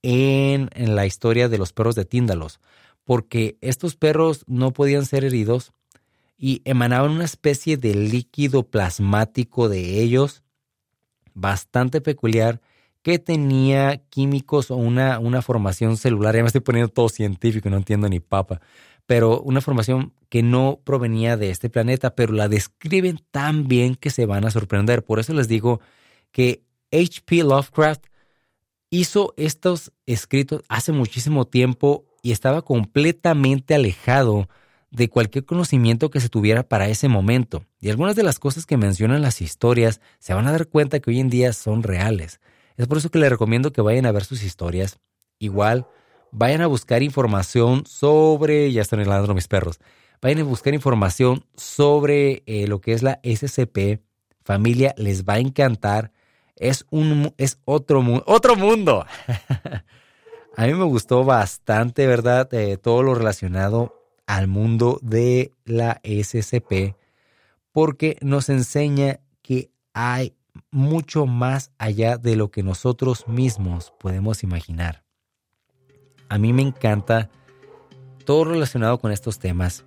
en, 0.01 0.69
en 0.73 0.95
la 0.95 1.05
historia 1.05 1.47
de 1.47 1.57
los 1.57 1.71
perros 1.71 1.95
de 1.95 2.03
Tíndalos, 2.03 2.59
porque 3.05 3.57
estos 3.61 3.95
perros 3.95 4.43
no 4.45 4.73
podían 4.73 5.05
ser 5.05 5.23
heridos 5.23 5.71
y 6.37 6.61
emanaban 6.65 7.11
una 7.11 7.23
especie 7.23 7.77
de 7.77 7.95
líquido 7.95 8.63
plasmático 8.63 9.69
de 9.69 10.01
ellos 10.01 10.43
bastante 11.33 12.01
peculiar 12.01 12.59
que 13.01 13.19
tenía 13.19 14.03
químicos 14.09 14.69
o 14.69 14.75
una, 14.75 15.17
una 15.19 15.41
formación 15.41 15.95
celular. 15.95 16.35
Ya 16.35 16.41
me 16.41 16.47
estoy 16.47 16.61
poniendo 16.61 16.91
todo 16.91 17.07
científico, 17.07 17.69
no 17.69 17.77
entiendo 17.77 18.09
ni 18.09 18.19
papa 18.19 18.59
pero 19.07 19.41
una 19.41 19.61
formación 19.61 20.13
que 20.29 20.43
no 20.43 20.81
provenía 20.83 21.37
de 21.37 21.49
este 21.49 21.69
planeta, 21.69 22.13
pero 22.13 22.33
la 22.33 22.49
describen 22.49 23.19
tan 23.31 23.67
bien 23.67 23.95
que 23.95 24.11
se 24.11 24.25
van 24.25 24.45
a 24.45 24.51
sorprender. 24.51 25.03
Por 25.03 25.19
eso 25.19 25.33
les 25.33 25.47
digo 25.47 25.79
que 26.31 26.63
H.P. 26.91 27.43
Lovecraft 27.43 28.05
hizo 28.89 29.33
estos 29.37 29.91
escritos 30.05 30.61
hace 30.67 30.91
muchísimo 30.91 31.45
tiempo 31.45 32.05
y 32.21 32.31
estaba 32.33 32.61
completamente 32.61 33.73
alejado 33.73 34.49
de 34.91 35.09
cualquier 35.09 35.45
conocimiento 35.45 36.09
que 36.09 36.19
se 36.19 36.29
tuviera 36.29 36.63
para 36.63 36.89
ese 36.89 37.07
momento. 37.07 37.65
Y 37.79 37.89
algunas 37.89 38.15
de 38.15 38.23
las 38.23 38.39
cosas 38.39 38.65
que 38.65 38.77
mencionan 38.77 39.21
las 39.21 39.41
historias 39.41 40.01
se 40.19 40.33
van 40.33 40.47
a 40.47 40.51
dar 40.51 40.67
cuenta 40.67 40.99
que 40.99 41.11
hoy 41.11 41.19
en 41.19 41.29
día 41.29 41.53
son 41.53 41.83
reales. 41.83 42.41
Es 42.75 42.87
por 42.87 42.97
eso 42.97 43.09
que 43.09 43.19
les 43.19 43.29
recomiendo 43.29 43.71
que 43.71 43.81
vayan 43.81 44.05
a 44.05 44.11
ver 44.11 44.25
sus 44.25 44.43
historias. 44.43 44.99
Igual, 45.39 45.87
vayan 46.32 46.61
a 46.61 46.67
buscar 46.67 47.03
información 47.03 47.86
sobre, 47.86 48.71
ya 48.71 48.82
están 48.82 48.99
helando 48.99 49.34
mis 49.34 49.47
perros, 49.47 49.80
vayan 50.21 50.39
a 50.39 50.43
buscar 50.43 50.73
información 50.73 51.45
sobre 51.55 52.43
eh, 52.45 52.67
lo 52.67 52.82
que 52.82 52.93
es 52.93 53.03
la 53.03 53.19
SCP. 53.23 54.01
Familia, 54.43 54.93
les 54.97 55.25
va 55.25 55.34
a 55.34 55.39
encantar. 55.39 56.11
Es, 56.55 56.86
un, 56.89 57.34
es 57.38 57.59
otro, 57.65 58.03
otro 58.25 58.55
mundo. 58.55 59.05
a 60.57 60.65
mí 60.65 60.73
me 60.73 60.86
gustó 60.86 61.23
bastante, 61.23 62.07
¿verdad? 62.07 62.51
Eh, 62.53 62.78
todo 62.78 63.03
lo 63.03 63.13
relacionado 63.13 63.93
al 64.25 64.47
mundo 64.47 64.99
de 65.01 65.53
la 65.65 66.01
SCP, 66.03 66.95
porque 67.71 68.17
nos 68.21 68.49
enseña 68.49 69.19
que 69.41 69.71
hay 69.93 70.36
mucho 70.71 71.25
más 71.25 71.71
allá 71.78 72.17
de 72.17 72.36
lo 72.36 72.51
que 72.51 72.63
nosotros 72.63 73.28
mismos 73.28 73.93
podemos 73.99 74.43
imaginar. 74.43 75.06
A 76.30 76.38
mí 76.38 76.53
me 76.53 76.61
encanta 76.61 77.30
todo 78.25 78.45
relacionado 78.45 78.99
con 78.99 79.11
estos 79.11 79.39
temas. 79.39 79.86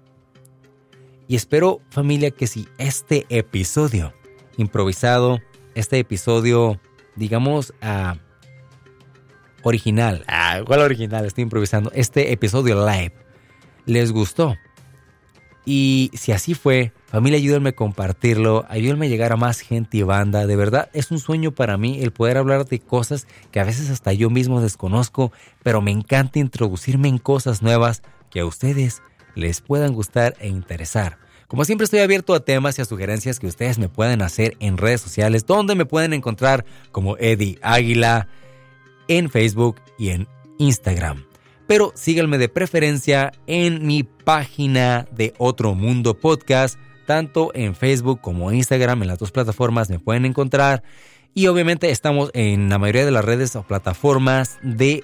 Y 1.28 1.36
espero 1.36 1.80
familia 1.90 2.30
que 2.30 2.46
si 2.46 2.66
este 2.78 3.26
episodio 3.28 4.12
improvisado, 4.56 5.38
este 5.74 5.98
episodio, 5.98 6.80
digamos, 7.16 7.72
uh, 7.82 8.18
original, 9.62 10.24
ah, 10.26 10.60
¿cuál 10.66 10.80
original? 10.80 11.24
Estoy 11.24 11.42
improvisando. 11.42 11.92
Este 11.94 12.32
episodio 12.32 12.84
live 12.86 13.12
les 13.86 14.12
gustó. 14.12 14.56
Y 15.64 16.10
si 16.14 16.32
así 16.32 16.54
fue, 16.54 16.92
familia, 17.10 17.38
ayúdenme 17.38 17.70
a 17.70 17.74
compartirlo, 17.74 18.64
ayúdenme 18.68 19.06
a 19.06 19.08
llegar 19.08 19.32
a 19.32 19.36
más 19.36 19.60
gente 19.60 19.98
y 19.98 20.02
banda. 20.02 20.46
De 20.46 20.56
verdad, 20.56 20.88
es 20.92 21.10
un 21.10 21.18
sueño 21.18 21.52
para 21.52 21.76
mí 21.76 22.00
el 22.00 22.12
poder 22.12 22.36
hablar 22.36 22.66
de 22.66 22.78
cosas 22.78 23.26
que 23.50 23.60
a 23.60 23.64
veces 23.64 23.90
hasta 23.90 24.12
yo 24.12 24.30
mismo 24.30 24.60
desconozco, 24.60 25.32
pero 25.62 25.80
me 25.82 25.90
encanta 25.90 26.38
introducirme 26.38 27.08
en 27.08 27.18
cosas 27.18 27.62
nuevas 27.62 28.02
que 28.30 28.40
a 28.40 28.46
ustedes 28.46 29.02
les 29.34 29.60
puedan 29.60 29.92
gustar 29.92 30.36
e 30.40 30.48
interesar. 30.48 31.18
Como 31.48 31.64
siempre 31.64 31.84
estoy 31.84 31.98
abierto 31.98 32.32
a 32.32 32.44
temas 32.44 32.78
y 32.78 32.82
a 32.82 32.84
sugerencias 32.84 33.40
que 33.40 33.48
ustedes 33.48 33.78
me 33.78 33.88
pueden 33.88 34.22
hacer 34.22 34.56
en 34.60 34.76
redes 34.76 35.00
sociales, 35.00 35.46
donde 35.46 35.74
me 35.74 35.86
pueden 35.86 36.12
encontrar 36.12 36.64
como 36.92 37.16
Eddie 37.16 37.58
Águila 37.60 38.28
en 39.08 39.30
Facebook 39.30 39.80
y 39.98 40.10
en 40.10 40.28
Instagram 40.58 41.24
pero 41.70 41.92
síganme 41.94 42.36
de 42.38 42.48
preferencia 42.48 43.30
en 43.46 43.86
mi 43.86 44.02
página 44.02 45.06
de 45.12 45.34
Otro 45.38 45.76
Mundo 45.76 46.18
Podcast, 46.18 46.80
tanto 47.10 47.50
en 47.54 47.74
Facebook 47.74 48.20
como 48.20 48.52
Instagram, 48.52 49.02
en 49.02 49.08
las 49.08 49.18
dos 49.18 49.32
plataformas 49.32 49.90
me 49.90 49.98
pueden 49.98 50.24
encontrar. 50.24 50.84
Y 51.34 51.48
obviamente 51.48 51.90
estamos 51.90 52.30
en 52.34 52.68
la 52.68 52.78
mayoría 52.78 53.04
de 53.04 53.10
las 53.10 53.24
redes 53.24 53.56
o 53.56 53.64
plataformas 53.64 54.60
de 54.62 55.02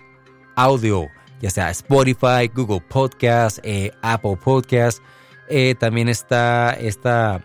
audio, 0.54 1.08
ya 1.42 1.50
sea 1.50 1.68
Spotify, 1.70 2.48
Google 2.54 2.80
Podcast, 2.88 3.58
eh, 3.64 3.90
Apple 4.02 4.36
Podcast. 4.36 5.02
Eh, 5.48 5.74
también 5.80 6.08
está 6.08 6.74
esta 6.74 7.42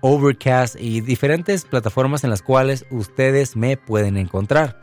Overcast 0.00 0.74
y 0.80 1.00
diferentes 1.00 1.64
plataformas 1.64 2.24
en 2.24 2.30
las 2.30 2.42
cuales 2.42 2.84
ustedes 2.90 3.54
me 3.54 3.76
pueden 3.76 4.16
encontrar. 4.16 4.76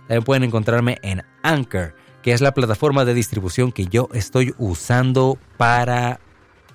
También 0.00 0.22
pueden 0.22 0.44
encontrarme 0.44 0.98
en 1.00 1.22
Anchor 1.42 1.94
que 2.24 2.32
es 2.32 2.40
la 2.40 2.54
plataforma 2.54 3.04
de 3.04 3.12
distribución 3.12 3.70
que 3.70 3.84
yo 3.84 4.08
estoy 4.14 4.54
usando 4.56 5.38
para 5.58 6.20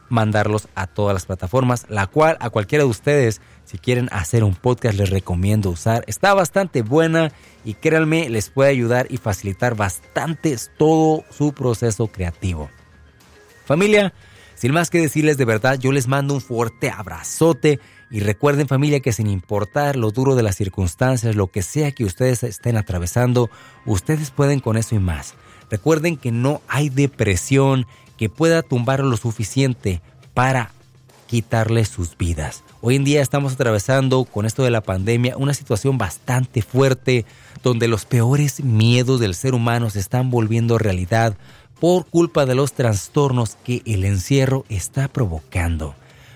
mandarlos 0.09 0.67
a 0.75 0.87
todas 0.87 1.13
las 1.13 1.25
plataformas, 1.25 1.85
la 1.89 2.07
cual 2.07 2.37
a 2.39 2.49
cualquiera 2.49 2.83
de 2.83 2.89
ustedes, 2.89 3.41
si 3.65 3.77
quieren 3.77 4.09
hacer 4.11 4.43
un 4.43 4.55
podcast, 4.55 4.97
les 4.97 5.09
recomiendo 5.09 5.69
usar. 5.69 6.03
Está 6.07 6.33
bastante 6.33 6.81
buena 6.81 7.31
y 7.63 7.75
créanme, 7.75 8.29
les 8.29 8.49
puede 8.49 8.71
ayudar 8.71 9.07
y 9.09 9.17
facilitar 9.17 9.75
bastante 9.75 10.55
todo 10.77 11.23
su 11.29 11.53
proceso 11.53 12.07
creativo. 12.07 12.69
Familia, 13.65 14.13
sin 14.55 14.73
más 14.73 14.89
que 14.89 14.99
decirles 14.99 15.37
de 15.37 15.45
verdad, 15.45 15.79
yo 15.79 15.91
les 15.91 16.07
mando 16.07 16.33
un 16.33 16.41
fuerte 16.41 16.89
abrazote 16.89 17.79
y 18.11 18.21
recuerden 18.21 18.67
familia 18.67 18.99
que 18.99 19.13
sin 19.13 19.27
importar 19.27 19.95
lo 19.95 20.11
duro 20.11 20.35
de 20.35 20.43
las 20.43 20.55
circunstancias, 20.55 21.35
lo 21.35 21.47
que 21.47 21.61
sea 21.61 21.91
que 21.91 22.03
ustedes 22.03 22.43
estén 22.43 22.75
atravesando, 22.75 23.49
ustedes 23.85 24.31
pueden 24.31 24.59
con 24.59 24.77
eso 24.77 24.95
y 24.95 24.99
más. 24.99 25.35
Recuerden 25.69 26.17
que 26.17 26.31
no 26.31 26.61
hay 26.67 26.89
depresión 26.89 27.85
que 28.19 28.27
pueda 28.27 28.63
tumbar 28.63 28.99
lo 28.99 29.15
suficiente 29.15 30.01
para 30.33 30.71
quitarles 31.25 31.87
sus 31.87 32.17
vidas. 32.17 32.65
Hoy 32.81 32.97
en 32.97 33.05
día 33.05 33.21
estamos 33.21 33.53
atravesando 33.53 34.25
con 34.25 34.45
esto 34.45 34.61
de 34.61 34.71
la 34.71 34.81
pandemia 34.81 35.37
una 35.37 35.53
situación 35.53 35.97
bastante 35.97 36.61
fuerte 36.61 37.25
donde 37.63 37.87
los 37.87 38.03
peores 38.03 38.61
miedos 38.61 39.21
del 39.21 39.35
ser 39.35 39.53
humano 39.53 39.89
se 39.89 39.99
están 39.99 40.31
volviendo 40.31 40.77
realidad 40.77 41.37
por 41.79 42.07
culpa 42.07 42.45
de 42.45 42.55
los 42.55 42.73
trastornos 42.73 43.55
que 43.63 43.83
el 43.85 44.03
encierro 44.03 44.65
está 44.67 45.07
provocando. 45.07 45.95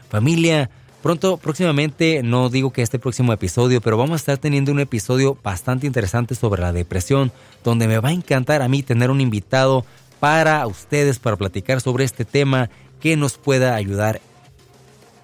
Familia, 0.09 0.69
Pronto, 1.03 1.36
próximamente, 1.36 2.23
no 2.23 2.49
digo 2.49 2.71
que 2.71 2.81
este 2.81 2.97
próximo 2.97 3.34
episodio, 3.34 3.81
pero 3.81 3.97
vamos 3.97 4.13
a 4.13 4.15
estar 4.15 4.38
teniendo 4.38 4.71
un 4.71 4.79
episodio 4.79 5.38
bastante 5.43 5.86
interesante 5.86 6.34
sobre 6.34 6.61
la 6.61 6.71
depresión, 6.71 7.34
donde 7.61 7.89
me 7.89 7.99
va 7.99 8.07
a 8.07 8.13
encantar 8.13 8.61
a 8.61 8.69
mí 8.69 8.84
tener 8.84 9.11
un 9.11 9.19
invitado 9.19 9.86
para 10.24 10.65
ustedes, 10.67 11.19
para 11.19 11.36
platicar 11.36 11.82
sobre 11.82 12.05
este 12.05 12.24
tema 12.24 12.69
que 13.01 13.17
nos 13.17 13.38
pueda 13.38 13.76
ayudar 13.76 14.21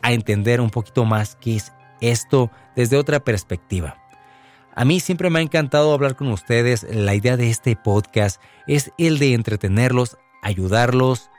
a 0.02 0.12
entender 0.12 0.60
un 0.60 0.70
poquito 0.70 1.06
más 1.06 1.38
qué 1.40 1.56
es 1.56 1.72
esto 2.02 2.52
desde 2.76 2.98
otra 2.98 3.22
perspectiva. 3.22 3.96
A 4.76 4.84
mí 4.84 5.00
siempre 5.00 5.30
me 5.30 5.40
ha 5.40 5.42
encantado 5.42 5.94
hablar 5.94 6.18
con 6.18 6.28
ustedes. 6.28 6.86
La 6.92 7.16
idea 7.16 7.38
de 7.38 7.50
este 7.50 7.78
podcast 7.78 8.42
es 8.68 8.92
el 8.98 9.20
de 9.20 9.36
entretenerlos, 9.36 10.18
ayudarlos 10.42 11.30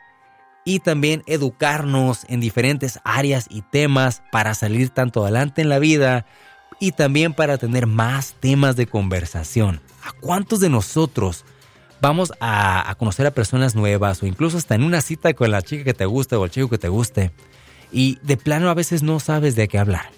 y 0.65 0.79
también 0.79 1.23
educarnos 1.27 2.25
en 2.31 2.41
diferentes 2.41 2.99
áreas 3.05 3.45
y 3.51 3.61
temas 3.61 4.23
para 4.33 4.55
salir 4.55 4.89
tanto 4.89 5.23
adelante 5.23 5.61
en 5.61 5.69
la 5.69 5.79
vida 5.79 6.25
y 6.79 6.93
también 6.93 7.35
para 7.35 7.59
tener 7.59 7.87
más 7.87 8.37
temas 8.41 8.77
de 8.77 8.87
conversación. 8.87 9.83
¿A 10.03 10.13
cuántos 10.13 10.61
de 10.61 10.71
nosotros 10.71 11.45
vamos 12.01 12.33
a, 12.41 12.95
conocer 12.99 13.27
a 13.27 13.31
personas 13.31 13.75
nuevas 13.75 14.23
o 14.23 14.27
incluso 14.27 14.59
hasta 14.59 14.75
en 14.75 14.83
una 14.83 15.01
cita 15.01 15.33
con 15.35 15.51
la 15.51 15.63
chica 15.63 15.85
que 15.85 15.95
te 15.95 16.07
guste 16.07 16.37
o 16.37 16.45
el 16.45 16.51
chico 16.51 16.69
que 16.69 16.79
te 16.79 16.89
guste 16.89 17.31
y 17.93 18.19
de 18.23 18.37
plano 18.37 18.71
a 18.71 18.75
veces 18.75 19.03
no 19.03 19.21
sabes 19.21 19.57
de 19.57 19.69
qué 19.69 19.79
hablar? 19.79 20.11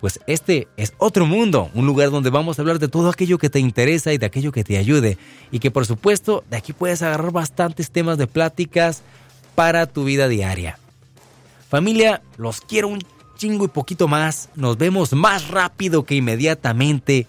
Pues 0.00 0.18
este 0.26 0.66
es 0.76 0.94
otro 0.98 1.26
mundo, 1.26 1.70
un 1.74 1.86
lugar 1.86 2.10
donde 2.10 2.30
vamos 2.30 2.58
a 2.58 2.62
hablar 2.62 2.80
de 2.80 2.88
todo 2.88 3.08
aquello 3.08 3.38
que 3.38 3.50
te 3.50 3.60
interesa 3.60 4.12
y 4.12 4.18
de 4.18 4.26
aquello 4.26 4.50
que 4.50 4.64
te 4.64 4.76
ayude 4.76 5.16
y 5.52 5.60
que 5.60 5.70
por 5.70 5.86
supuesto 5.86 6.44
de 6.50 6.56
aquí 6.56 6.72
puedes 6.72 7.02
agarrar 7.02 7.30
bastantes 7.30 7.90
temas 7.90 8.18
de 8.18 8.26
pláticas 8.26 9.02
para 9.54 9.86
tu 9.86 10.04
vida 10.04 10.26
diaria. 10.26 10.78
Familia, 11.68 12.22
los 12.36 12.60
quiero 12.60 12.88
un 12.88 12.98
chingo 13.36 13.64
y 13.64 13.68
poquito 13.68 14.08
más. 14.08 14.50
Nos 14.56 14.76
vemos 14.76 15.12
más 15.12 15.48
rápido 15.48 16.04
que 16.04 16.14
inmediatamente. 16.14 17.26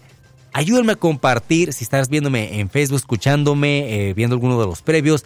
Ayúdenme 0.56 0.92
a 0.92 0.96
compartir 0.96 1.72
si 1.72 1.82
estás 1.82 2.08
viéndome 2.08 2.60
en 2.60 2.70
Facebook, 2.70 2.98
escuchándome, 2.98 4.08
eh, 4.08 4.14
viendo 4.14 4.36
alguno 4.36 4.60
de 4.60 4.66
los 4.66 4.82
previos. 4.82 5.24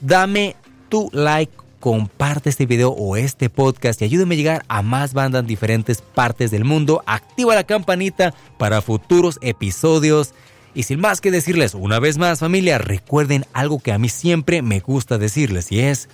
Dame 0.00 0.54
tu 0.88 1.10
like, 1.12 1.52
comparte 1.80 2.48
este 2.48 2.64
video 2.64 2.90
o 2.90 3.16
este 3.16 3.50
podcast 3.50 4.00
y 4.00 4.04
ayúdenme 4.04 4.36
a 4.36 4.38
llegar 4.38 4.64
a 4.68 4.82
más 4.82 5.14
bandas 5.14 5.40
en 5.40 5.48
diferentes 5.48 6.00
partes 6.00 6.52
del 6.52 6.64
mundo. 6.64 7.02
Activa 7.06 7.56
la 7.56 7.64
campanita 7.64 8.34
para 8.56 8.82
futuros 8.82 9.40
episodios. 9.42 10.32
Y 10.74 10.84
sin 10.84 11.00
más 11.00 11.20
que 11.20 11.32
decirles 11.32 11.74
una 11.74 11.98
vez 11.98 12.16
más 12.16 12.38
familia, 12.38 12.78
recuerden 12.78 13.44
algo 13.52 13.80
que 13.80 13.90
a 13.90 13.98
mí 13.98 14.08
siempre 14.08 14.62
me 14.62 14.78
gusta 14.78 15.18
decirles 15.18 15.72
y 15.72 15.80
es 15.80 16.08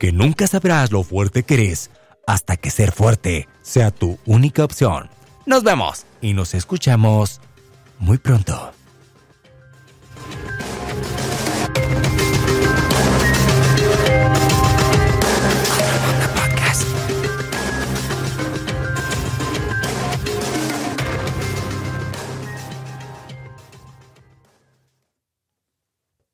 que 0.00 0.10
nunca 0.10 0.48
sabrás 0.48 0.90
lo 0.90 1.04
fuerte 1.04 1.44
que 1.44 1.54
eres 1.54 1.92
hasta 2.26 2.56
que 2.56 2.70
ser 2.70 2.90
fuerte 2.90 3.46
sea 3.62 3.92
tu 3.92 4.18
única 4.26 4.64
opción. 4.64 5.08
Nos 5.46 5.62
vemos 5.62 6.04
y 6.20 6.32
nos 6.32 6.54
escuchamos 6.54 7.40
muy 8.02 8.18
pronto. 8.18 8.72